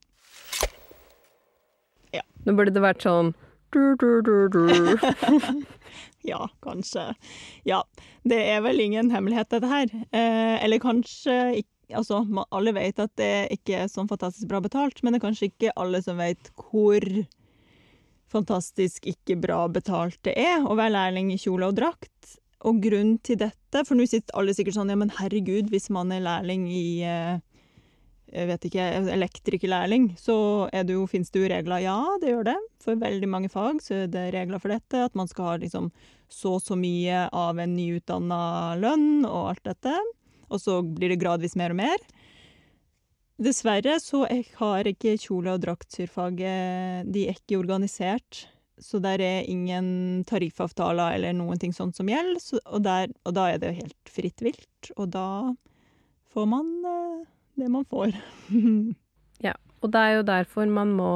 Nå 2.44 2.56
burde 2.58 2.74
det 2.76 2.84
vært 2.84 3.06
sånn 3.06 3.32
du, 3.74 3.96
du, 3.98 4.22
du. 4.54 4.64
Ja, 6.24 6.46
kanskje. 6.64 7.10
Ja, 7.68 7.82
det 8.24 8.38
er 8.54 8.62
vel 8.64 8.80
ingen 8.80 9.10
hemmelighet, 9.12 9.50
dette 9.52 9.68
her. 9.68 9.90
Eh, 10.16 10.56
eller 10.64 10.80
kanskje 10.80 11.36
ikke 11.60 11.73
Altså, 11.92 12.22
alle 12.56 12.74
vet 12.76 13.00
at 13.04 13.12
det 13.20 13.34
ikke 13.58 13.84
er 13.84 13.92
sånn 13.92 14.08
fantastisk 14.10 14.48
bra 14.50 14.62
betalt, 14.64 15.02
men 15.04 15.14
det 15.14 15.20
er 15.20 15.26
kanskje 15.28 15.50
ikke 15.52 15.74
alle 15.80 16.00
som 16.06 16.22
vet 16.22 16.52
hvor 16.58 17.04
fantastisk 18.34 19.06
ikke 19.10 19.38
bra 19.38 19.66
betalt 19.70 20.18
det 20.26 20.34
er 20.40 20.64
å 20.66 20.78
være 20.80 20.96
lærling 20.96 21.34
i 21.34 21.40
kjole 21.42 21.70
og 21.70 21.78
drakt. 21.78 22.38
Og 22.64 22.80
grunnen 22.82 23.18
til 23.20 23.38
dette, 23.42 23.84
for 23.84 24.00
nå 24.00 24.08
sitter 24.08 24.40
alle 24.40 24.56
sikkert 24.56 24.78
sånn 24.78 24.94
ja, 24.94 24.98
men 24.98 25.12
herregud, 25.18 25.68
hvis 25.74 25.90
man 25.94 26.14
er 26.16 26.24
lærling 26.24 26.70
i 26.72 26.86
eh, 27.04 27.42
jeg 28.34 28.50
vet 28.50 28.66
ikke, 28.66 28.86
elektrikerlærling, 29.14 30.08
så 30.18 30.36
er 30.74 30.88
det 30.88 30.96
jo, 30.96 31.04
finnes 31.10 31.30
det 31.30 31.44
jo 31.44 31.50
regler. 31.52 31.84
Ja, 31.84 32.00
det 32.22 32.32
gjør 32.32 32.48
det. 32.48 32.58
For 32.82 32.98
veldig 32.98 33.30
mange 33.30 33.52
fag 33.54 33.84
så 33.84 34.04
er 34.04 34.10
det 34.10 34.32
regler 34.34 34.64
for 34.64 34.74
dette. 34.74 35.04
At 35.06 35.14
man 35.18 35.30
skal 35.30 35.52
ha 35.52 35.56
liksom 35.62 35.92
så 36.34 36.56
og 36.58 36.64
så 36.66 36.78
mye 36.80 37.28
av 37.30 37.60
en 37.62 37.76
nyutdanna 37.78 38.40
lønn 38.82 39.28
og 39.28 39.52
alt 39.52 39.68
dette. 39.70 39.94
Og 40.54 40.62
så 40.62 40.80
blir 40.86 41.14
det 41.14 41.22
gradvis 41.22 41.58
mer 41.60 41.74
og 41.74 41.82
mer. 41.82 42.08
Dessverre 43.42 43.98
så 44.00 44.24
har 44.60 44.88
ikke 44.88 45.18
kjole- 45.18 45.56
og 45.56 45.64
draktsyrfaget 45.64 47.10
De 47.12 47.28
er 47.28 47.38
ikke 47.40 47.58
organisert. 47.58 48.46
Så 48.78 49.00
der 49.02 49.22
er 49.22 49.50
ingen 49.50 50.24
tariffavtaler 50.30 51.18
eller 51.18 51.34
noen 51.38 51.60
ting 51.62 51.74
sånt 51.74 51.98
som 51.98 52.10
gjelder. 52.10 52.40
Så, 52.42 52.60
og, 52.66 52.84
der, 52.86 53.12
og 53.26 53.36
da 53.38 53.50
er 53.52 53.62
det 53.62 53.76
helt 53.78 54.10
fritt 54.10 54.42
vilt. 54.44 54.92
Og 54.98 55.10
da 55.14 55.28
får 56.34 56.50
man 56.50 56.72
eh, 56.90 57.26
det 57.62 57.70
man 57.74 57.86
får. 57.90 58.16
ja, 59.48 59.54
Og 59.82 59.94
det 59.94 60.02
er 60.02 60.18
jo 60.18 60.28
derfor 60.30 60.70
man 60.70 60.94
må 60.98 61.14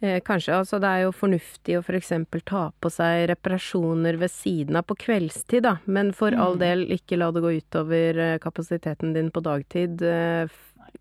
Kanskje, 0.00 0.54
altså 0.56 0.78
det 0.80 0.88
er 0.88 1.02
jo 1.04 1.10
fornuftig 1.12 1.74
å 1.76 1.82
f.eks. 1.84 2.08
ta 2.48 2.70
på 2.80 2.88
seg 2.90 3.26
reparasjoner 3.28 4.16
ved 4.16 4.30
siden 4.32 4.76
av 4.76 4.86
på 4.88 4.96
kveldstid, 4.96 5.62
da. 5.62 5.74
Men 5.86 6.12
for 6.16 6.32
all 6.32 6.54
Mm. 6.56 6.58
del, 6.58 6.86
ikke 6.96 7.18
la 7.18 7.30
det 7.30 7.42
gå 7.42 7.52
utover 7.60 8.16
eh, 8.18 8.38
kapasiteten 8.38 9.12
din 9.12 9.30
på 9.30 9.42
dagtid. 9.42 10.00
Eh, 10.02 10.48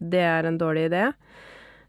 Det 0.02 0.20
er 0.22 0.46
en 0.46 0.58
dårlig 0.60 0.90
idé. 0.92 1.14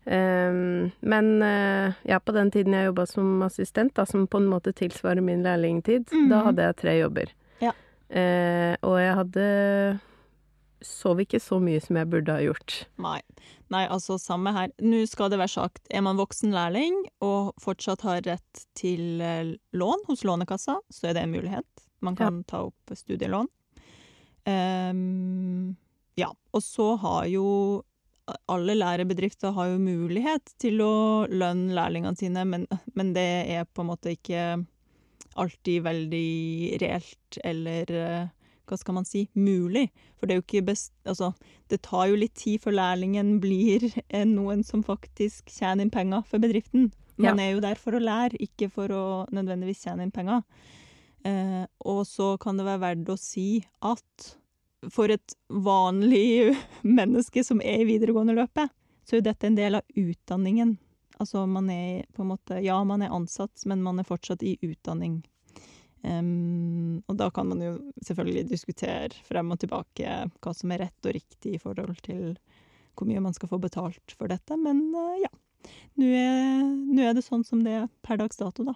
Ehm, 0.06 0.90
men 1.02 1.42
eh, 1.42 1.92
ja, 2.08 2.18
på 2.18 2.32
den 2.32 2.50
tiden 2.50 2.72
jeg 2.72 2.86
jobba 2.88 3.06
som 3.06 3.42
assistent, 3.42 3.94
da, 3.94 4.04
som 4.06 4.26
på 4.26 4.38
en 4.40 4.46
måte 4.48 4.72
tilsvarer 4.72 5.20
min 5.22 5.42
lærlingtid, 5.44 6.06
da 6.10 6.40
Mhm. 6.40 6.44
hadde 6.46 6.62
jeg 6.62 6.76
tre 6.76 6.98
jobber. 7.00 7.26
Ja. 7.60 7.72
Eh, 8.10 8.76
og 8.82 8.96
jeg 8.98 9.14
hadde 9.14 10.00
sov 10.84 11.20
ikke 11.22 11.40
så 11.42 11.58
mye 11.62 11.80
som 11.82 11.98
jeg 12.00 12.08
burde 12.12 12.34
ha 12.34 12.44
gjort. 12.44 12.76
Nei. 13.02 13.18
Nei, 13.70 13.84
altså 13.86 14.16
samme 14.18 14.52
her. 14.56 14.72
Nå 14.82 15.04
skal 15.06 15.30
det 15.30 15.38
være 15.40 15.52
sagt, 15.52 15.84
er 15.90 16.02
man 16.02 16.18
voksen 16.18 16.54
lærling 16.54 16.96
og 17.24 17.52
fortsatt 17.62 18.02
har 18.06 18.24
rett 18.26 18.64
til 18.78 19.22
eh, 19.22 19.54
lån 19.76 20.06
hos 20.08 20.24
Lånekassa, 20.26 20.80
så 20.90 21.10
er 21.10 21.16
det 21.16 21.26
en 21.26 21.36
mulighet. 21.36 21.86
Man 22.00 22.16
kan 22.16 22.42
ta 22.48 22.64
opp 22.70 22.94
studielån. 22.96 23.48
Um, 24.48 25.76
ja, 26.16 26.30
og 26.56 26.62
så 26.64 26.94
har 27.02 27.26
jo 27.28 27.46
alle 28.50 28.76
lærebedrifter 28.76 29.54
har 29.56 29.72
jo 29.72 29.80
mulighet 29.82 30.52
til 30.62 30.80
å 30.84 31.26
lønne 31.30 31.74
lærlingene 31.74 32.18
sine, 32.18 32.44
men, 32.46 32.66
men 32.94 33.14
det 33.16 33.28
er 33.50 33.66
på 33.66 33.82
en 33.84 33.90
måte 33.90 34.14
ikke 34.14 34.62
alltid 35.40 35.82
veldig 35.82 36.78
reelt 36.82 37.38
eller 37.46 37.92
eh, 37.94 38.28
hva 38.70 38.78
skal 38.80 38.96
man 38.96 39.06
si, 39.08 39.26
mulig. 39.34 39.88
For 40.18 40.26
det 40.26 40.34
er 40.34 40.40
jo 40.40 40.46
ikke 40.46 40.66
best... 40.70 40.92
Altså, 41.08 41.32
det 41.70 41.82
tar 41.86 42.08
jo 42.10 42.18
litt 42.18 42.36
tid 42.38 42.62
før 42.62 42.78
lærlingen 42.78 43.36
blir 43.42 43.88
eh, 44.06 44.26
noen 44.28 44.64
som 44.66 44.84
faktisk 44.86 45.50
tjener 45.52 45.84
inn 45.84 45.94
penger 45.94 46.24
for 46.28 46.42
bedriften. 46.42 46.90
Man 47.20 47.40
er 47.42 47.52
jo 47.52 47.62
der 47.62 47.76
for 47.76 47.96
å 47.96 48.02
lære, 48.02 48.38
ikke 48.40 48.70
for 48.72 48.92
å 48.94 49.04
nødvendigvis 49.34 49.84
tjene 49.84 50.06
inn 50.06 50.14
penger. 50.14 50.44
Eh, 51.28 51.64
og 51.84 52.04
så 52.08 52.34
kan 52.40 52.56
det 52.56 52.64
være 52.64 52.84
verdt 52.86 53.12
å 53.12 53.18
si 53.20 53.48
at 53.84 54.30
for 54.88 55.12
et 55.12 55.34
vanlig 55.52 56.54
menneske 57.00 57.44
som 57.44 57.60
er 57.60 57.82
i 57.82 57.88
videregående 57.90 58.36
løpet, 58.38 58.72
så 59.04 59.16
er 59.16 59.20
jo 59.20 59.28
dette 59.28 59.50
en 59.50 59.58
del 59.58 59.80
av 59.80 59.98
utdanningen. 60.00 60.78
Altså 61.20 61.44
man 61.44 61.68
er 61.72 62.06
på 62.16 62.24
en 62.24 62.30
måte 62.32 62.62
Ja, 62.64 62.78
man 62.84 63.02
er 63.04 63.12
ansatt, 63.12 63.66
men 63.68 63.82
man 63.84 64.00
er 64.00 64.08
fortsatt 64.08 64.42
i 64.46 64.56
utdanning. 64.64 65.20
Og 66.02 67.16
da 67.18 67.28
kan 67.34 67.48
man 67.50 67.60
jo 67.60 67.74
selvfølgelig 68.06 68.48
diskutere 68.48 69.24
frem 69.26 69.52
og 69.52 69.60
tilbake 69.60 70.14
hva 70.40 70.52
som 70.56 70.72
er 70.72 70.86
rett 70.86 71.08
og 71.08 71.16
riktig 71.16 71.56
i 71.56 71.60
forhold 71.60 72.00
til 72.06 72.38
hvor 72.96 73.08
mye 73.08 73.22
man 73.22 73.36
skal 73.36 73.50
få 73.52 73.60
betalt 73.62 74.14
for 74.18 74.28
dette, 74.28 74.56
men 74.60 74.82
eh, 74.96 75.24
ja. 75.24 75.32
Nå 76.00 76.06
er, 76.16 76.62
nå 76.64 77.04
er 77.04 77.16
det 77.16 77.24
sånn 77.24 77.44
som 77.44 77.60
det 77.64 77.74
er 77.82 77.90
per 78.04 78.20
dags 78.20 78.40
dato, 78.40 78.64
da. 78.64 78.74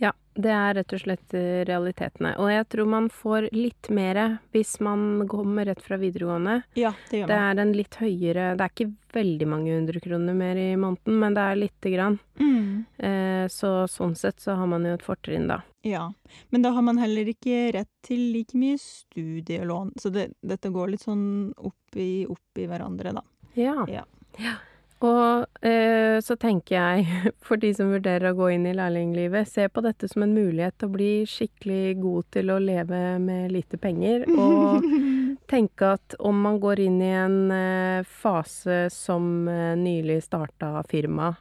Ja, 0.00 0.10
det 0.34 0.50
er 0.50 0.74
rett 0.78 0.92
og 0.96 1.02
slett 1.02 1.34
eh, 1.36 1.62
realitetene. 1.68 2.32
Og 2.40 2.48
jeg 2.50 2.66
tror 2.72 2.88
man 2.90 3.08
får 3.12 3.50
litt 3.54 3.90
mer 3.92 4.20
hvis 4.54 4.78
man 4.82 5.26
kommer 5.30 5.68
rett 5.68 5.82
fra 5.84 5.98
videregående. 6.00 6.62
Ja, 6.80 6.94
det 7.10 7.20
gjør 7.20 7.28
man. 7.28 7.32
Det 7.32 7.40
er 7.40 7.62
en 7.64 7.74
litt 7.76 7.98
høyere 8.00 8.46
Det 8.56 8.64
er 8.66 8.72
ikke 8.72 8.88
veldig 9.12 9.48
mange 9.52 9.76
hundre 9.76 10.02
kroner 10.02 10.36
mer 10.36 10.60
i 10.60 10.70
måneden, 10.80 11.20
men 11.22 11.36
det 11.36 11.44
er 11.44 11.60
lite 11.60 11.92
grann. 11.92 12.18
Mm. 12.40 12.64
Eh, 12.96 13.44
så 13.52 13.74
sånn 13.90 14.16
sett 14.18 14.40
så 14.42 14.56
har 14.58 14.72
man 14.72 14.88
jo 14.88 14.96
et 14.96 15.06
fortrinn, 15.06 15.50
da. 15.52 15.60
Ja, 15.82 16.12
men 16.50 16.62
da 16.62 16.70
har 16.70 16.82
man 16.86 16.98
heller 17.02 17.26
ikke 17.32 17.72
rett 17.74 17.90
til 18.06 18.28
like 18.34 18.58
mye 18.58 18.78
studielån. 18.78 19.94
Så 19.98 20.12
det, 20.14 20.28
dette 20.40 20.70
går 20.70 20.92
litt 20.94 21.06
sånn 21.06 21.24
opp 21.58 21.98
i, 21.98 22.24
opp 22.30 22.60
i 22.60 22.68
hverandre, 22.70 23.16
da. 23.18 23.24
Ja. 23.58 23.82
Ja. 23.90 24.04
Ja. 24.38 24.58
Og 25.02 25.66
eh, 25.66 26.20
så 26.22 26.36
tenker 26.38 26.76
jeg, 26.76 27.32
for 27.46 27.58
de 27.58 27.72
som 27.74 27.90
vurderer 27.90 28.30
å 28.30 28.38
gå 28.38 28.52
inn 28.54 28.68
i 28.70 28.74
lærlinglivet, 28.76 29.50
se 29.50 29.66
på 29.68 29.82
dette 29.82 30.08
som 30.10 30.22
en 30.22 30.34
mulighet 30.36 30.76
til 30.78 30.90
å 30.90 30.94
bli 30.94 31.12
skikkelig 31.28 31.96
god 32.02 32.28
til 32.36 32.52
å 32.54 32.60
leve 32.62 33.00
med 33.22 33.50
lite 33.52 33.80
penger. 33.82 34.28
Og 34.30 34.86
tenke 35.52 35.94
at 35.96 36.16
om 36.22 36.38
man 36.46 36.60
går 36.62 36.84
inn 36.86 37.00
i 37.02 37.10
en 37.18 37.40
eh, 37.56 38.06
fase 38.06 38.84
som 38.94 39.48
eh, 39.50 39.74
nylig 39.78 40.20
starta 40.28 40.76
firma, 40.88 41.32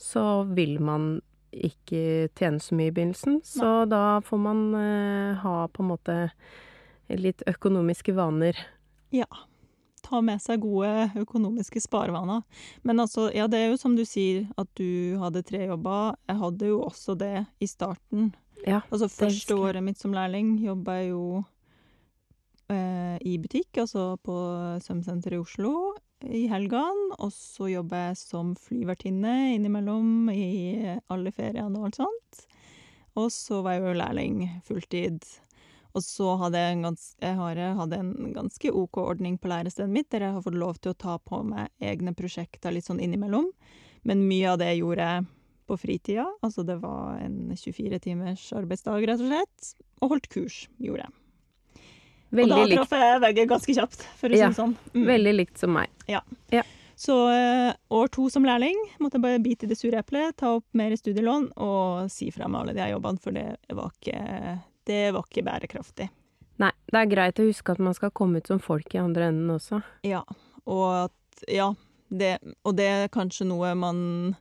så 0.00 0.42
vil 0.48 0.80
man 0.82 1.20
ikke 1.52 2.28
tjene 2.38 2.60
så 2.62 2.76
mye 2.76 2.90
i 2.90 2.94
begynnelsen. 2.94 3.40
Så 3.44 3.84
da 3.90 4.20
får 4.24 4.40
man 4.40 4.60
eh, 4.78 5.40
ha 5.42 5.56
på 5.68 5.84
en 5.84 5.90
måte 5.92 6.18
litt 7.12 7.44
økonomiske 7.48 8.14
vaner. 8.16 8.58
Ja. 9.12 9.28
Ta 10.02 10.20
med 10.24 10.42
seg 10.42 10.64
gode 10.64 11.12
økonomiske 11.20 11.82
sparevaner. 11.84 12.42
Men 12.82 13.04
altså, 13.04 13.28
ja, 13.34 13.46
det 13.50 13.60
er 13.60 13.72
jo 13.72 13.80
som 13.80 13.94
du 13.96 14.04
sier, 14.08 14.48
at 14.58 14.70
du 14.78 15.18
hadde 15.20 15.44
tre 15.46 15.66
jobber. 15.68 16.16
Jeg 16.30 16.40
hadde 16.40 16.72
jo 16.72 16.80
også 16.88 17.16
det 17.20 17.44
i 17.62 17.68
starten. 17.70 18.32
Ja, 18.66 18.80
Altså 18.90 19.08
første 19.10 19.56
året 19.58 19.82
mitt 19.82 19.98
som 19.98 20.14
lærling 20.14 20.54
jobba 20.62 21.00
jeg 21.00 21.10
jo 21.10 21.42
eh, 22.70 23.18
i 23.26 23.36
butikk, 23.42 23.82
altså 23.82 24.12
på 24.22 24.36
Sømsenteret 24.84 25.40
i 25.40 25.42
Oslo 25.42 25.72
i 26.28 26.46
helgene. 26.50 27.16
Og 27.18 27.32
så 27.34 27.70
jobber 27.72 28.08
jeg 28.08 28.18
som 28.20 28.54
flyvertinne 28.58 29.54
innimellom 29.56 30.30
i 30.32 30.96
alle 31.12 31.32
feriene 31.34 31.78
og 31.78 31.90
alt 31.90 32.02
sånt. 32.02 32.44
Og 33.18 33.28
så 33.32 33.60
var 33.64 33.76
jeg 33.76 33.84
jo 33.86 33.96
lærling 34.00 34.44
fulltid. 34.66 35.24
Og 35.92 36.04
så 36.04 36.30
hadde 36.40 36.60
jeg 36.60 36.76
en, 36.76 36.86
gans 36.86 37.08
jeg 37.20 37.36
har, 37.36 37.60
hadde 37.76 38.00
en 38.00 38.32
ganske 38.32 38.72
OK 38.72 39.02
ordning 39.02 39.36
på 39.38 39.50
lærestedet 39.52 39.92
mitt, 39.92 40.08
der 40.12 40.24
jeg 40.24 40.36
har 40.38 40.44
fått 40.44 40.56
lov 40.56 40.80
til 40.80 40.94
å 40.94 41.00
ta 41.04 41.18
på 41.20 41.42
meg 41.44 41.68
egne 41.84 42.14
prosjekter 42.16 42.72
litt 42.72 42.88
sånn 42.88 43.02
innimellom. 43.04 43.50
Men 44.08 44.24
mye 44.26 44.54
av 44.54 44.62
det 44.62 44.72
gjorde 44.78 45.08
jeg 45.10 45.26
på 45.68 45.78
fritida. 45.78 46.26
Altså 46.42 46.64
det 46.66 46.78
var 46.82 47.20
en 47.20 47.52
24 47.52 48.00
timers 48.08 48.48
arbeidsdag, 48.56 49.04
rett 49.10 49.20
og 49.20 49.28
slett. 49.28 49.74
Og 50.00 50.16
holdt 50.16 50.32
kurs, 50.32 50.64
gjorde 50.82 51.06
jeg. 51.06 51.21
Veldig 52.32 52.56
og 52.56 52.68
da 52.70 52.76
traff 52.78 52.92
jeg 52.96 53.20
begge 53.26 53.44
ganske 53.50 53.74
kjapt, 53.76 54.04
for 54.20 54.32
å 54.32 54.38
Ja, 54.38 54.46
si 54.48 54.54
det 54.54 54.58
sånn. 54.62 54.76
Mm. 54.94 55.02
veldig 55.10 55.34
likt 55.36 55.58
som 55.60 55.74
meg. 55.76 55.90
Så 57.02 57.14
uh, 57.28 57.72
år 57.90 58.10
to 58.14 58.28
som 58.30 58.44
lærling 58.46 58.76
måtte 59.02 59.16
jeg 59.18 59.24
bare 59.24 59.40
bite 59.42 59.66
i 59.66 59.68
det 59.70 59.76
sure 59.78 59.98
eplet, 59.98 60.36
ta 60.38 60.52
opp 60.58 60.66
mer 60.78 60.92
studielån 60.94 61.48
og 61.56 62.10
si 62.12 62.28
fra 62.30 62.46
med 62.48 62.60
alle 62.60 62.74
de 62.76 62.82
her 62.84 62.92
jobbene, 62.92 63.18
for 63.18 63.34
det 63.34 63.46
var 63.74 63.90
ikke, 63.96 64.58
det 64.86 65.00
var 65.16 65.26
ikke 65.26 65.44
bærekraftig. 65.48 66.06
Nei, 66.62 66.70
det 66.92 67.00
er 67.00 67.10
greit 67.10 67.40
å 67.42 67.48
huske 67.48 67.72
at 67.74 67.80
man 67.82 67.96
skal 67.96 68.12
komme 68.14 68.38
ut 68.38 68.46
som 68.52 68.60
folk 68.62 68.94
i 68.94 69.00
andre 69.02 69.30
enden 69.32 69.50
også. 69.56 69.80
Ja, 70.06 70.22
og 70.68 70.86
at 71.08 71.44
Ja, 71.50 71.72
det, 72.12 72.36
og 72.62 72.76
det 72.78 72.86
er 72.86 73.08
kanskje 73.10 73.48
noe 73.48 73.72
man 73.74 74.36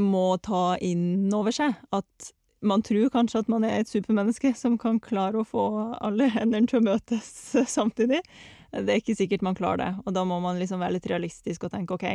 må 0.00 0.26
ta 0.42 0.76
inn 0.80 1.28
over 1.34 1.54
seg. 1.54 1.76
At 1.94 2.32
man 2.62 2.82
tror 2.84 3.08
kanskje 3.10 3.40
at 3.40 3.48
man 3.48 3.64
er 3.64 3.80
et 3.80 3.88
supermenneske 3.88 4.54
som 4.56 4.76
kan 4.78 4.98
klare 5.00 5.40
å 5.40 5.46
få 5.48 5.64
alle 6.00 6.28
hendene 6.34 6.66
til 6.68 6.80
å 6.80 6.84
møtes 6.90 7.30
samtidig. 7.78 8.20
Det 8.72 8.88
er 8.94 9.00
ikke 9.00 9.16
sikkert 9.18 9.42
man 9.42 9.56
klarer 9.58 9.80
det, 9.82 9.90
og 10.06 10.14
da 10.14 10.22
må 10.28 10.40
man 10.44 10.58
liksom 10.60 10.78
være 10.82 10.98
litt 10.98 11.08
realistisk 11.10 11.64
og 11.66 11.72
tenke 11.72 11.96
OK, 11.96 12.06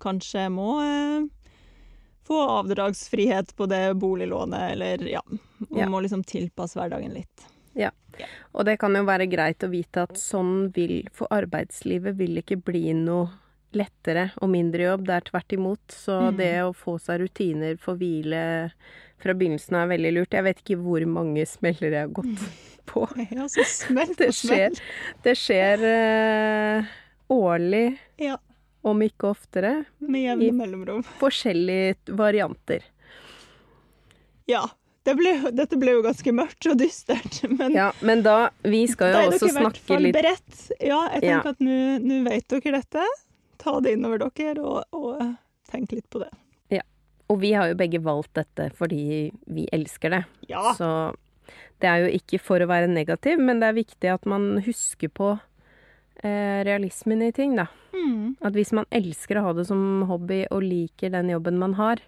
kanskje 0.00 0.46
jeg 0.46 0.52
må 0.54 0.68
eh, 0.80 1.26
få 2.24 2.38
avdragsfrihet 2.60 3.52
på 3.58 3.66
det 3.68 3.82
boliglånet, 4.00 4.72
eller 4.76 5.04
ja. 5.10 5.20
Man 5.68 5.78
Ja. 5.82 5.88
må 5.92 6.00
liksom 6.00 6.22
tilpasse 6.24 6.78
hverdagen 6.80 7.12
litt. 7.14 7.46
Og 8.52 8.64
det 8.66 8.74
kan 8.82 8.92
jo 8.98 9.04
være 9.06 9.28
greit 9.30 9.62
å 9.64 9.68
vite 9.70 10.02
at 10.02 10.18
sånn 10.18 10.72
vil 10.74 11.06
For 11.14 11.30
arbeidslivet 11.32 12.16
vil 12.18 12.40
ikke 12.42 12.58
bli 12.66 12.90
noe 12.98 13.28
lettere 13.72 14.32
og 14.42 14.50
mindre 14.50 14.82
jobb, 14.88 15.04
det 15.06 15.14
er 15.14 15.26
tvert 15.30 15.52
imot. 15.54 15.84
Så 15.94 16.16
Mhm. 16.32 16.36
det 16.36 16.50
å 16.64 16.72
få 16.74 16.98
seg 17.00 17.20
rutiner 17.22 17.78
for 17.78 17.94
hvile 17.96 18.72
fra 19.22 19.34
begynnelsen 19.36 19.76
av 19.76 19.84
er 19.86 19.92
veldig 19.96 20.12
lurt. 20.18 20.36
Jeg 20.36 20.46
vet 20.46 20.62
ikke 20.64 20.78
hvor 20.82 21.04
mange 21.10 21.46
smeller 21.48 21.92
jeg 21.96 22.06
har 22.06 22.12
gått 22.20 22.44
på. 22.90 23.06
Ja, 23.30 23.46
så 23.52 23.64
smelt 23.68 24.16
Det 24.18 24.30
og 24.32 24.38
smelt. 24.38 24.80
skjer, 24.80 25.20
det 25.26 25.36
skjer 25.38 25.84
uh, 25.86 26.92
årlig, 27.36 27.86
Ja, 28.20 28.36
om 28.82 29.02
ikke 29.04 29.30
oftere. 29.34 29.74
med 30.00 30.24
jevne 30.28 30.52
mellomrom. 30.62 31.02
Forskjellige 31.22 32.16
varianter. 32.18 32.84
Ja. 34.50 34.66
Det 35.02 35.14
ble, 35.16 35.30
dette 35.56 35.78
ble 35.80 35.94
jo 35.94 36.02
ganske 36.04 36.32
mørkt 36.36 36.66
og 36.68 36.74
dystert, 36.76 37.38
men 37.58 37.72
Ja, 37.72 37.86
men 38.04 38.20
da 38.22 38.50
Vi 38.68 38.82
skal 38.90 39.14
da 39.14 39.22
er 39.24 39.30
dere 39.32 39.48
i 39.48 39.54
hvert 39.56 39.78
fall 39.88 40.08
beredt. 40.12 40.58
Ja, 40.76 40.98
jeg 41.14 41.22
Ja. 41.24 41.38
tenker 41.40 41.54
at 41.54 41.62
nå 41.64 41.78
nå 42.04 42.18
vet 42.28 42.44
dere 42.52 42.74
dette. 42.82 43.06
Ta 43.60 43.78
det 43.80 43.94
innover 43.96 44.20
dere, 44.26 44.60
og, 44.60 44.84
og 44.92 45.22
tenk 45.72 45.92
litt 45.96 46.04
på 46.12 46.20
det. 46.20 46.28
Og 47.30 47.38
vi 47.42 47.52
har 47.54 47.70
jo 47.70 47.78
begge 47.78 48.00
valgt 48.02 48.34
dette 48.34 48.70
fordi 48.76 49.30
vi 49.46 49.66
elsker 49.72 50.16
det. 50.16 50.22
Ja. 50.50 50.72
Så 50.74 50.88
det 51.80 51.88
er 51.88 52.04
jo 52.04 52.10
ikke 52.18 52.40
for 52.42 52.60
å 52.62 52.68
være 52.70 52.90
negativ, 52.90 53.38
men 53.40 53.60
det 53.62 53.70
er 53.70 53.78
viktig 53.78 54.10
at 54.12 54.26
man 54.28 54.58
husker 54.66 55.08
på 55.14 55.30
eh, 56.22 56.60
realismen 56.66 57.22
i 57.24 57.30
ting, 57.32 57.54
da. 57.56 57.68
Mm. 57.94 58.36
At 58.44 58.54
hvis 58.58 58.72
man 58.76 58.88
elsker 58.94 59.40
å 59.40 59.46
ha 59.48 59.52
det 59.56 59.66
som 59.70 60.02
hobby 60.10 60.42
og 60.50 60.64
liker 60.66 61.12
den 61.14 61.30
jobben 61.32 61.58
man 61.62 61.74
har, 61.80 62.02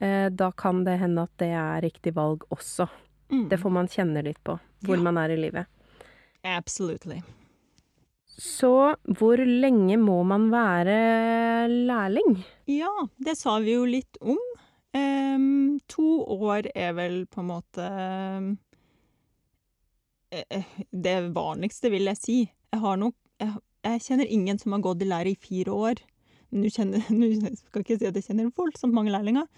eh, 0.00 0.30
da 0.30 0.50
kan 0.56 0.84
det 0.86 0.98
hende 1.02 1.26
at 1.28 1.34
det 1.42 1.50
er 1.52 1.84
riktig 1.84 2.14
valg 2.16 2.46
også. 2.54 2.88
Mm. 3.30 3.48
Det 3.50 3.58
får 3.60 3.72
man 3.76 3.90
kjenne 3.90 4.24
litt 4.24 4.40
på, 4.46 4.58
hvor 4.86 4.96
Ja. 4.96 5.02
man 5.02 5.18
er 5.18 5.34
i 5.34 5.36
livet. 5.36 5.66
Absolutely. 6.44 7.22
Så 8.34 8.72
hvor 9.18 9.38
lenge 9.38 9.96
må 10.00 10.22
man 10.26 10.48
være 10.52 11.68
lærling? 11.70 12.40
Ja, 12.70 12.90
det 13.22 13.36
sa 13.38 13.58
vi 13.62 13.76
jo 13.76 13.84
litt 13.86 14.18
om. 14.20 14.40
Um, 14.94 15.80
to 15.90 16.22
år 16.22 16.68
er 16.74 16.94
vel 16.98 17.24
på 17.26 17.42
en 17.42 17.48
måte 17.50 17.86
eh, 20.30 20.44
eh, 20.50 20.74
det 20.90 21.16
vanligste, 21.34 21.90
vil 21.94 22.10
jeg 22.10 22.20
si. 22.20 22.38
Jeg 22.74 22.98
nok 23.02 23.14
jeg, 23.42 23.54
jeg 23.84 24.02
kjenner 24.06 24.30
ingen 24.30 24.58
som 24.60 24.74
har 24.74 24.84
gått 24.86 25.02
i 25.02 25.08
lære 25.08 25.34
i 25.34 25.40
fire 25.40 25.74
år. 25.74 26.04
Nå 26.54 26.70
skal 26.74 26.94
jeg 26.94 27.82
ikke 27.82 27.98
si 27.98 28.06
at 28.06 28.18
jeg 28.18 28.28
kjenner 28.28 28.52
voldsomt 28.54 28.94
mange 28.94 29.14
lærlinger, 29.14 29.48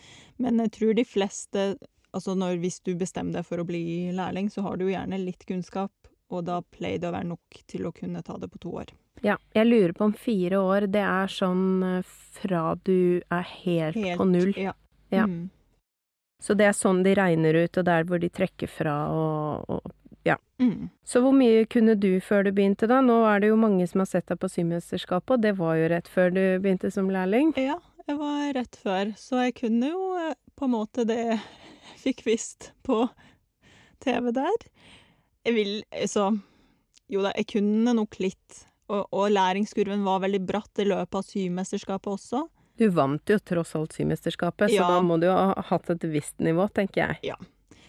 men 0.40 0.64
jeg 0.64 0.72
tror 0.78 0.96
de 0.96 1.04
fleste 1.08 1.68
Altså 2.16 2.32
når, 2.32 2.54
hvis 2.62 2.78
du 2.80 2.94
bestemmer 2.96 3.34
deg 3.34 3.44
for 3.44 3.60
å 3.60 3.66
bli 3.68 4.08
lærling, 4.16 4.46
så 4.48 4.62
har 4.64 4.78
du 4.78 4.86
jo 4.86 4.92
gjerne 4.94 5.18
litt 5.20 5.42
kunnskap, 5.44 5.92
og 6.32 6.46
da 6.48 6.60
pleier 6.62 7.02
det 7.02 7.10
å 7.10 7.14
være 7.14 7.30
nok 7.32 7.60
til 7.70 7.86
å 7.88 7.92
kunne 7.94 8.22
ta 8.26 8.38
det 8.40 8.48
på 8.52 8.62
to 8.62 8.76
år. 8.82 8.94
Ja, 9.24 9.38
jeg 9.56 9.68
lurer 9.68 9.94
på 9.96 10.08
om 10.10 10.16
fire 10.16 10.60
år, 10.60 10.88
det 10.92 11.04
er 11.04 11.30
sånn 11.32 11.82
eh, 11.86 12.16
fra 12.36 12.64
du 12.84 13.22
er 13.32 13.46
helt, 13.62 14.00
på 14.18 14.26
null. 14.28 14.52
Ja. 14.60 14.74
Ja. 15.14 15.24
Mm. 15.24 15.48
Så 16.42 16.54
det 16.58 16.66
er 16.68 16.74
sånn 16.76 17.00
de 17.06 17.14
regner 17.16 17.56
ut, 17.56 17.78
og 17.78 17.86
der 17.86 18.04
hvor 18.04 18.20
de 18.20 18.28
trekker 18.28 18.68
fra 18.70 18.96
og, 19.14 19.70
og 19.72 19.94
Mm. 20.58 20.88
Så 21.04 21.20
hvor 21.20 21.34
mye 21.36 21.66
kunne 21.68 21.94
du 22.00 22.16
før 22.24 22.46
du 22.46 22.52
begynte, 22.56 22.88
da? 22.88 23.02
Nå 23.04 23.18
er 23.28 23.42
det 23.42 23.50
jo 23.50 23.58
mange 23.60 23.86
som 23.88 24.00
har 24.02 24.08
sett 24.08 24.28
deg 24.30 24.40
på 24.40 24.48
Symesterskapet, 24.48 25.36
og 25.36 25.44
det 25.44 25.52
var 25.58 25.76
jo 25.76 25.90
rett 25.92 26.08
før 26.08 26.32
du 26.32 26.42
begynte 26.64 26.90
som 26.92 27.10
lærling. 27.12 27.52
Ja, 27.60 27.76
jeg 28.06 28.18
var 28.20 28.46
rett 28.56 28.78
før, 28.80 29.12
så 29.20 29.44
jeg 29.44 29.56
kunne 29.60 29.92
jo 29.92 30.06
eh, 30.20 30.36
på 30.56 30.68
en 30.68 30.74
måte 30.76 31.04
det 31.08 31.20
jeg 31.26 32.00
fikk 32.06 32.24
visst 32.28 32.70
på 32.86 33.04
TV 34.04 34.32
der. 34.36 34.68
Jeg 35.47 35.55
vil 35.55 35.76
Så 36.11 36.30
jo 37.12 37.22
da, 37.22 37.32
jeg 37.38 37.47
kunne 37.55 37.94
nok 37.94 38.18
litt. 38.22 38.62
Og, 38.90 39.07
og 39.14 39.30
læringskurven 39.30 40.05
var 40.07 40.22
veldig 40.22 40.42
bratt 40.47 40.82
i 40.82 40.86
løpet 40.86 41.18
av 41.18 41.26
symesterskapet 41.26 42.12
også. 42.12 42.44
Du 42.76 42.86
vant 42.92 43.32
jo 43.32 43.38
tross 43.40 43.72
alt 43.78 43.94
Symesterskapet, 43.97 44.68
så 44.74 44.84
da 44.84 44.99
må 45.03 45.16
du 45.16 45.30
jo 45.30 45.34
ha 45.34 45.62
hatt 45.70 45.88
et 45.94 46.03
visst 46.12 46.42
nivå, 46.44 46.66
tenker 46.76 47.07
jeg. 47.07 47.20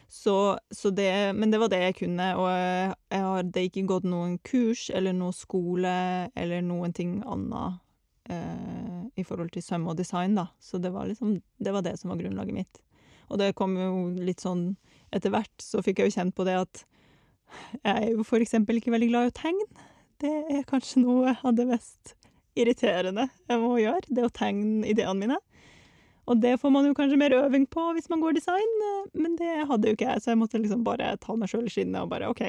Så, 0.07 0.55
så 0.71 0.91
det, 0.95 1.35
men 1.35 1.51
det 1.51 1.59
var 1.59 1.67
det 1.73 1.81
jeg 1.81 1.97
kunne, 1.97 2.29
og 2.39 2.47
jeg, 2.47 2.93
jeg 3.11 3.25
hadde 3.25 3.65
ikke 3.67 3.83
gått 3.91 4.07
noen 4.07 4.37
kurs 4.47 4.85
eller 4.95 5.17
noe 5.17 5.35
skole 5.35 5.91
eller 6.39 6.63
noen 6.63 6.95
ting 6.95 7.17
annet 7.27 7.81
eh, 8.31 9.01
i 9.19 9.27
forhold 9.27 9.51
til 9.51 9.65
søm 9.65 9.89
og 9.91 9.99
design, 9.99 10.39
da. 10.39 10.47
Så 10.63 10.79
det 10.79 10.93
var 10.95 11.11
liksom 11.11 11.35
det 11.35 11.75
var 11.75 11.83
det 11.83 11.97
som 11.99 12.13
var 12.13 12.21
grunnlaget 12.23 12.55
mitt. 12.55 12.79
Og 13.27 13.43
det 13.43 13.51
kom 13.59 13.75
jo 13.75 13.91
litt 14.15 14.39
sånn 14.39 14.69
etter 15.11 15.35
hvert, 15.35 15.55
så 15.59 15.83
fikk 15.83 15.99
jeg 15.99 16.13
jo 16.13 16.21
kjent 16.21 16.37
på 16.37 16.47
det 16.47 16.55
at 16.63 16.87
jeg 17.83 17.93
er 17.93 18.09
jo 18.13 18.25
for 18.27 18.43
eksempel 18.43 18.79
ikke 18.79 18.93
veldig 18.93 19.09
glad 19.11 19.27
i 19.27 19.31
å 19.31 19.37
tegne. 19.41 19.85
Det 20.21 20.33
er 20.53 20.65
kanskje 20.69 21.03
noe 21.03 21.35
av 21.37 21.53
det 21.57 21.67
mest 21.69 22.15
irriterende 22.57 23.27
jeg 23.47 23.61
må 23.61 23.75
gjøre, 23.81 24.07
det 24.09 24.25
å 24.25 24.33
tegne 24.33 24.87
ideene 24.89 25.19
mine. 25.21 25.37
Og 26.27 26.41
det 26.43 26.57
får 26.59 26.73
man 26.73 26.87
jo 26.89 26.95
kanskje 26.97 27.19
mer 27.19 27.35
øving 27.37 27.67
på 27.71 27.83
hvis 27.95 28.09
man 28.11 28.23
går 28.23 28.35
design, 28.35 28.73
eh, 28.89 29.03
men 29.15 29.37
det 29.39 29.67
hadde 29.69 29.87
jo 29.87 29.95
ikke 29.95 30.09
jeg, 30.09 30.23
så 30.23 30.33
jeg 30.33 30.41
måtte 30.41 30.59
liksom 30.59 30.83
bare 30.83 31.13
ta 31.23 31.37
meg 31.39 31.51
sjøl 31.51 31.69
i 31.69 31.71
skinnet 31.71 32.01
og 32.03 32.11
bare 32.11 32.31
OK, 32.33 32.43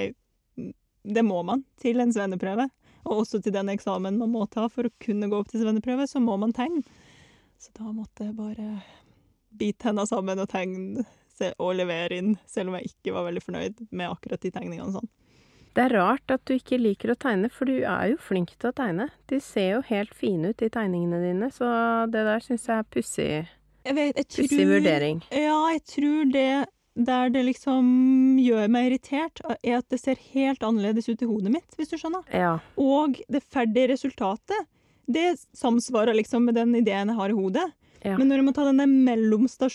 det 1.09 1.25
må 1.25 1.43
man 1.47 1.63
til 1.81 2.03
en 2.03 2.13
svenneprøve. 2.15 2.67
Og 3.09 3.23
også 3.23 3.39
til 3.41 3.55
den 3.55 3.71
eksamen 3.73 4.19
man 4.19 4.33
må 4.33 4.43
ta 4.51 4.67
for 4.73 4.89
å 4.89 4.97
kunne 5.01 5.29
gå 5.31 5.39
opp 5.39 5.53
til 5.53 5.63
svenneprøve, 5.63 6.09
så 6.11 6.21
må 6.21 6.35
man 6.41 6.53
tegne. 6.57 6.83
Så 7.59 7.71
da 7.79 7.93
måtte 7.93 8.27
jeg 8.27 8.37
bare 8.39 8.83
bite 9.59 9.89
henda 9.89 10.05
sammen 10.07 10.43
og 10.43 10.51
tegne 10.51 11.07
og 11.59 11.76
levere 11.78 12.18
inn, 12.18 12.34
selv 12.47 12.70
om 12.70 12.78
jeg 12.78 12.93
ikke 12.93 13.14
var 13.16 13.28
veldig 13.28 13.45
fornøyd 13.45 13.82
med 13.91 14.11
akkurat 14.11 14.45
de 14.45 14.53
tegningene 14.55 14.89
og 14.91 15.01
sånn. 15.01 15.11
Det 15.76 15.84
er 15.84 15.95
rart 15.95 16.32
at 16.34 16.43
du 16.49 16.57
ikke 16.57 16.80
liker 16.80 17.12
å 17.12 17.18
tegne, 17.20 17.51
for 17.55 17.70
du 17.70 17.84
er 17.86 18.09
jo 18.11 18.16
flink 18.18 18.57
til 18.57 18.72
å 18.72 18.74
tegne. 18.74 19.09
De 19.30 19.39
ser 19.43 19.76
jo 19.76 19.82
helt 19.86 20.16
fine 20.16 20.51
ut, 20.51 20.59
de 20.59 20.70
tegningene 20.74 21.20
dine, 21.22 21.51
så 21.55 21.68
det 22.11 22.24
der 22.26 22.43
syns 22.43 22.66
jeg 22.66 22.82
er 22.82 22.89
pussig. 22.97 23.28
Jeg 23.86 23.95
vet, 23.95 24.18
jeg 24.18 24.26
Pussig 24.34 24.66
vurdering. 24.68 25.22
Ja, 25.30 25.61
jeg 25.72 25.84
tror 25.86 26.32
det 26.34 26.51
der 26.99 27.30
det 27.30 27.45
liksom 27.47 28.39
gjør 28.43 28.66
meg 28.74 28.89
irritert, 28.89 29.39
er 29.62 29.78
at 29.78 29.86
det 29.93 30.01
ser 30.03 30.18
helt 30.32 30.64
annerledes 30.66 31.07
ut 31.07 31.22
i 31.22 31.28
hodet 31.30 31.53
mitt, 31.55 31.76
hvis 31.78 31.93
du 31.93 31.97
skjønner. 32.01 32.26
Ja. 32.34 32.57
Og 32.74 33.20
det 33.30 33.45
ferdige 33.47 33.93
resultatet, 33.93 34.66
det 35.07 35.36
samsvarer 35.57 36.16
liksom 36.18 36.49
med 36.49 36.59
den 36.59 36.74
ideen 36.74 37.12
jeg 37.12 37.20
har 37.20 37.30
i 37.30 37.39
hodet. 37.39 37.68
Ja. 38.03 38.16
Men 38.18 38.28
når 38.30 38.41
jeg 38.41 38.49
må 38.49 38.55
ta 38.57 38.66
denne 38.66 38.89
der 39.62 39.72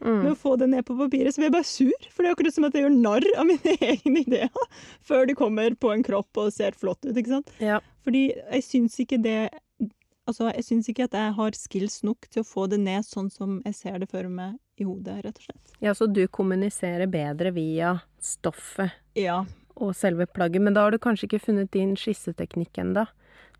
mellomstasjonen 0.00 0.22
med 0.22 0.30
Mm. 0.30 0.32
å 0.32 0.38
få 0.38 0.58
det 0.58 0.68
ned 0.70 0.84
på 0.86 0.96
papiret, 0.98 1.32
så 1.34 1.38
blir 1.40 1.48
jeg 1.50 1.52
bare 1.52 1.64
sur. 1.64 2.08
For 2.10 2.22
det 2.22 2.28
er 2.30 2.34
akkurat 2.36 2.52
som 2.54 2.64
at 2.64 2.72
jeg 2.74 2.82
gjør 2.84 2.96
narr 3.00 3.26
av 3.38 3.46
mine 3.50 3.76
egne 3.80 4.22
ideer 4.26 4.50
før 5.02 5.26
de 5.26 5.34
kommer 5.34 5.74
på 5.74 5.92
en 5.94 6.02
kropp 6.02 6.36
og 6.36 6.52
ser 6.52 6.72
flott 6.72 7.04
ut, 7.06 7.16
ikke 7.16 7.28
sant? 7.38 7.50
ja. 7.60 7.80
Fordi 8.06 8.28
jeg 8.52 8.62
syns 8.62 8.98
ikke 9.00 9.22
det 9.22 9.50
Altså, 10.28 10.48
jeg 10.52 10.64
syns 10.66 10.88
ikke 10.90 11.04
at 11.04 11.12
jeg 11.14 11.32
har 11.36 11.50
skills 11.54 12.00
nok 12.02 12.26
til 12.34 12.42
å 12.42 12.46
få 12.46 12.64
det 12.68 12.80
ned 12.82 13.04
sånn 13.06 13.28
som 13.30 13.62
jeg 13.64 13.74
ser 13.78 13.98
det 14.02 14.08
for 14.10 14.26
meg 14.26 14.56
i 14.76 14.82
hodet, 14.82 15.20
rett 15.22 15.36
og 15.38 15.44
slett. 15.44 15.74
Ja, 15.80 15.92
så 15.94 16.08
du 16.12 16.26
kommuniserer 16.26 17.06
bedre 17.06 17.52
via 17.54 18.00
stoffet 18.20 18.90
Ja. 19.14 19.44
Og 19.76 19.94
selve 19.94 20.26
plagget, 20.26 20.62
men 20.62 20.74
da 20.74 20.86
har 20.86 20.90
du 20.90 20.98
kanskje 20.98 21.28
ikke 21.30 21.44
funnet 21.50 21.70
din 21.70 21.94
skisseteknikk 21.96 22.78
ennå. 22.78 23.06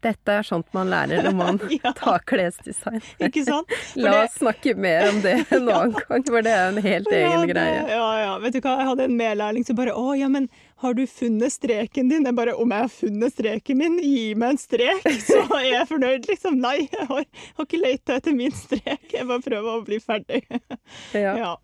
Dette 0.04 0.28
er 0.28 0.44
sånt 0.44 0.66
man 0.76 0.90
lærer 0.92 1.22
når 1.24 1.34
man 1.34 1.56
Ja. 1.82 1.90
tar 1.96 2.20
klesdesign. 2.28 3.00
Ikke 3.18 3.42
sant? 3.46 3.70
For 3.94 4.00
La 4.04 4.10
det- 4.12 4.24
oss 4.26 4.34
snakke 4.42 4.74
mer 4.76 5.08
om 5.08 5.22
det 5.24 5.32
en 5.56 5.68
annen 5.72 5.94
gang, 5.96 6.22
for 6.28 6.42
det 6.44 6.52
er 6.52 6.68
en 6.68 6.82
helt 6.84 7.08
Ja, 7.10 7.16
egen 7.30 7.46
det- 7.46 7.54
greie. 7.54 7.80
Ja, 7.88 8.10
ja. 8.20 8.34
Vet 8.44 8.52
du 8.52 8.60
hva, 8.60 8.74
jeg 8.82 8.86
hadde 8.90 9.06
en 9.08 9.16
medlærling 9.16 9.64
som 9.66 9.76
bare 9.78 9.94
'Å, 9.96 10.12
ja, 10.20 10.28
men 10.28 10.50
har 10.84 10.92
du 10.94 11.06
funnet 11.08 11.50
streken 11.56 12.10
din?' 12.12 12.24
Jeg 12.28 12.34
bare 12.36 12.52
'Om 12.60 12.70
jeg 12.76 12.80
har 12.84 12.92
funnet 12.92 13.32
streken 13.32 13.76
min, 13.80 13.96
gi 14.04 14.34
meg 14.34 14.50
en 14.50 14.58
strek, 14.58 15.02
så 15.24 15.40
er 15.56 15.64
jeg 15.72 15.88
fornøyd', 15.88 16.28
liksom. 16.28 16.60
Nei, 16.60 16.76
jeg 16.92 17.06
har, 17.08 17.24
har 17.56 17.64
ikke 17.64 17.80
leita 17.80 18.16
etter 18.20 18.36
min 18.36 18.52
strek. 18.52 19.08
Jeg 19.16 19.26
bare 19.26 19.40
prøver 19.40 19.80
å 19.80 19.84
bli 19.84 19.98
ferdig. 19.98 20.44
Ja. 21.16 21.56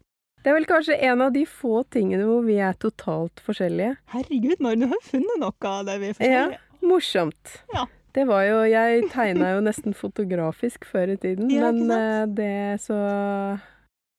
Ja. 0.42 0.44
Det 0.44 0.50
er 0.50 0.56
vel 0.58 0.66
kanskje 0.66 0.96
en 1.06 1.20
av 1.22 1.32
de 1.32 1.44
få 1.46 1.84
tingene 1.94 2.24
hvor 2.26 2.42
vi 2.42 2.56
er 2.58 2.74
totalt 2.82 3.38
forskjellige. 3.46 3.96
Herregud, 4.10 4.58
Mari, 4.60 4.80
du 4.82 4.88
har 4.90 5.02
funnet 5.06 5.38
noe 5.38 5.68
av 5.70 5.84
det 5.86 5.98
vi 6.02 6.08
er 6.10 6.14
Ja, 6.14 6.14
forskjellige. 6.18 6.58
morsomt. 6.82 7.52
Ja. 7.74 7.84
Det 8.12 8.26
var 8.28 8.42
jo 8.44 8.56
Jeg 8.68 9.06
tegna 9.12 9.54
jo 9.54 9.60
nesten 9.64 9.94
fotografisk 9.96 10.84
før 10.84 11.14
i 11.14 11.16
tiden, 11.16 11.48
Ja, 11.50 11.70
men 11.72 11.90
eh, 11.94 12.26
det 12.26 12.80
så 12.82 12.98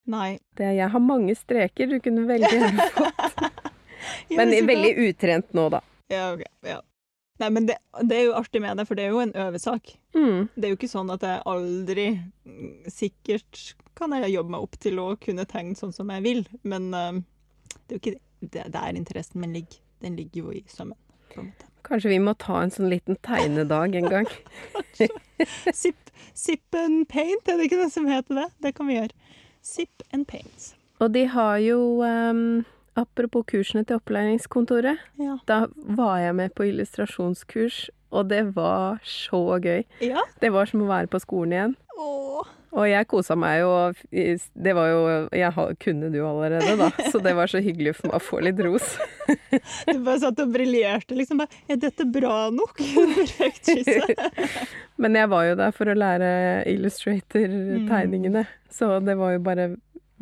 Nei. 0.08 0.40
det, 0.58 0.72
Jeg 0.80 0.90
har 0.90 1.00
mange 1.00 1.36
streker 1.36 1.88
du 1.92 2.00
kunne 2.00 2.24
veldig 2.26 2.50
gjerne 2.50 2.88
fått. 2.96 3.60
Men 4.34 4.50
veldig 4.68 4.96
utrent 5.10 5.54
nå, 5.54 5.68
da. 5.76 5.80
Ja, 6.10 6.32
ok. 6.34 6.42
Ja. 6.66 6.80
Nei, 7.40 7.50
men 7.50 7.66
det, 7.68 7.76
det 8.08 8.18
er 8.18 8.26
jo 8.30 8.34
artig 8.40 8.62
med 8.62 8.78
det, 8.78 8.88
for 8.88 8.96
det 8.96 9.06
er 9.06 9.14
jo 9.14 9.20
en 9.24 9.32
øvesak. 9.36 9.94
Mm. 10.16 10.50
Det 10.56 10.64
er 10.68 10.74
jo 10.74 10.78
ikke 10.80 10.90
sånn 10.92 11.12
at 11.14 11.24
jeg 11.26 11.42
aldri 11.50 12.08
Sikkert 12.92 13.74
kan 13.98 14.16
jeg 14.18 14.34
jobbe 14.34 14.56
meg 14.56 14.66
opp 14.66 14.80
til 14.82 15.00
å 15.02 15.08
kunne 15.22 15.46
tegne 15.50 15.78
sånn 15.78 15.94
som 15.96 16.12
jeg 16.14 16.26
vil, 16.26 16.44
men 16.64 16.89
eh, 16.98 17.22
det 17.88 17.96
er 17.96 18.00
jo 18.00 18.02
ikke 18.02 18.72
der 18.74 18.98
interessen 18.98 19.41
min 19.41 19.54
ligger. 19.56 19.80
Den 20.04 20.18
ligger 20.20 20.44
jo 20.44 20.52
i 20.52 20.64
sømmen, 20.68 20.98
på 21.32 21.39
en 21.39 21.52
måte. 21.52 21.70
Kanskje 21.84 22.14
vi 22.14 22.20
må 22.24 22.34
ta 22.39 22.62
en 22.64 22.72
sånn 22.72 22.89
liten 22.91 23.18
tegnedag 23.24 23.96
en 24.00 24.10
gang. 24.12 24.28
Sip, 25.76 26.12
sip 26.34 26.78
and 26.80 27.08
paint, 27.12 27.48
er 27.48 27.60
det 27.60 27.68
ikke 27.68 27.82
det 27.82 27.89
som 27.91 28.08
heter 28.08 28.38
det? 28.39 28.46
Det 28.64 28.72
kan 28.78 28.88
vi 28.88 28.96
gjøre. 28.96 29.12
Sip 29.64 30.04
and 30.16 30.28
paint. 30.28 30.70
Og 31.04 31.12
de 31.12 31.26
har 31.28 31.58
jo 31.64 31.80
um, 32.04 32.64
Apropos 32.96 33.44
kursene 33.50 33.82
til 33.89 33.98
opplæringskontoret. 33.98 35.00
Ja. 35.18 35.39
Da 35.50 35.66
var 35.98 36.20
jeg 36.22 36.36
med 36.38 36.54
på 36.54 36.68
illustrasjonskurs, 36.70 37.88
og 38.14 38.30
det 38.30 38.44
var 38.56 39.02
så 39.04 39.58
gøy. 39.58 39.82
ja. 40.00 40.22
Det 40.41 40.52
var 40.54 40.70
som 40.70 40.86
å 40.86 40.91
være 40.91 41.10
på 41.10 41.20
skolen 41.24 41.56
igjen. 41.58 41.74
Åh. 41.98 42.52
Og 42.74 42.88
jeg 42.90 43.06
kosa 43.10 43.36
meg 43.38 43.60
jo. 43.62 43.72
Det 44.10 44.74
var 44.74 44.88
jo 44.90 45.02
Jeg 45.36 45.76
kunne 45.84 46.10
jo 46.14 46.26
allerede, 46.26 46.74
da, 46.80 46.90
så 47.12 47.22
det 47.22 47.36
var 47.38 47.52
så 47.52 47.62
hyggelig 47.64 47.96
for 48.00 48.10
meg 48.10 48.18
å 48.18 48.24
få 48.24 48.42
litt 48.46 48.62
ros. 48.66 48.96
Du 49.94 50.00
bare 50.04 50.20
satt 50.24 50.42
og 50.42 50.54
briljerte, 50.54 51.16
liksom. 51.18 51.44
Bare, 51.44 51.62
er 51.70 51.80
dette 51.82 52.06
bra 52.10 52.48
nok? 52.54 52.82
Perfekt 53.20 53.70
skisse. 53.70 54.16
Men 55.02 55.18
jeg 55.18 55.30
var 55.32 55.48
jo 55.48 55.60
der 55.60 55.76
for 55.76 55.90
å 55.90 55.98
lære 55.98 56.32
Illustrator-tegningene, 56.74 58.46
så 58.74 58.98
det 59.04 59.16
var 59.20 59.36
jo 59.36 59.44
bare 59.46 59.70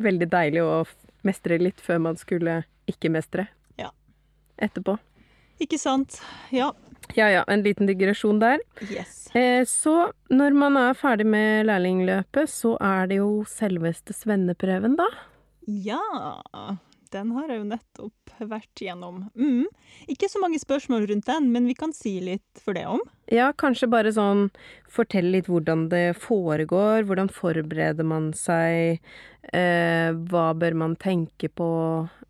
veldig 0.02 0.28
deilig 0.32 0.62
å 0.64 0.82
mestre 1.26 1.58
litt 1.60 1.80
før 1.82 2.00
man 2.08 2.18
skulle 2.20 2.62
ikke 2.90 3.12
mestre. 3.14 3.46
Ja. 3.80 3.92
Etterpå. 4.60 4.98
Ikke 5.62 5.78
sant? 5.80 6.18
Ja. 6.54 6.72
Ja 7.18 7.28
ja, 7.32 7.42
en 7.50 7.64
liten 7.64 7.88
digresjon 7.90 8.40
der. 8.42 8.62
Yes. 8.88 9.26
Eh, 9.36 9.64
så 9.68 10.12
når 10.32 10.56
man 10.56 10.78
er 10.80 10.96
ferdig 10.96 11.26
med 11.28 11.66
lærlingløpet, 11.68 12.50
så 12.52 12.76
er 12.80 13.10
det 13.10 13.20
jo 13.20 13.42
selveste 13.48 14.16
svenneprøven, 14.16 14.96
da. 15.00 15.08
Ja, 15.66 16.00
den 17.12 17.30
har 17.36 17.48
jeg 17.52 17.60
jo 17.60 17.68
nettopp 17.68 18.32
vært 18.48 18.80
gjennom. 18.82 19.26
Mm. 19.38 19.66
Ikke 20.10 20.28
så 20.32 20.40
mange 20.42 20.58
spørsmål 20.58 21.04
rundt 21.10 21.28
den, 21.28 21.50
men 21.52 21.66
vi 21.68 21.74
kan 21.78 21.92
si 21.94 22.16
litt 22.24 22.62
for 22.64 22.74
det 22.76 22.86
om. 22.90 23.02
Ja, 23.32 23.50
kanskje 23.56 23.88
bare 23.92 24.10
sånn 24.12 24.48
fortelle 24.92 25.30
litt 25.36 25.46
hvordan 25.48 25.86
det 25.92 26.16
foregår, 26.20 27.04
hvordan 27.08 27.30
forbereder 27.32 28.04
man 28.08 28.32
seg, 28.36 28.98
eh, 29.52 30.10
hva 30.32 30.48
bør 30.58 30.74
man 30.82 30.96
tenke 31.00 31.48
på, 31.48 31.68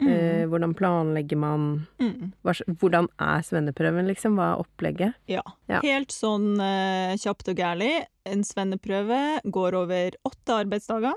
eh, 0.02 0.44
hvordan 0.50 0.74
planlegger 0.78 1.38
man, 1.38 1.86
Mm. 1.98 2.32
hva, 2.44 2.54
hvordan 2.78 3.08
er 3.18 3.42
svenneprøven 3.42 4.06
liksom, 4.10 4.36
hva 4.36 4.52
er 4.52 4.62
opplegget? 4.66 5.14
Ja. 5.28 5.42
Ja. 5.68 5.80
Helt 5.82 6.10
sånn 6.12 6.60
eh, 6.60 7.16
kjapt 7.16 7.48
og 7.48 7.56
gærlig. 7.56 8.04
En 8.26 8.42
svenneprøve 8.44 9.40
går 9.50 9.74
over 9.74 10.10
åtte 10.28 10.60
arbeidsdager. 10.64 11.14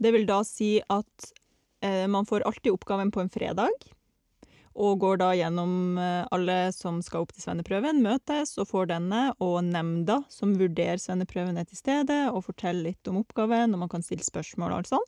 Det 0.00 0.10
vil 0.12 0.24
da 0.26 0.42
si 0.42 0.80
at 0.90 1.32
man 1.82 2.26
får 2.28 2.44
alltid 2.46 2.72
oppgaven 2.72 3.10
på 3.10 3.20
en 3.20 3.30
fredag. 3.32 3.74
og 4.74 5.00
går 5.02 5.18
da 5.20 5.32
gjennom 5.36 5.98
eh, 6.00 6.24
alle 6.32 6.56
som 6.72 7.02
skal 7.04 7.26
opp 7.26 7.34
til 7.34 7.44
svenneprøven, 7.44 8.00
møtes 8.04 8.54
og 8.60 8.70
får 8.70 8.88
denne, 8.94 9.24
og 9.44 9.58
nemnda 9.68 10.22
som 10.32 10.54
vurderer 10.56 11.00
svenneprøven 11.00 11.60
er 11.60 11.68
til 11.68 11.76
stede 11.76 12.18
og 12.30 12.46
forteller 12.46 12.92
litt 12.92 13.10
om 13.10 13.20
oppgaven, 13.20 13.74
og 13.74 13.84
man 13.84 13.92
kan 13.92 14.04
stille 14.04 14.24
spørsmål 14.24 14.72
og 14.72 14.78
alt 14.80 14.92
sånn. 14.94 15.06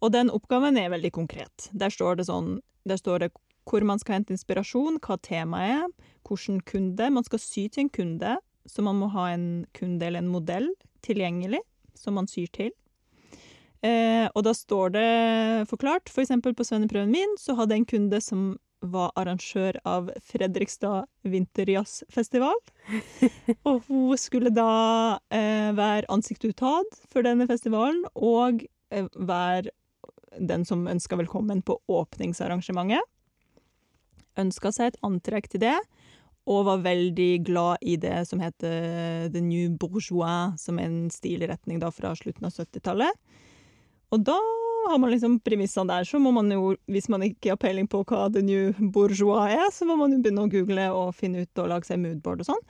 Og 0.00 0.12
den 0.14 0.32
oppgaven 0.32 0.80
er 0.80 0.92
veldig 0.94 1.12
konkret. 1.12 1.68
Der 1.76 1.92
står 1.92 2.20
det 2.20 2.30
sånn 2.30 2.60
Der 2.88 2.96
står 2.96 3.18
det 3.20 3.32
hvor 3.68 3.84
man 3.84 4.00
skal 4.00 4.16
hente 4.16 4.32
inspirasjon, 4.32 4.96
hva 5.04 5.18
temaet 5.20 5.74
er, 5.76 5.90
hvilken 6.24 6.62
kunde 6.64 7.10
Man 7.12 7.26
skal 7.26 7.38
sy 7.38 7.68
til 7.68 7.84
en 7.84 7.90
kunde, 7.92 8.38
så 8.66 8.82
man 8.82 8.96
må 8.96 9.10
ha 9.12 9.28
en 9.34 9.66
kunde 9.76 10.06
eller 10.06 10.24
en 10.24 10.32
modell 10.32 10.70
tilgjengelig 11.04 11.60
som 11.94 12.16
man 12.16 12.26
syr 12.26 12.48
til. 12.52 12.72
Eh, 13.80 14.26
og 14.36 14.44
da 14.44 14.52
står 14.56 14.92
det 14.92 15.10
forklart, 15.70 16.10
for 16.12 16.24
eksempel 16.24 16.52
på 16.56 16.66
svenneprøven 16.68 17.12
min, 17.12 17.38
så 17.40 17.56
hadde 17.56 17.76
jeg 17.76 17.84
en 17.84 17.92
kunde 17.94 18.20
som 18.24 18.50
var 18.80 19.12
arrangør 19.20 19.76
av 19.88 20.08
Fredrikstad 20.24 21.08
vinterjazzfestival. 21.28 22.56
og 23.68 23.82
hun 23.88 24.20
skulle 24.20 24.52
da 24.52 25.18
eh, 25.32 25.70
være 25.76 26.08
ansiktsutad 26.12 26.88
for 27.08 27.24
denne 27.24 27.48
festivalen, 27.48 28.04
og 28.16 28.64
eh, 28.92 29.08
være 29.16 29.72
den 30.38 30.64
som 30.64 30.86
ønska 30.88 31.18
velkommen 31.20 31.64
på 31.66 31.80
åpningsarrangementet. 31.90 33.04
Ønska 34.40 34.70
seg 34.72 34.92
et 34.92 35.02
antrekk 35.04 35.50
til 35.52 35.64
det, 35.64 35.76
og 36.48 36.64
var 36.68 36.84
veldig 36.84 37.32
glad 37.44 37.84
i 37.84 37.96
det 38.00 38.22
som 38.28 38.40
heter 38.40 39.28
The 39.32 39.42
New 39.44 39.74
Bourgeois, 39.76 40.56
som 40.60 40.80
er 40.80 40.88
en 40.88 41.10
stilretning 41.12 41.80
da 41.82 41.90
fra 41.92 42.14
slutten 42.16 42.48
av 42.48 42.54
70-tallet. 42.56 43.16
Og 44.10 44.24
da 44.26 44.36
har 44.90 44.98
man 44.98 45.12
liksom 45.12 45.40
premissene 45.40 45.92
der, 45.92 46.04
så 46.04 46.18
må 46.18 46.32
man 46.34 46.50
jo, 46.50 46.74
hvis 46.90 47.08
man 47.12 47.22
ikke 47.22 47.52
har 47.52 47.60
peiling 47.62 47.86
på 47.90 48.02
hva 48.08 48.26
The 48.32 48.42
New 48.42 48.72
Bourgeois 48.94 49.52
er, 49.54 49.68
så 49.74 49.86
må 49.86 49.96
man 50.00 50.14
jo 50.14 50.22
begynne 50.22 50.46
å 50.46 50.50
google 50.50 50.86
og 50.96 51.12
finne 51.18 51.44
ut 51.44 51.62
og 51.62 51.70
lage 51.70 51.90
seg 51.90 52.00
moodboard 52.02 52.42
og 52.42 52.50
sånn. 52.50 52.64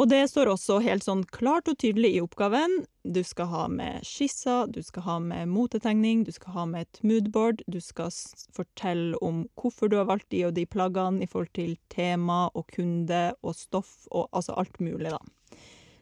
Og 0.00 0.08
det 0.08 0.22
står 0.30 0.48
også 0.48 0.80
helt 0.82 1.04
sånn 1.04 1.20
klart 1.30 1.68
og 1.70 1.76
tydelig 1.78 2.14
i 2.16 2.22
oppgaven. 2.24 2.80
Du 3.04 3.20
skal 3.26 3.46
ha 3.52 3.66
med 3.70 4.02
skisser, 4.08 4.66
du 4.72 4.80
skal 4.82 5.04
ha 5.06 5.16
med 5.22 5.52
motetegning, 5.52 6.24
du 6.26 6.32
skal 6.34 6.56
ha 6.56 6.64
med 6.66 6.88
et 6.88 7.02
moodboard, 7.06 7.62
du 7.70 7.78
skal 7.84 8.10
fortelle 8.56 9.20
om 9.22 9.44
hvorfor 9.60 9.92
du 9.92 9.98
har 10.00 10.08
valgt 10.08 10.30
de 10.34 10.46
og 10.48 10.56
de 10.56 10.66
plaggene 10.66 11.22
i 11.22 11.30
forhold 11.30 11.52
til 11.54 11.76
tema 11.92 12.46
og 12.56 12.72
kunde 12.72 13.28
og 13.44 13.54
stoff 13.54 14.08
og 14.10 14.26
altså 14.32 14.56
alt 14.58 14.80
mulig, 14.82 15.12
da. 15.12 15.20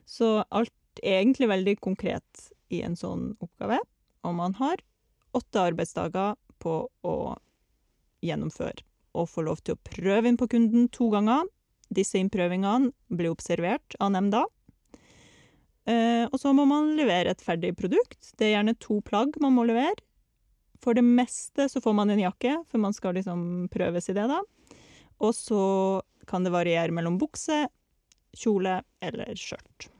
Så 0.08 0.38
alt 0.48 1.02
er 1.02 1.20
egentlig 1.20 1.50
veldig 1.50 1.76
konkret 1.82 2.46
i 2.70 2.80
en 2.86 2.96
sånn 2.96 3.34
oppgave 3.42 3.82
og 4.26 4.36
man 4.36 4.56
har 4.60 4.82
åtte 5.36 5.62
arbeidsdager 5.70 6.36
på 6.60 6.74
å 7.06 7.16
gjennomføre 8.24 8.84
og 9.16 9.28
få 9.30 9.44
lov 9.46 9.62
til 9.64 9.74
å 9.74 9.82
prøve 9.90 10.30
inn 10.30 10.38
på 10.38 10.48
kunden 10.50 10.86
to 10.94 11.08
ganger. 11.10 11.48
Disse 11.90 12.20
innprøvingene 12.20 12.92
blir 13.10 13.32
observert 13.32 13.96
av 13.98 14.12
nemnda. 14.14 14.44
Eh, 15.90 16.26
og 16.28 16.36
så 16.38 16.52
må 16.54 16.66
man 16.68 16.92
levere 16.98 17.32
et 17.32 17.42
ferdig 17.42 17.72
produkt. 17.78 18.32
Det 18.38 18.46
er 18.46 18.54
gjerne 18.58 18.76
to 18.78 19.00
plagg 19.06 19.34
man 19.42 19.56
må 19.56 19.66
levere. 19.66 19.98
For 20.80 20.96
det 20.96 21.04
meste 21.04 21.66
så 21.68 21.82
får 21.82 21.96
man 21.96 22.12
en 22.12 22.22
jakke, 22.22 22.54
for 22.70 22.80
man 22.80 22.94
skal 22.96 23.18
liksom 23.18 23.68
prøves 23.72 24.08
i 24.08 24.16
det, 24.16 24.28
da. 24.30 24.40
Og 25.20 25.34
så 25.36 25.62
kan 26.30 26.46
det 26.46 26.54
variere 26.54 26.94
mellom 26.94 27.18
bukse, 27.20 27.66
kjole 28.38 28.78
eller 29.04 29.34
skjørt. 29.36 29.90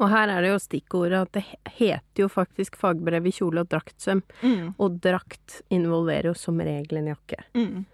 Og 0.00 0.08
her 0.08 0.32
er 0.32 0.44
det 0.44 0.52
jo 0.54 0.60
stikkordet 0.62 1.20
at 1.20 1.32
det 1.36 1.44
heter 1.76 2.24
jo 2.24 2.28
faktisk 2.32 2.78
fagbrev 2.80 3.28
i 3.28 3.34
kjole 3.36 3.64
og 3.64 3.70
draktsøm. 3.70 4.22
Mm. 4.40 4.72
Og 4.80 4.98
drakt 5.04 5.60
involverer 5.72 6.30
jo 6.30 6.36
som 6.38 6.60
regel 6.64 7.02
en 7.02 7.12
jakke. 7.12 7.42
Mm. 7.56 7.84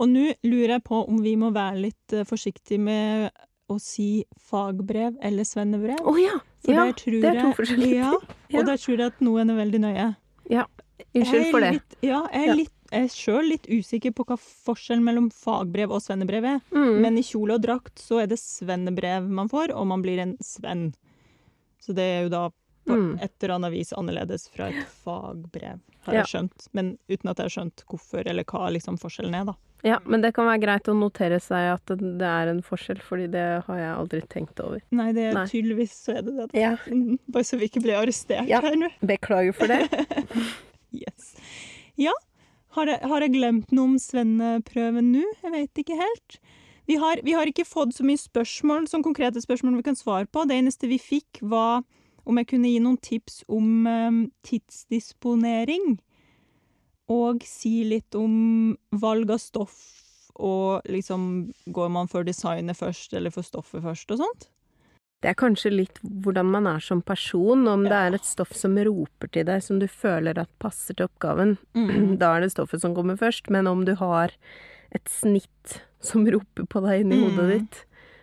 Og 0.00 0.08
nå 0.08 0.26
lurer 0.46 0.78
jeg 0.78 0.84
på 0.88 1.04
om 1.04 1.20
vi 1.22 1.36
må 1.38 1.52
være 1.54 1.84
litt 1.84 2.16
uh, 2.16 2.24
forsiktige 2.28 2.80
med 2.82 3.30
å 3.70 3.76
si 3.78 4.24
fagbrev 4.50 5.18
eller 5.22 5.46
svennebrev. 5.46 6.00
Oh, 6.08 6.18
ja! 6.18 6.40
ja 6.66 6.88
det 6.90 7.20
er 7.22 7.42
to 7.44 7.52
forskjellige 7.56 8.00
ja, 8.00 8.14
og 8.16 8.56
Og 8.56 8.66
der 8.66 8.80
tror 8.82 8.96
jeg 8.96 9.12
at 9.12 9.22
noen 9.24 9.52
er 9.52 9.60
veldig 9.60 9.82
nøye. 9.84 10.08
Ja. 10.50 10.66
Unnskyld 11.14 11.50
for 11.52 11.64
det. 11.64 11.70
Litt, 11.78 11.98
ja, 12.04 12.24
jeg 12.34 12.48
er, 12.48 12.56
litt, 12.58 12.74
jeg 12.90 13.06
er 13.06 13.12
sjøl 13.14 13.52
litt 13.52 13.68
usikker 13.70 14.12
på 14.16 14.26
hva 14.28 14.36
forskjellen 14.40 15.04
mellom 15.06 15.28
fagbrev 15.32 15.94
og 15.94 16.02
svennebrev 16.04 16.48
er. 16.56 16.58
Mm. 16.74 16.98
Men 17.04 17.20
i 17.20 17.24
kjole 17.26 17.56
og 17.56 17.64
drakt 17.64 18.02
så 18.02 18.22
er 18.24 18.32
det 18.32 18.40
svennebrev 18.42 19.28
man 19.30 19.50
får, 19.52 19.74
og 19.76 19.88
man 19.92 20.04
blir 20.04 20.20
en 20.22 20.34
svenn. 20.44 20.90
Så 21.80 21.96
det 21.96 22.04
er 22.04 22.26
jo 22.26 22.32
da 22.32 22.42
på 22.86 22.96
mm. 22.96 23.18
et 23.22 23.32
eller 23.42 23.54
annet 23.54 23.72
vis 23.72 23.92
annerledes 23.96 24.48
fra 24.48 24.68
et 24.70 24.86
fagbrev, 25.04 25.80
har 26.06 26.14
ja. 26.14 26.22
jeg 26.22 26.32
skjønt. 26.32 26.68
Men 26.76 26.94
uten 27.08 27.32
at 27.32 27.40
jeg 27.40 27.48
har 27.48 27.56
skjønt 27.56 27.84
hvorfor, 27.90 28.24
eller 28.24 28.46
hva 28.48 28.70
liksom 28.76 28.98
forskjellen 29.00 29.36
er, 29.36 29.50
da. 29.52 29.56
Ja, 29.82 29.96
men 30.04 30.20
det 30.20 30.34
kan 30.36 30.44
være 30.44 30.60
greit 30.60 30.88
å 30.92 30.94
notere 30.96 31.38
seg 31.40 31.70
at 31.72 31.92
det 31.96 32.28
er 32.28 32.50
en 32.52 32.60
forskjell, 32.64 33.00
fordi 33.04 33.30
det 33.32 33.44
har 33.64 33.78
jeg 33.80 33.92
aldri 33.94 34.20
tenkt 34.32 34.60
over. 34.60 34.82
Nei, 34.92 35.08
det 35.16 35.30
er 35.30 35.38
Nei. 35.38 35.46
tydeligvis 35.48 35.94
så 36.04 36.18
er 36.18 36.26
det 36.26 36.34
det. 36.36 36.48
Ja. 36.60 36.74
Mm, 36.88 37.16
bare 37.32 37.48
så 37.48 37.56
vi 37.60 37.70
ikke 37.70 37.84
blir 37.84 37.96
arrestert 38.00 38.48
ja. 38.50 38.60
her 38.64 38.76
nå. 38.76 38.90
Beklager 39.00 39.56
for 39.56 39.72
det. 39.72 39.86
yes. 41.04 41.32
Ja, 42.00 42.12
har 42.76 42.92
jeg, 42.92 43.00
har 43.08 43.24
jeg 43.24 43.34
glemt 43.38 43.72
noe 43.74 43.94
om 43.94 43.96
svenneprøven 44.00 45.12
nå? 45.14 45.24
Jeg 45.46 45.54
vet 45.56 45.82
ikke 45.82 45.96
helt. 45.98 46.40
Vi 46.90 46.96
har, 46.98 47.20
vi 47.22 47.36
har, 47.38 47.46
ikke 47.46 47.68
fått 47.68 47.94
så 47.94 48.02
mye 48.02 48.18
spørsmål, 48.18 48.88
sånn 48.90 49.04
konkrete 49.06 49.38
spørsmål 49.38 49.76
vi 49.78 49.86
kan 49.86 49.98
svare 49.98 50.26
på. 50.26 50.42
Det 50.50 50.56
eneste 50.58 50.88
vi 50.90 50.96
fikk, 50.98 51.38
var 51.46 51.84
om 52.26 52.38
jeg 52.40 52.48
kunne 52.50 52.72
gi 52.72 52.80
noen 52.82 52.96
tips 52.98 53.44
om 53.46 53.86
um, 53.86 54.16
tidsdisponering. 54.48 56.00
Og 57.14 57.44
si 57.46 57.84
litt 57.86 58.18
om 58.18 58.34
valg 58.90 59.30
av 59.30 59.38
stoff, 59.42 59.78
og 60.40 60.88
liksom 60.90 61.52
Går 61.70 61.92
man 61.94 62.10
for 62.10 62.26
designet 62.26 62.78
først, 62.78 63.14
eller 63.14 63.30
for 63.34 63.46
stoffet 63.46 63.84
først, 63.86 64.10
og 64.10 64.24
sånt? 64.24 64.48
Det 65.22 65.30
er 65.30 65.38
kanskje 65.38 65.70
litt 65.70 66.02
hvordan 66.02 66.50
man 66.50 66.66
er 66.72 66.82
som 66.82 67.04
person, 67.06 67.68
om 67.70 67.86
ja. 67.86 67.92
det 67.92 68.00
er 68.00 68.18
et 68.18 68.26
stoff 68.26 68.56
som 68.56 68.74
roper 68.74 69.30
til 69.30 69.46
deg, 69.46 69.62
som 69.62 69.78
du 69.78 69.86
føler 69.86 70.42
at 70.42 70.50
passer 70.58 70.98
til 70.98 71.06
oppgaven. 71.06 71.54
Mm. 71.78 72.16
Da 72.24 72.34
er 72.34 72.48
det 72.48 72.50
stoffet 72.56 72.82
som 72.82 72.98
kommer 72.98 73.20
først, 73.20 73.46
men 73.46 73.70
om 73.70 73.86
du 73.86 73.94
har 74.00 74.34
et 74.96 75.08
snitt 75.10 75.80
som 76.00 76.24
roper 76.26 76.66
på 76.70 76.82
deg 76.84 77.04
inni 77.04 77.20
mm. 77.20 77.24
hodet 77.28 77.48
ditt, 77.52 77.80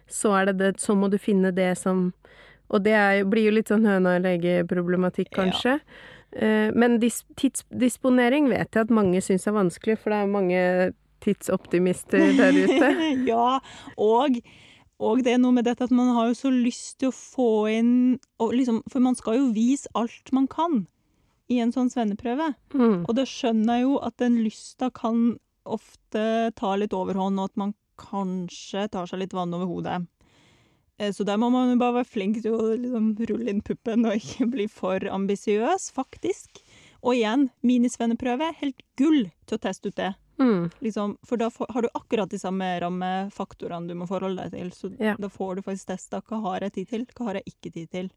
så 0.08 0.34
er 0.40 0.50
det 0.50 0.58
det 0.62 0.70
Så 0.80 0.96
må 0.96 1.10
du 1.12 1.18
finne 1.20 1.52
det 1.52 1.74
som 1.78 2.14
Og 2.72 2.84
det 2.84 2.94
er, 2.96 3.24
blir 3.28 3.50
jo 3.50 3.58
litt 3.58 3.72
sånn 3.72 3.86
høna 3.88 4.18
og 4.18 4.24
lege-problematikk, 4.26 5.30
kanskje. 5.36 5.78
Ja. 5.78 6.14
Uh, 6.36 6.70
men 6.76 6.98
dis, 7.00 7.22
tidsdisponering 7.40 8.50
vet 8.52 8.76
jeg 8.76 8.88
at 8.88 8.92
mange 8.92 9.22
syns 9.24 9.48
er 9.48 9.56
vanskelig, 9.56 9.96
for 10.02 10.12
det 10.12 10.18
er 10.20 10.34
mange 10.34 10.64
tidsoptimister 11.24 12.34
der 12.36 12.58
ute. 12.58 12.90
ja, 13.32 13.60
og, 13.96 14.36
og 15.00 15.24
det 15.24 15.38
er 15.38 15.40
noe 15.40 15.56
med 15.56 15.70
dette 15.70 15.88
at 15.88 15.96
man 15.96 16.12
har 16.18 16.28
jo 16.34 16.38
så 16.42 16.52
lyst 16.52 17.00
til 17.00 17.14
å 17.14 17.16
få 17.16 17.50
inn 17.72 17.96
liksom, 18.38 18.84
For 18.92 19.04
man 19.04 19.16
skal 19.16 19.40
jo 19.40 19.50
vise 19.56 19.88
alt 19.96 20.36
man 20.36 20.52
kan 20.52 20.84
i 21.48 21.62
en 21.64 21.72
sånn 21.72 21.90
svenneprøve. 21.92 22.52
Mm. 22.76 23.06
Og 23.08 23.14
da 23.16 23.24
skjønner 23.28 23.80
jeg 23.80 23.88
jo 23.88 23.98
at 24.04 24.18
den 24.20 24.42
lysta 24.44 24.92
kan 24.92 25.38
ofte 25.68 26.52
tar 26.58 26.80
litt 26.82 26.96
overhånd, 26.96 27.40
og 27.40 27.52
at 27.52 27.60
man 27.60 27.74
kanskje 27.98 28.88
tar 28.94 29.10
seg 29.10 29.24
litt 29.24 29.36
vann 29.36 29.56
over 29.58 29.70
hodet. 29.70 30.02
Eh, 30.98 31.12
så 31.14 31.26
der 31.28 31.40
må 31.42 31.50
man 31.54 31.72
jo 31.72 31.80
bare 31.82 32.00
være 32.00 32.12
flink 32.12 32.42
til 32.44 32.58
å 32.58 32.74
liksom 32.74 33.14
rulle 33.30 33.52
inn 33.52 33.64
puppen 33.66 34.08
og 34.08 34.18
ikke 34.20 34.50
bli 34.54 34.68
for 34.72 35.04
ambisiøs, 35.12 35.92
faktisk. 35.96 36.62
Og 37.04 37.18
igjen, 37.18 37.50
minisvenneprøve, 37.66 38.54
helt 38.62 38.82
gull 39.00 39.28
til 39.46 39.60
å 39.60 39.62
teste 39.62 39.92
ut 39.92 40.00
det. 40.00 40.14
Mm. 40.38 40.70
Liksom, 40.86 41.16
for 41.26 41.42
da 41.42 41.50
har 41.70 41.86
du 41.86 41.90
akkurat 41.98 42.30
de 42.30 42.40
samme 42.40 42.66
rammefaktorene 42.82 43.90
du 43.90 43.98
må 43.98 44.08
forholde 44.10 44.46
deg 44.46 44.58
til. 44.58 44.74
Så 44.74 44.92
ja. 45.02 45.16
da 45.20 45.30
får 45.34 45.58
du 45.58 45.66
faktisk 45.66 45.94
testa 45.94 46.22
hva 46.26 46.42
har 46.50 46.68
jeg 46.68 46.78
tid 46.78 46.94
til, 46.94 47.08
hva 47.18 47.30
har 47.30 47.40
jeg 47.40 47.54
ikke 47.54 47.74
tid 47.74 47.92
til. 47.94 48.12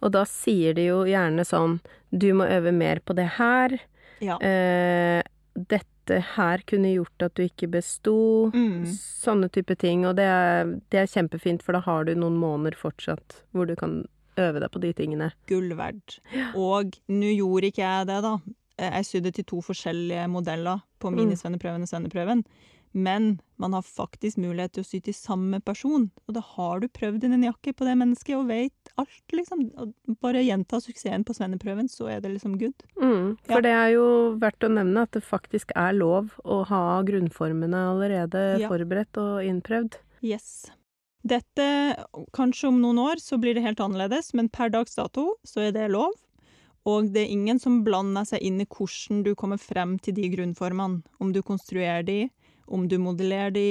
Og 0.00 0.12
da 0.14 0.24
sier 0.28 0.76
de 0.76 0.86
jo 0.88 1.02
gjerne 1.08 1.44
sånn 1.44 1.78
du 2.08 2.30
må 2.36 2.48
øve 2.48 2.72
mer 2.72 3.02
på 3.04 3.16
det 3.16 3.28
her. 3.36 3.76
Ja. 4.24 4.38
Eh, 4.40 5.20
dette 5.54 5.99
dette 6.10 6.34
her 6.36 6.62
kunne 6.66 6.92
gjort 6.92 7.26
at 7.26 7.36
du 7.38 7.44
ikke 7.46 7.68
besto. 7.70 8.14
Mm. 8.54 8.86
Sånne 8.94 9.50
type 9.52 9.76
ting. 9.80 10.04
Og 10.08 10.16
det 10.18 10.26
er, 10.26 10.72
det 10.92 11.02
er, 11.02 11.10
kjempefint, 11.10 11.64
for 11.64 11.76
da 11.76 11.82
har 11.86 12.06
du 12.06 12.14
noen 12.18 12.38
måneder 12.40 12.78
fortsatt 12.78 13.42
hvor 13.54 13.68
du 13.70 13.76
kan 13.78 14.02
øve 14.40 14.62
deg 14.62 14.72
på 14.72 14.82
de 14.82 14.92
tingene. 14.96 15.30
Gull 15.50 15.74
verdt. 15.78 16.18
Og 16.58 16.96
nå 17.12 17.34
gjorde 17.36 17.70
ikke 17.70 17.84
jeg 17.84 18.10
det, 18.10 18.18
da. 18.26 18.34
Jeg 18.80 19.06
sydde 19.06 19.34
til 19.36 19.46
to 19.48 19.60
forskjellige 19.64 20.26
modeller 20.32 20.80
på 21.02 21.10
mm. 21.12 21.18
minisvenneprøven 21.22 21.84
og 21.84 21.90
svenneprøven. 21.90 22.44
Men 22.92 23.38
man 23.60 23.74
har 23.76 23.84
faktisk 23.86 24.40
mulighet 24.40 24.72
til 24.74 24.82
å 24.82 24.88
sy 24.88 24.98
til 25.04 25.14
samme 25.14 25.60
person. 25.62 26.08
Og 26.26 26.34
da 26.34 26.42
har 26.42 26.80
du 26.82 26.88
prøvd 26.90 27.26
inn 27.26 27.36
en 27.36 27.46
jakke 27.46 27.74
på 27.76 27.86
det 27.86 27.94
mennesket 28.00 28.34
og 28.38 28.48
vet 28.50 28.92
alt, 28.98 29.34
liksom. 29.36 29.66
Og 29.78 30.16
bare 30.24 30.42
gjenta 30.42 30.80
suksessen 30.82 31.26
på 31.26 31.36
svenneprøven, 31.36 31.90
så 31.92 32.08
er 32.16 32.24
det 32.24 32.32
liksom 32.34 32.56
good. 32.60 32.86
Mm, 32.98 33.36
for 33.46 33.60
ja. 33.60 33.64
det 33.66 33.76
er 33.76 33.92
jo 33.94 34.06
verdt 34.42 34.66
å 34.66 34.72
nevne 34.72 35.06
at 35.06 35.14
det 35.14 35.22
faktisk 35.26 35.74
er 35.78 35.94
lov 35.98 36.34
å 36.42 36.62
ha 36.70 36.84
grunnformene 37.06 37.86
allerede 37.92 38.44
ja. 38.64 38.70
forberedt 38.72 39.20
og 39.22 39.44
innprøvd. 39.46 40.00
Yes. 40.26 40.70
Dette, 41.20 41.68
kanskje 42.32 42.70
om 42.70 42.80
noen 42.80 42.98
år 43.02 43.20
så 43.20 43.36
blir 43.40 43.54
det 43.54 43.64
helt 43.64 43.80
annerledes, 43.84 44.32
men 44.34 44.48
per 44.48 44.72
dags 44.72 44.96
dato 44.96 45.34
så 45.44 45.68
er 45.68 45.76
det 45.76 45.90
lov. 45.92 46.16
Og 46.88 47.10
det 47.12 47.26
er 47.26 47.32
ingen 47.34 47.58
som 47.60 47.82
blander 47.84 48.24
seg 48.24 48.40
inn 48.44 48.62
i 48.62 48.68
hvordan 48.68 49.20
du 49.26 49.34
kommer 49.36 49.60
frem 49.60 49.98
til 50.00 50.16
de 50.16 50.30
grunnformene. 50.32 51.02
Om 51.20 51.32
du 51.36 51.42
konstruerer 51.44 52.06
de, 52.06 52.22
om 52.70 52.86
du 52.88 52.98
modellerer 53.02 53.54
de, 53.54 53.68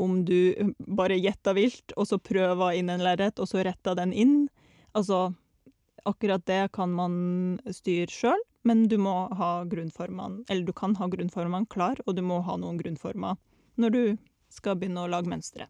om 0.00 0.22
du 0.24 0.72
bare 0.86 1.18
gjetter 1.20 1.56
vilt, 1.56 1.94
og 1.96 2.08
så 2.08 2.18
prøver 2.20 2.78
inn 2.78 2.90
en 2.92 3.04
lerret, 3.04 3.40
og 3.40 3.48
så 3.48 3.64
retter 3.64 3.96
den 3.98 4.12
inn. 4.12 4.36
Altså, 4.96 5.30
akkurat 6.08 6.44
det 6.48 6.72
kan 6.76 6.92
man 6.94 7.14
styre 7.70 8.10
sjøl, 8.12 8.40
men 8.68 8.86
du 8.88 8.94
må 9.02 9.12
ha 9.34 9.64
grunnformene 9.66 10.44
Eller 10.46 10.62
du 10.68 10.72
kan 10.76 10.94
ha 11.00 11.08
grunnformene 11.10 11.66
klar, 11.70 11.98
og 12.06 12.14
du 12.16 12.22
må 12.22 12.40
ha 12.46 12.54
noen 12.60 12.78
grunnformer 12.78 13.38
når 13.80 13.94
du 13.94 14.02
skal 14.52 14.76
begynne 14.78 15.02
å 15.02 15.10
lage 15.10 15.30
mønstre. 15.32 15.66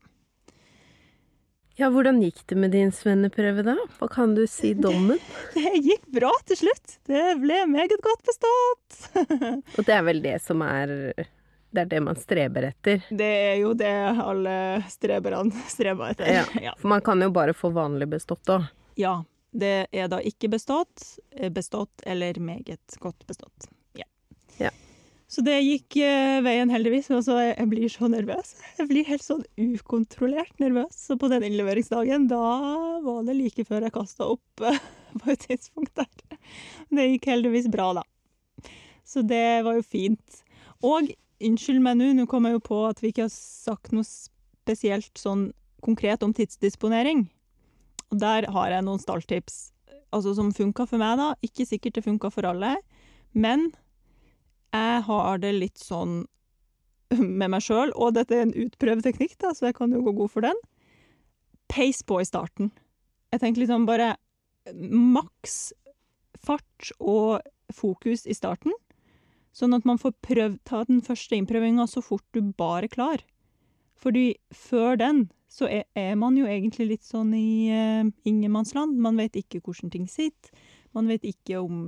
Ja, 1.78 1.88
hvordan 1.88 2.18
gikk 2.20 2.42
det 2.50 2.56
med 2.60 2.74
din 2.74 2.90
svenneprøve, 2.92 3.62
da? 3.64 3.76
Hva 3.96 4.08
kan 4.12 4.34
du 4.36 4.42
si 4.50 4.74
dommen? 4.76 5.20
Det 5.54 5.70
gikk 5.78 6.04
bra 6.12 6.32
til 6.48 6.58
slutt. 6.64 6.98
Det 7.08 7.22
ble 7.40 7.62
meget 7.70 8.02
godt 8.04 8.26
bestått. 8.28 8.98
Og 9.78 9.86
det 9.86 9.94
er 9.96 10.04
vel 10.04 10.20
det 10.24 10.36
som 10.44 10.60
er 10.66 10.92
Det 11.72 11.80
er 11.86 11.90
det 11.90 12.00
man 12.04 12.18
streber 12.20 12.68
etter? 12.68 13.02
Det 13.08 13.28
er 13.48 13.54
jo 13.62 13.72
det 13.78 13.90
alle 14.20 14.54
streberne 14.92 15.64
streber 15.72 16.12
etter. 16.12 16.28
Ja. 16.28 16.44
Ja. 16.70 16.74
For 16.78 16.92
man 16.92 17.00
kan 17.04 17.22
jo 17.24 17.30
bare 17.32 17.54
få 17.56 17.70
vanlig 17.72 18.10
bestått 18.12 18.52
òg. 18.52 18.68
ja. 19.00 19.22
Det 19.52 19.86
er 19.92 20.06
da 20.08 20.16
ikke 20.24 20.48
bestått, 20.48 21.18
eh, 21.36 21.50
bestått 21.52 22.00
eller 22.08 22.38
meget 22.40 22.94
godt 23.02 23.26
bestått. 23.28 23.66
Ja. 24.00 24.06
Ja. 24.56 24.70
Så 25.28 25.44
det 25.44 25.58
gikk 25.60 25.98
eh, 26.00 26.38
veien 26.40 26.72
heldigvis. 26.72 27.10
Og 27.12 27.20
så 27.26 27.36
jeg, 27.36 27.58
jeg 27.58 27.68
blir 27.68 27.92
så 27.92 28.08
nervøs. 28.08 28.54
Jeg 28.78 28.88
blir 28.88 29.04
helt 29.10 29.26
sånn 29.26 29.44
ukontrollert 29.60 30.56
nervøs. 30.56 30.96
Så 31.04 31.18
på 31.20 31.28
den 31.28 31.44
innleveringsdagen, 31.44 32.30
da 32.32 32.40
var 33.04 33.28
det 33.28 33.36
like 33.36 33.66
før 33.68 33.84
jeg 33.84 33.92
kasta 33.92 34.30
opp 34.38 34.64
eh, 34.64 34.80
på 35.20 35.34
et 35.34 35.44
tidspunkt 35.50 36.00
der. 36.00 36.38
Det 36.88 37.10
gikk 37.10 37.28
heldigvis 37.34 37.68
bra, 37.76 37.90
da. 38.00 38.06
Så 39.04 39.20
det 39.20 39.44
var 39.68 39.76
jo 39.76 39.84
fint. 39.84 40.40
Og 40.80 41.12
unnskyld 41.44 41.82
meg 41.84 41.98
nå, 41.98 42.12
nå 42.16 42.26
kom 42.30 42.46
jeg 42.48 42.56
jo 42.56 42.64
på 42.68 42.80
at 42.88 43.02
vi 43.02 43.12
ikke 43.12 43.26
har 43.26 43.34
sagt 43.34 43.92
noe 43.94 44.06
spesielt 44.06 45.12
sånn 45.18 45.50
konkret 45.82 46.22
om 46.22 46.34
tidsdisponering. 46.36 47.26
Og 48.12 48.20
der 48.22 48.46
har 48.54 48.70
jeg 48.70 48.86
noen 48.86 49.02
stalltips 49.02 49.70
altså 50.12 50.34
som 50.36 50.52
funka 50.54 50.86
for 50.88 51.00
meg, 51.00 51.16
da. 51.18 51.32
Ikke 51.44 51.66
sikkert 51.68 51.96
det 51.96 52.04
funka 52.04 52.30
for 52.32 52.46
alle, 52.48 52.76
men 53.32 53.70
jeg 54.72 55.00
har 55.08 55.40
det 55.40 55.54
litt 55.56 55.80
sånn 55.80 56.22
med 57.18 57.50
meg 57.52 57.64
sjøl, 57.64 57.92
og 57.96 58.14
dette 58.16 58.36
er 58.36 58.46
en 58.46 58.54
utprøvd 58.56 59.04
teknikk, 59.04 59.36
da, 59.42 59.52
så 59.56 59.68
jeg 59.68 59.76
kan 59.76 59.92
jo 59.92 60.04
gå 60.04 60.14
god 60.16 60.32
for 60.32 60.44
den. 60.44 60.60
Pace 61.72 62.04
på 62.08 62.20
i 62.20 62.28
starten. 62.28 62.70
Jeg 63.32 63.42
tenker 63.42 63.64
liksom 63.64 63.88
bare 63.88 64.14
maks 64.76 65.72
fart 66.42 66.92
og 67.00 67.40
fokus 67.72 68.26
i 68.28 68.36
starten, 68.36 68.72
sånn 69.56 69.76
at 69.76 69.86
man 69.88 70.00
får 70.00 70.16
prøvd 70.24 70.58
ta 70.68 70.82
den 70.88 71.02
første 71.04 71.36
innprøvinga 71.36 71.86
så 71.90 72.02
fort 72.04 72.24
du 72.32 72.40
bare 72.56 72.88
klar. 72.92 73.22
Fordi 74.02 74.32
før 74.56 74.98
den 74.98 75.26
så 75.52 75.68
er, 75.68 75.84
er 75.98 76.14
man 76.18 76.36
jo 76.38 76.46
egentlig 76.48 76.88
litt 76.88 77.04
sånn 77.04 77.34
i 77.36 77.68
uh, 77.70 78.08
ingenmannsland. 78.28 78.96
Man 79.04 79.20
vet 79.20 79.36
ikke 79.38 79.60
hvordan 79.60 79.92
ting 79.92 80.08
sitter. 80.10 80.54
Man 80.96 81.08
vet 81.08 81.24
ikke 81.24 81.60
om 81.60 81.84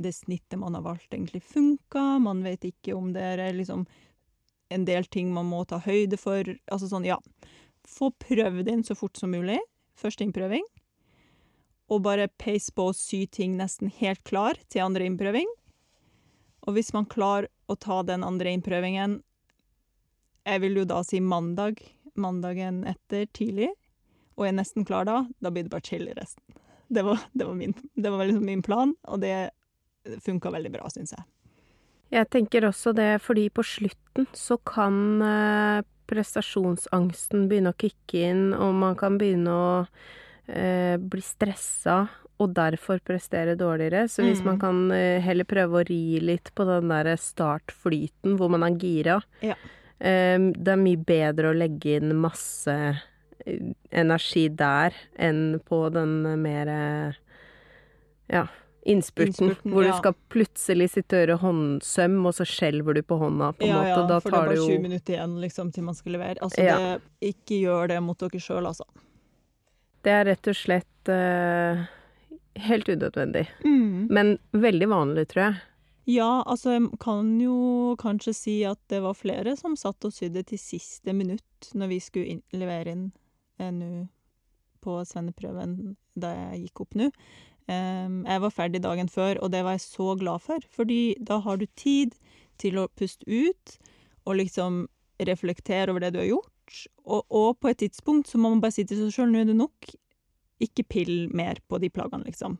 det 0.00 0.12
snittet 0.16 0.60
man 0.60 0.76
har 0.76 0.84
valgt, 0.84 1.10
egentlig 1.12 1.42
funka. 1.44 2.20
Man 2.24 2.44
vet 2.44 2.64
ikke 2.68 2.94
om 2.96 3.10
det 3.16 3.24
er 3.34 3.56
liksom 3.56 3.84
en 4.70 4.84
del 4.88 5.08
ting 5.12 5.32
man 5.34 5.48
må 5.50 5.64
ta 5.68 5.80
høyde 5.84 6.16
for. 6.20 6.46
Altså 6.72 6.88
sånn, 6.88 7.08
ja. 7.08 7.18
Få 7.88 8.12
prøvd 8.22 8.70
inn 8.70 8.84
så 8.86 8.96
fort 8.96 9.20
som 9.20 9.32
mulig. 9.34 9.58
Første 10.00 10.24
innprøving. 10.24 10.64
Og 11.90 12.04
bare 12.06 12.30
pace 12.40 12.72
på 12.72 12.88
å 12.88 12.96
sy 12.96 13.24
ting 13.26 13.58
nesten 13.58 13.90
helt 14.00 14.22
klar 14.28 14.60
til 14.70 14.86
andre 14.86 15.08
innprøving. 15.08 15.48
Og 16.66 16.76
hvis 16.76 16.92
man 16.96 17.08
klarer 17.08 17.48
å 17.70 17.76
ta 17.78 18.02
den 18.04 18.24
andre 18.26 18.52
innprøvingen 18.52 19.20
Jeg 20.48 20.60
vil 20.62 20.80
jo 20.80 20.84
da 20.88 21.02
si 21.04 21.20
mandag 21.20 21.80
mandagen 22.20 22.82
etter 22.88 23.26
tidlig, 23.36 23.70
og 24.36 24.46
er 24.48 24.56
nesten 24.56 24.86
klar 24.88 25.06
da, 25.08 25.22
da 25.40 25.52
blir 25.52 25.66
det 25.66 25.72
bare 25.72 25.84
chill 25.86 26.08
i 26.08 26.16
resten. 26.16 26.42
Det 26.88 27.04
var, 27.06 27.20
det 27.32 27.46
var, 27.46 27.54
min, 27.54 27.74
det 27.94 28.10
var 28.10 28.26
liksom 28.26 28.46
min 28.48 28.64
plan, 28.66 28.94
og 29.08 29.20
det 29.22 29.50
funka 30.24 30.50
veldig 30.50 30.72
bra, 30.74 30.88
syns 30.90 31.14
jeg. 31.14 31.26
Jeg 32.10 32.26
tenker 32.32 32.66
også 32.66 32.92
det 32.96 33.20
fordi 33.22 33.46
på 33.54 33.62
slutten 33.62 34.26
så 34.34 34.56
kan 34.66 34.96
eh, 35.22 35.84
prestasjonsangsten 36.10 37.46
begynne 37.50 37.70
å 37.70 37.78
kicke 37.78 38.24
inn, 38.32 38.48
og 38.56 38.74
man 38.80 38.98
kan 38.98 39.20
begynne 39.20 39.54
å 39.54 39.68
eh, 40.48 40.96
bli 40.96 41.20
stressa 41.20 42.08
og 42.40 42.54
derfor 42.56 43.00
prestere 43.04 43.56
dårligere. 43.56 44.06
Så 44.08 44.22
hvis 44.24 44.40
Mm. 44.40 44.44
man 44.46 44.58
kan 44.58 44.92
eh, 44.92 45.20
heller 45.20 45.44
prøve 45.44 45.80
å 45.82 45.86
ri 45.88 46.20
litt 46.20 46.50
på 46.54 46.64
den 46.64 46.88
der 46.88 47.14
startflyten 47.16 48.36
hvor 48.38 48.48
man 48.50 48.62
er 48.62 48.78
gira 48.78 49.20
Ja. 49.42 49.54
eh, 50.00 50.38
Det 50.38 50.68
er 50.68 50.76
mye 50.80 50.96
bedre 51.04 51.50
å 51.52 51.56
legge 51.58 51.96
inn 52.00 52.14
masse 52.16 52.68
eh, 53.46 53.60
energi 53.92 54.48
der 54.48 54.92
enn 55.18 55.60
på 55.64 55.90
den 55.92 56.22
mer 56.42 57.14
ja, 58.30 58.46
innspurten, 58.86 59.26
Innspurten, 59.50 59.72
hvor 59.72 59.84
ja. 59.84 59.92
du 59.92 59.98
skal 59.98 60.14
plutselig 60.32 60.90
sitte 60.94 61.16
og 61.18 61.22
gjøre 61.26 61.38
håndsøm, 61.42 62.18
og 62.26 62.32
så 62.36 62.46
skjelver 62.48 62.94
du 62.94 63.02
på 63.02 63.18
hånda, 63.20 63.52
på 63.58 63.66
en 63.66 63.74
måte, 63.74 63.96
og 64.00 64.08
da 64.08 64.20
for 64.22 64.30
det 64.30 64.38
er 64.38 64.46
bare 64.46 64.56
20 64.56 64.72
jo 64.76 64.80
minutter 64.80 65.16
igjen 65.16 65.34
liksom, 65.42 65.72
til 65.74 65.82
man 65.84 65.94
skal 65.98 66.12
levere. 66.16 66.38
Altså, 66.40 66.62
Ja. 66.64 66.76
det, 66.78 67.02
ikke 67.34 67.58
gjør 67.60 67.88
det 67.88 68.02
mot 68.02 68.18
dere 68.18 68.40
sjøl, 68.40 68.66
altså. 68.70 68.84
Det 70.04 70.12
er 70.14 70.28
rett 70.30 70.48
og 70.48 70.56
slett 70.56 71.10
uh, 71.12 71.82
helt 72.60 72.88
unødvendig. 72.88 73.46
Mm. 73.64 74.06
Men 74.12 74.38
veldig 74.52 74.88
vanlig, 74.90 75.26
tror 75.32 75.44
jeg. 75.46 75.58
Ja, 76.10 76.42
altså, 76.46 76.72
jeg 76.74 76.88
kan 77.02 77.34
jo 77.40 77.94
kanskje 78.00 78.34
si 78.34 78.56
at 78.66 78.80
det 78.90 79.02
var 79.04 79.18
flere 79.18 79.54
som 79.58 79.76
satt 79.78 80.04
og 80.08 80.14
sydde 80.16 80.42
til 80.48 80.58
siste 80.58 81.12
minutt 81.14 81.70
når 81.76 81.92
vi 81.92 82.00
skulle 82.02 82.36
inn, 82.36 82.42
levere 82.56 82.96
inn 82.96 83.10
NU 83.60 84.08
på 84.80 84.96
svenneprøven 85.04 85.94
da 86.18 86.32
jeg 86.34 86.64
gikk 86.64 86.84
opp 86.86 86.96
nå. 86.98 87.10
Um, 87.70 88.24
jeg 88.24 88.42
var 88.42 88.54
ferdig 88.54 88.80
dagen 88.82 89.10
før, 89.12 89.38
og 89.44 89.52
det 89.52 89.60
var 89.62 89.76
jeg 89.76 89.84
så 89.84 90.14
glad 90.18 90.42
for, 90.42 90.64
fordi 90.74 91.14
da 91.20 91.38
har 91.44 91.60
du 91.60 91.68
tid 91.78 92.16
til 92.58 92.80
å 92.80 92.88
puste 92.98 93.28
ut 93.28 93.76
og 94.26 94.40
liksom 94.40 94.86
reflektere 95.28 95.92
over 95.92 96.02
det 96.02 96.14
du 96.14 96.22
har 96.22 96.30
gjort. 96.32 96.59
Og, 97.04 97.24
og 97.26 97.58
på 97.60 97.70
et 97.70 97.80
tidspunkt 97.82 98.30
så 98.30 98.38
må 98.38 98.52
man 98.52 98.62
bare 98.62 98.76
si 98.76 98.84
til 98.86 99.00
seg 99.00 99.14
sjøl 99.14 99.32
nå 99.32 99.42
er 99.42 99.50
det 99.50 99.58
nok. 99.58 99.92
Ikke 100.60 100.84
pill 100.84 101.28
mer 101.34 101.60
på 101.68 101.80
de 101.82 101.90
plaggene, 101.92 102.26
liksom. 102.28 102.58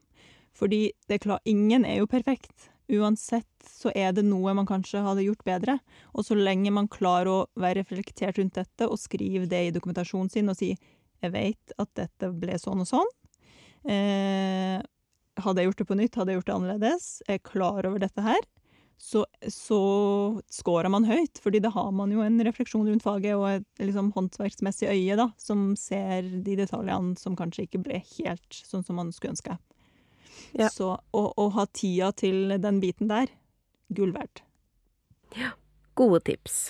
Fordi 0.56 0.90
det 1.06 1.18
er 1.18 1.24
klart, 1.24 1.46
ingen 1.48 1.84
er 1.86 2.00
jo 2.00 2.10
perfekt. 2.10 2.70
Uansett 2.90 3.46
så 3.70 3.92
er 3.94 4.14
det 4.16 4.24
noe 4.26 4.54
man 4.56 4.66
kanskje 4.66 5.02
hadde 5.04 5.24
gjort 5.26 5.44
bedre. 5.46 5.78
Og 6.14 6.26
så 6.26 6.36
lenge 6.38 6.72
man 6.74 6.90
klarer 6.90 7.30
å 7.30 7.48
være 7.60 7.84
reflektert 7.84 8.40
rundt 8.40 8.58
dette 8.58 8.88
og 8.88 8.98
skrive 8.98 9.46
det 9.50 9.62
i 9.68 9.74
dokumentasjonen 9.74 10.30
sin 10.32 10.50
og 10.50 10.58
si 10.58 10.74
'jeg 11.20 11.32
vet 11.32 11.72
at 11.78 11.90
dette 11.94 12.32
ble 12.32 12.56
sånn 12.58 12.80
og 12.80 12.88
sånn'. 12.88 13.12
Eh, 13.92 14.80
hadde 15.40 15.60
jeg 15.60 15.68
gjort 15.68 15.78
det 15.78 15.88
på 15.88 15.98
nytt, 15.98 16.14
hadde 16.14 16.32
jeg 16.32 16.40
gjort 16.40 16.46
det 16.46 16.56
annerledes. 16.56 17.22
Jeg 17.28 17.34
er 17.34 17.50
klar 17.50 17.86
over 17.86 17.98
dette 17.98 18.22
her. 18.22 18.40
Så, 19.00 19.22
så 19.48 19.80
scorer 20.52 20.90
man 20.92 21.06
høyt, 21.08 21.40
fordi 21.40 21.62
da 21.64 21.70
har 21.72 21.88
man 21.96 22.12
jo 22.12 22.20
en 22.20 22.36
refleksjon 22.44 22.84
rundt 22.84 23.04
faget 23.04 23.32
og 23.32 23.46
et 23.48 23.80
liksom, 23.80 24.10
håndverksmessig 24.12 24.90
øye 24.92 25.16
da, 25.16 25.30
som 25.40 25.70
ser 25.80 26.28
de 26.44 26.58
detaljene 26.58 27.16
som 27.18 27.38
kanskje 27.38 27.64
ikke 27.64 27.80
ble 27.86 28.02
helt 28.18 28.60
sånn 28.60 28.84
som 28.84 29.00
man 29.00 29.14
skulle 29.16 29.32
ønske. 29.38 29.56
Ja. 30.52 30.68
Så 30.68 30.92
å, 31.16 31.48
ha 31.56 31.66
tida 31.72 32.12
til 32.12 32.52
den 32.60 32.82
biten 32.84 33.08
der, 33.08 33.32
gull 33.88 34.12
verdt. 34.12 34.44
Gode 35.96 36.20
tips. 36.28 36.60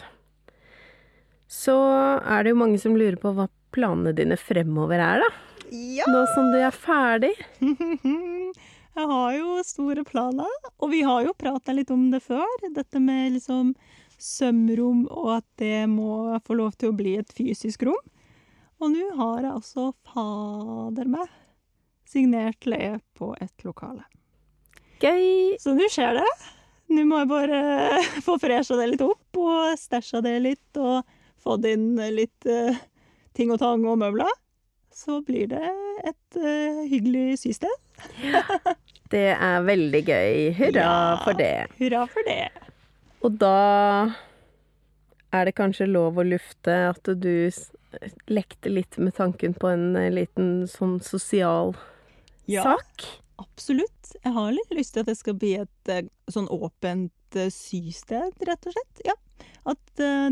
Så 1.51 1.74
er 1.74 2.45
det 2.45 2.55
jo 2.55 2.62
mange 2.62 2.78
som 2.78 2.95
lurer 2.95 3.18
på 3.18 3.35
hva 3.35 3.51
planene 3.74 4.14
dine 4.14 4.39
fremover 4.39 5.03
er, 5.03 5.24
da. 5.24 5.31
Ja! 5.70 6.07
Nå 6.11 6.24
som 6.35 6.51
du 6.55 6.61
er 6.62 6.74
ferdig. 6.74 7.35
Jeg 9.01 9.09
har 9.09 9.32
jo 9.32 9.53
store 9.64 10.03
planer, 10.05 10.57
og 10.76 10.90
vi 10.92 10.98
har 11.07 11.22
jo 11.24 11.32
prata 11.32 11.72
litt 11.72 11.88
om 11.94 12.11
det 12.12 12.18
før. 12.20 12.44
Dette 12.74 13.01
med 13.01 13.32
liksom 13.32 13.70
sømrom, 14.20 15.07
og 15.09 15.38
at 15.38 15.46
det 15.62 15.86
må 15.88 16.36
få 16.44 16.59
lov 16.59 16.74
til 16.76 16.90
å 16.90 16.96
bli 16.98 17.14
et 17.16 17.32
fysisk 17.32 17.86
rom. 17.88 18.11
Og 18.80 18.92
nå 18.92 19.07
har 19.16 19.38
jeg 19.40 19.55
altså 19.55 19.86
fader 20.05 21.09
meg 21.09 21.32
signert 22.11 22.68
leie 22.68 22.98
på 23.16 23.30
et 23.40 23.64
lokale. 23.64 24.05
Gøy! 25.01 25.57
Så 25.62 25.72
nå 25.78 25.88
skjer 25.88 26.20
det. 26.20 26.28
Nå 26.92 27.07
må 27.09 27.22
jeg 27.22 27.32
bare 27.32 27.62
få 28.26 28.36
fresha 28.42 28.76
det 28.82 28.90
litt 28.92 29.07
opp, 29.07 29.40
og 29.40 29.80
stæsja 29.80 30.20
det 30.26 30.36
litt, 30.44 30.68
og 30.76 31.09
fått 31.40 31.64
inn 31.72 31.94
litt 32.12 32.44
eh, 32.44 32.84
ting 33.32 33.48
og 33.48 33.64
tang 33.64 33.88
og 33.88 33.96
møbler. 34.05 34.36
Så 34.92 35.22
blir 35.24 35.48
det 35.48 35.64
et 36.05 36.36
uh, 36.36 36.84
hyggelig 36.90 37.38
system. 37.46 37.72
Det 39.11 39.29
er 39.35 39.63
veldig 39.67 40.01
gøy. 40.07 40.53
Hurra 40.59 40.83
Ja. 40.85 41.25
for 41.25 41.35
det. 41.35 41.67
Hurra 41.81 42.05
for 42.09 42.23
det. 42.29 42.51
Og 43.27 43.39
da 43.39 44.15
er 45.33 45.45
det 45.45 45.55
kanskje 45.59 45.87
lov 45.91 46.17
å 46.19 46.25
lufte 46.27 46.75
at 46.91 47.03
du 47.21 47.51
lekte 48.31 48.71
litt 48.71 48.99
med 49.03 49.15
tanken 49.17 49.55
på 49.59 49.69
en 49.73 49.97
eh, 49.99 50.11
liten 50.15 50.67
sånn 50.71 51.01
sosial 51.03 51.75
Ja. 52.47 52.63
sak? 52.63 53.07
absolutt. 53.41 54.11
Jeg 54.23 54.33
har 54.35 54.51
litt 54.53 54.71
lyst 54.77 54.93
til 54.95 55.01
at 55.01 55.07
det 55.07 55.17
skal 55.17 55.35
bli 55.35 55.55
et 55.57 55.89
eh, 55.89 56.03
sånn 56.31 56.49
åpent 56.53 57.11
eh, 57.37 57.49
systed, 57.51 58.35
rett 58.47 58.67
og 58.67 58.75
slett. 58.75 59.01
Ja. 59.07 59.15
At 59.67 59.79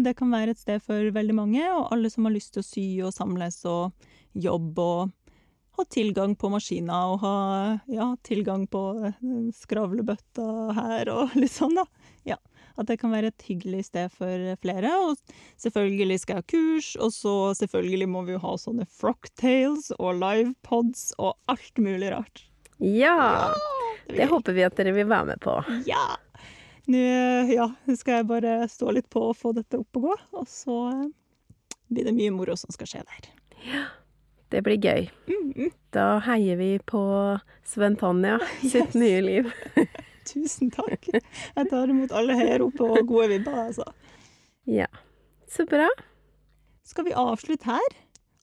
det 0.05 0.15
kan 0.17 0.31
være 0.33 0.51
et 0.55 0.59
sted 0.61 0.81
for 0.83 1.11
veldig 1.13 1.35
mange, 1.37 1.61
og 1.73 1.91
alle 1.93 2.09
som 2.11 2.25
har 2.25 2.33
lyst 2.33 2.55
til 2.55 2.63
å 2.63 2.67
sy 2.67 2.85
og 3.05 3.13
samles 3.13 3.59
og 3.69 3.93
jobbe 4.35 4.79
og 4.81 5.11
ha 5.79 5.87
tilgang 5.91 6.35
på 6.39 6.51
maskiner 6.53 7.15
og 7.15 7.23
ha 7.23 7.35
ja, 7.93 8.13
tilgang 8.27 8.67
på 8.71 8.83
eh, 9.09 9.25
skravlebøtta 9.57 10.47
her 10.77 11.11
og 11.15 11.35
litt 11.41 11.55
sånn, 11.55 11.79
da. 11.79 11.87
Ja. 12.29 12.39
At 12.79 12.87
det 12.87 13.01
kan 13.01 13.11
være 13.11 13.33
et 13.33 13.43
hyggelig 13.49 13.89
sted 13.89 14.13
for 14.15 14.45
flere. 14.63 14.93
Og 15.03 15.19
selvfølgelig 15.59 16.21
skal 16.23 16.37
jeg 16.37 16.45
ha 16.45 16.51
kurs, 16.53 16.93
og 17.03 17.11
så 17.11 17.35
selvfølgelig 17.59 18.07
må 18.13 18.23
vi 18.29 18.37
jo 18.37 18.43
ha 18.45 18.55
sånne 18.61 18.87
frocktails 19.01 19.91
og 19.99 20.21
livepods 20.21 21.11
og 21.19 21.35
alt 21.51 21.83
mulig 21.83 22.13
rart. 22.15 22.45
Ja! 22.79 23.51
Det 24.07 24.29
håper 24.31 24.55
vi 24.55 24.63
at 24.65 24.79
dere 24.79 24.95
vil 24.95 25.11
være 25.11 25.33
med 25.33 25.43
på. 25.43 25.59
Ja! 25.91 26.07
Nå 26.89 27.01
ja, 27.53 27.67
skal 27.99 28.23
jeg 28.23 28.29
bare 28.31 28.53
stå 28.71 28.95
litt 28.97 29.11
på 29.13 29.27
og 29.29 29.37
få 29.37 29.53
dette 29.57 29.77
opp 29.83 29.99
og 29.99 30.07
gå, 30.07 30.15
og 30.41 30.47
så 30.49 30.77
eh, 30.95 31.09
blir 31.93 32.09
det 32.09 32.15
mye 32.17 32.33
moro 32.33 32.55
som 32.57 32.73
skal 32.73 32.89
skje 32.89 33.03
der. 33.05 33.33
Det 34.53 34.63
blir 34.65 34.79
gøy. 34.81 35.09
Mhm. 35.29 35.71
Da 35.93 36.19
heier 36.27 36.57
vi 36.61 36.71
på 36.85 37.01
Sven 37.65 37.97
Tanja 37.97 38.39
sitt 38.61 38.75
Yes. 38.93 38.95
nye 38.95 39.21
liv. 39.25 39.53
Tusen 40.29 40.71
takk. 40.75 41.09
Jeg 41.15 41.69
tar 41.71 41.89
imot 41.89 42.13
alle 42.13 42.37
heiarop 42.37 42.81
og 42.85 42.99
gode 43.09 43.31
vibber, 43.33 43.63
altså. 43.71 43.87
Ja. 44.69 44.87
Så 45.49 45.65
bra. 45.69 45.87
Skal 46.85 47.07
vi 47.09 47.15
avslutte 47.17 47.65
her? 47.71 47.95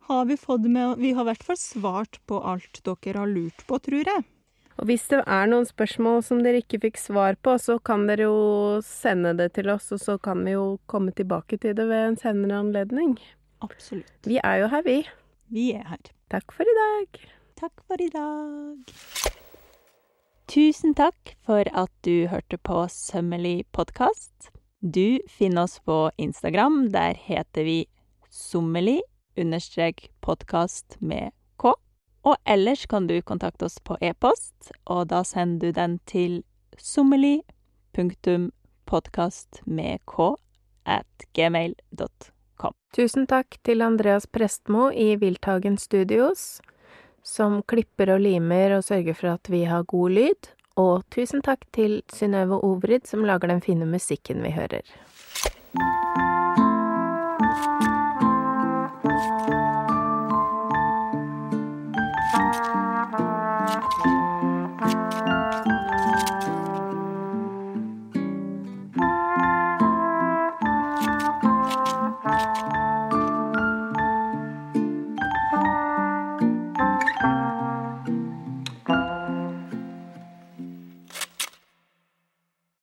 Har 0.09 0.25
vi 0.29 0.37
fått 0.37 0.65
med 0.69 0.97
Vi 1.01 1.11
har 1.17 1.25
i 1.25 1.29
hvert 1.31 1.43
fall 1.45 1.57
svart 1.57 2.17
på 2.29 2.39
alt 2.45 2.81
dere 2.85 3.19
har 3.21 3.29
lurt 3.29 3.61
på, 3.69 3.77
tror 3.81 4.05
jeg. 4.09 4.25
Og 4.81 4.89
hvis 4.89 5.05
det 5.07 5.21
er 5.23 5.45
noen 5.47 5.65
spørsmål 5.69 6.19
som 6.25 6.41
dere 6.43 6.59
ikke 6.61 6.81
fikk 6.83 6.97
svar 6.99 7.37
på, 7.45 7.53
så 7.61 7.77
kan 7.79 8.07
dere 8.09 8.25
jo 8.27 8.81
sende 8.85 9.31
det 9.37 9.53
til 9.55 9.69
oss, 9.71 9.87
og 9.95 10.01
så 10.03 10.17
kan 10.21 10.41
vi 10.45 10.51
jo 10.57 10.65
komme 10.91 11.13
tilbake 11.15 11.57
til 11.61 11.77
det 11.77 11.85
ved 11.87 12.09
en 12.09 12.17
senere 12.19 12.59
anledning. 12.59 13.13
Absolutt. 13.63 14.11
Vi 14.27 14.41
er 14.43 14.65
jo 14.65 14.67
her, 14.73 14.83
vi. 14.85 14.97
Vi 15.47 15.71
er 15.77 15.85
her. 15.87 16.01
Takk 16.31 16.51
for 16.51 16.65
i 16.65 16.75
dag. 16.77 17.19
Takk 17.59 17.81
for 17.87 18.01
i 18.01 18.09
dag. 18.09 18.93
Tusen 20.49 20.95
takk 20.97 21.35
for 21.45 21.69
at 21.69 21.91
du 22.05 22.27
hørte 22.31 22.57
på 22.57 22.85
Sømmelig 22.89 23.65
podkast. 23.71 24.49
Du 24.81 25.19
finner 25.29 25.63
oss 25.63 25.79
på 25.79 26.09
Instagram. 26.17 26.89
Der 26.91 27.13
heter 27.13 27.63
vi 27.63 27.85
sommelig 28.29 29.01
understrek 29.37 30.09
podkast 30.21 30.97
med 30.99 31.31
k. 31.61 31.73
Og 32.25 32.37
ellers 32.45 32.85
kan 32.89 33.07
du 33.07 33.21
kontakte 33.21 33.69
oss 33.69 33.79
på 33.79 33.97
e-post, 34.01 34.71
og 34.85 35.09
da 35.13 35.23
sender 35.23 35.67
du 35.67 35.77
den 35.77 35.99
til 36.09 36.43
sommelig 36.77 37.43
punktum 37.93 38.51
podkast 38.85 39.61
med 39.65 40.01
k 40.09 40.33
at 40.85 41.29
gmail.com. 41.33 42.34
Tusen 42.95 43.25
takk 43.27 43.57
til 43.67 43.83
Andreas 43.83 44.23
Prestmo 44.23 44.85
i 44.87 45.17
Wildtagen 45.19 45.75
Studios, 45.75 46.61
som 47.27 47.57
klipper 47.67 48.13
og 48.13 48.21
limer 48.23 48.77
og 48.77 48.85
sørger 48.87 49.17
for 49.17 49.33
at 49.33 49.49
vi 49.51 49.65
har 49.67 49.83
god 49.83 50.13
lyd. 50.15 50.47
Og 50.79 51.03
tusen 51.11 51.43
takk 51.43 51.65
til 51.75 51.97
Synnøve 52.13 52.61
Ovrid, 52.63 53.03
som 53.03 53.25
lager 53.27 53.51
den 53.51 53.59
fine 53.65 53.87
musikken 53.89 54.39
vi 54.45 54.53
hører. 54.55 54.87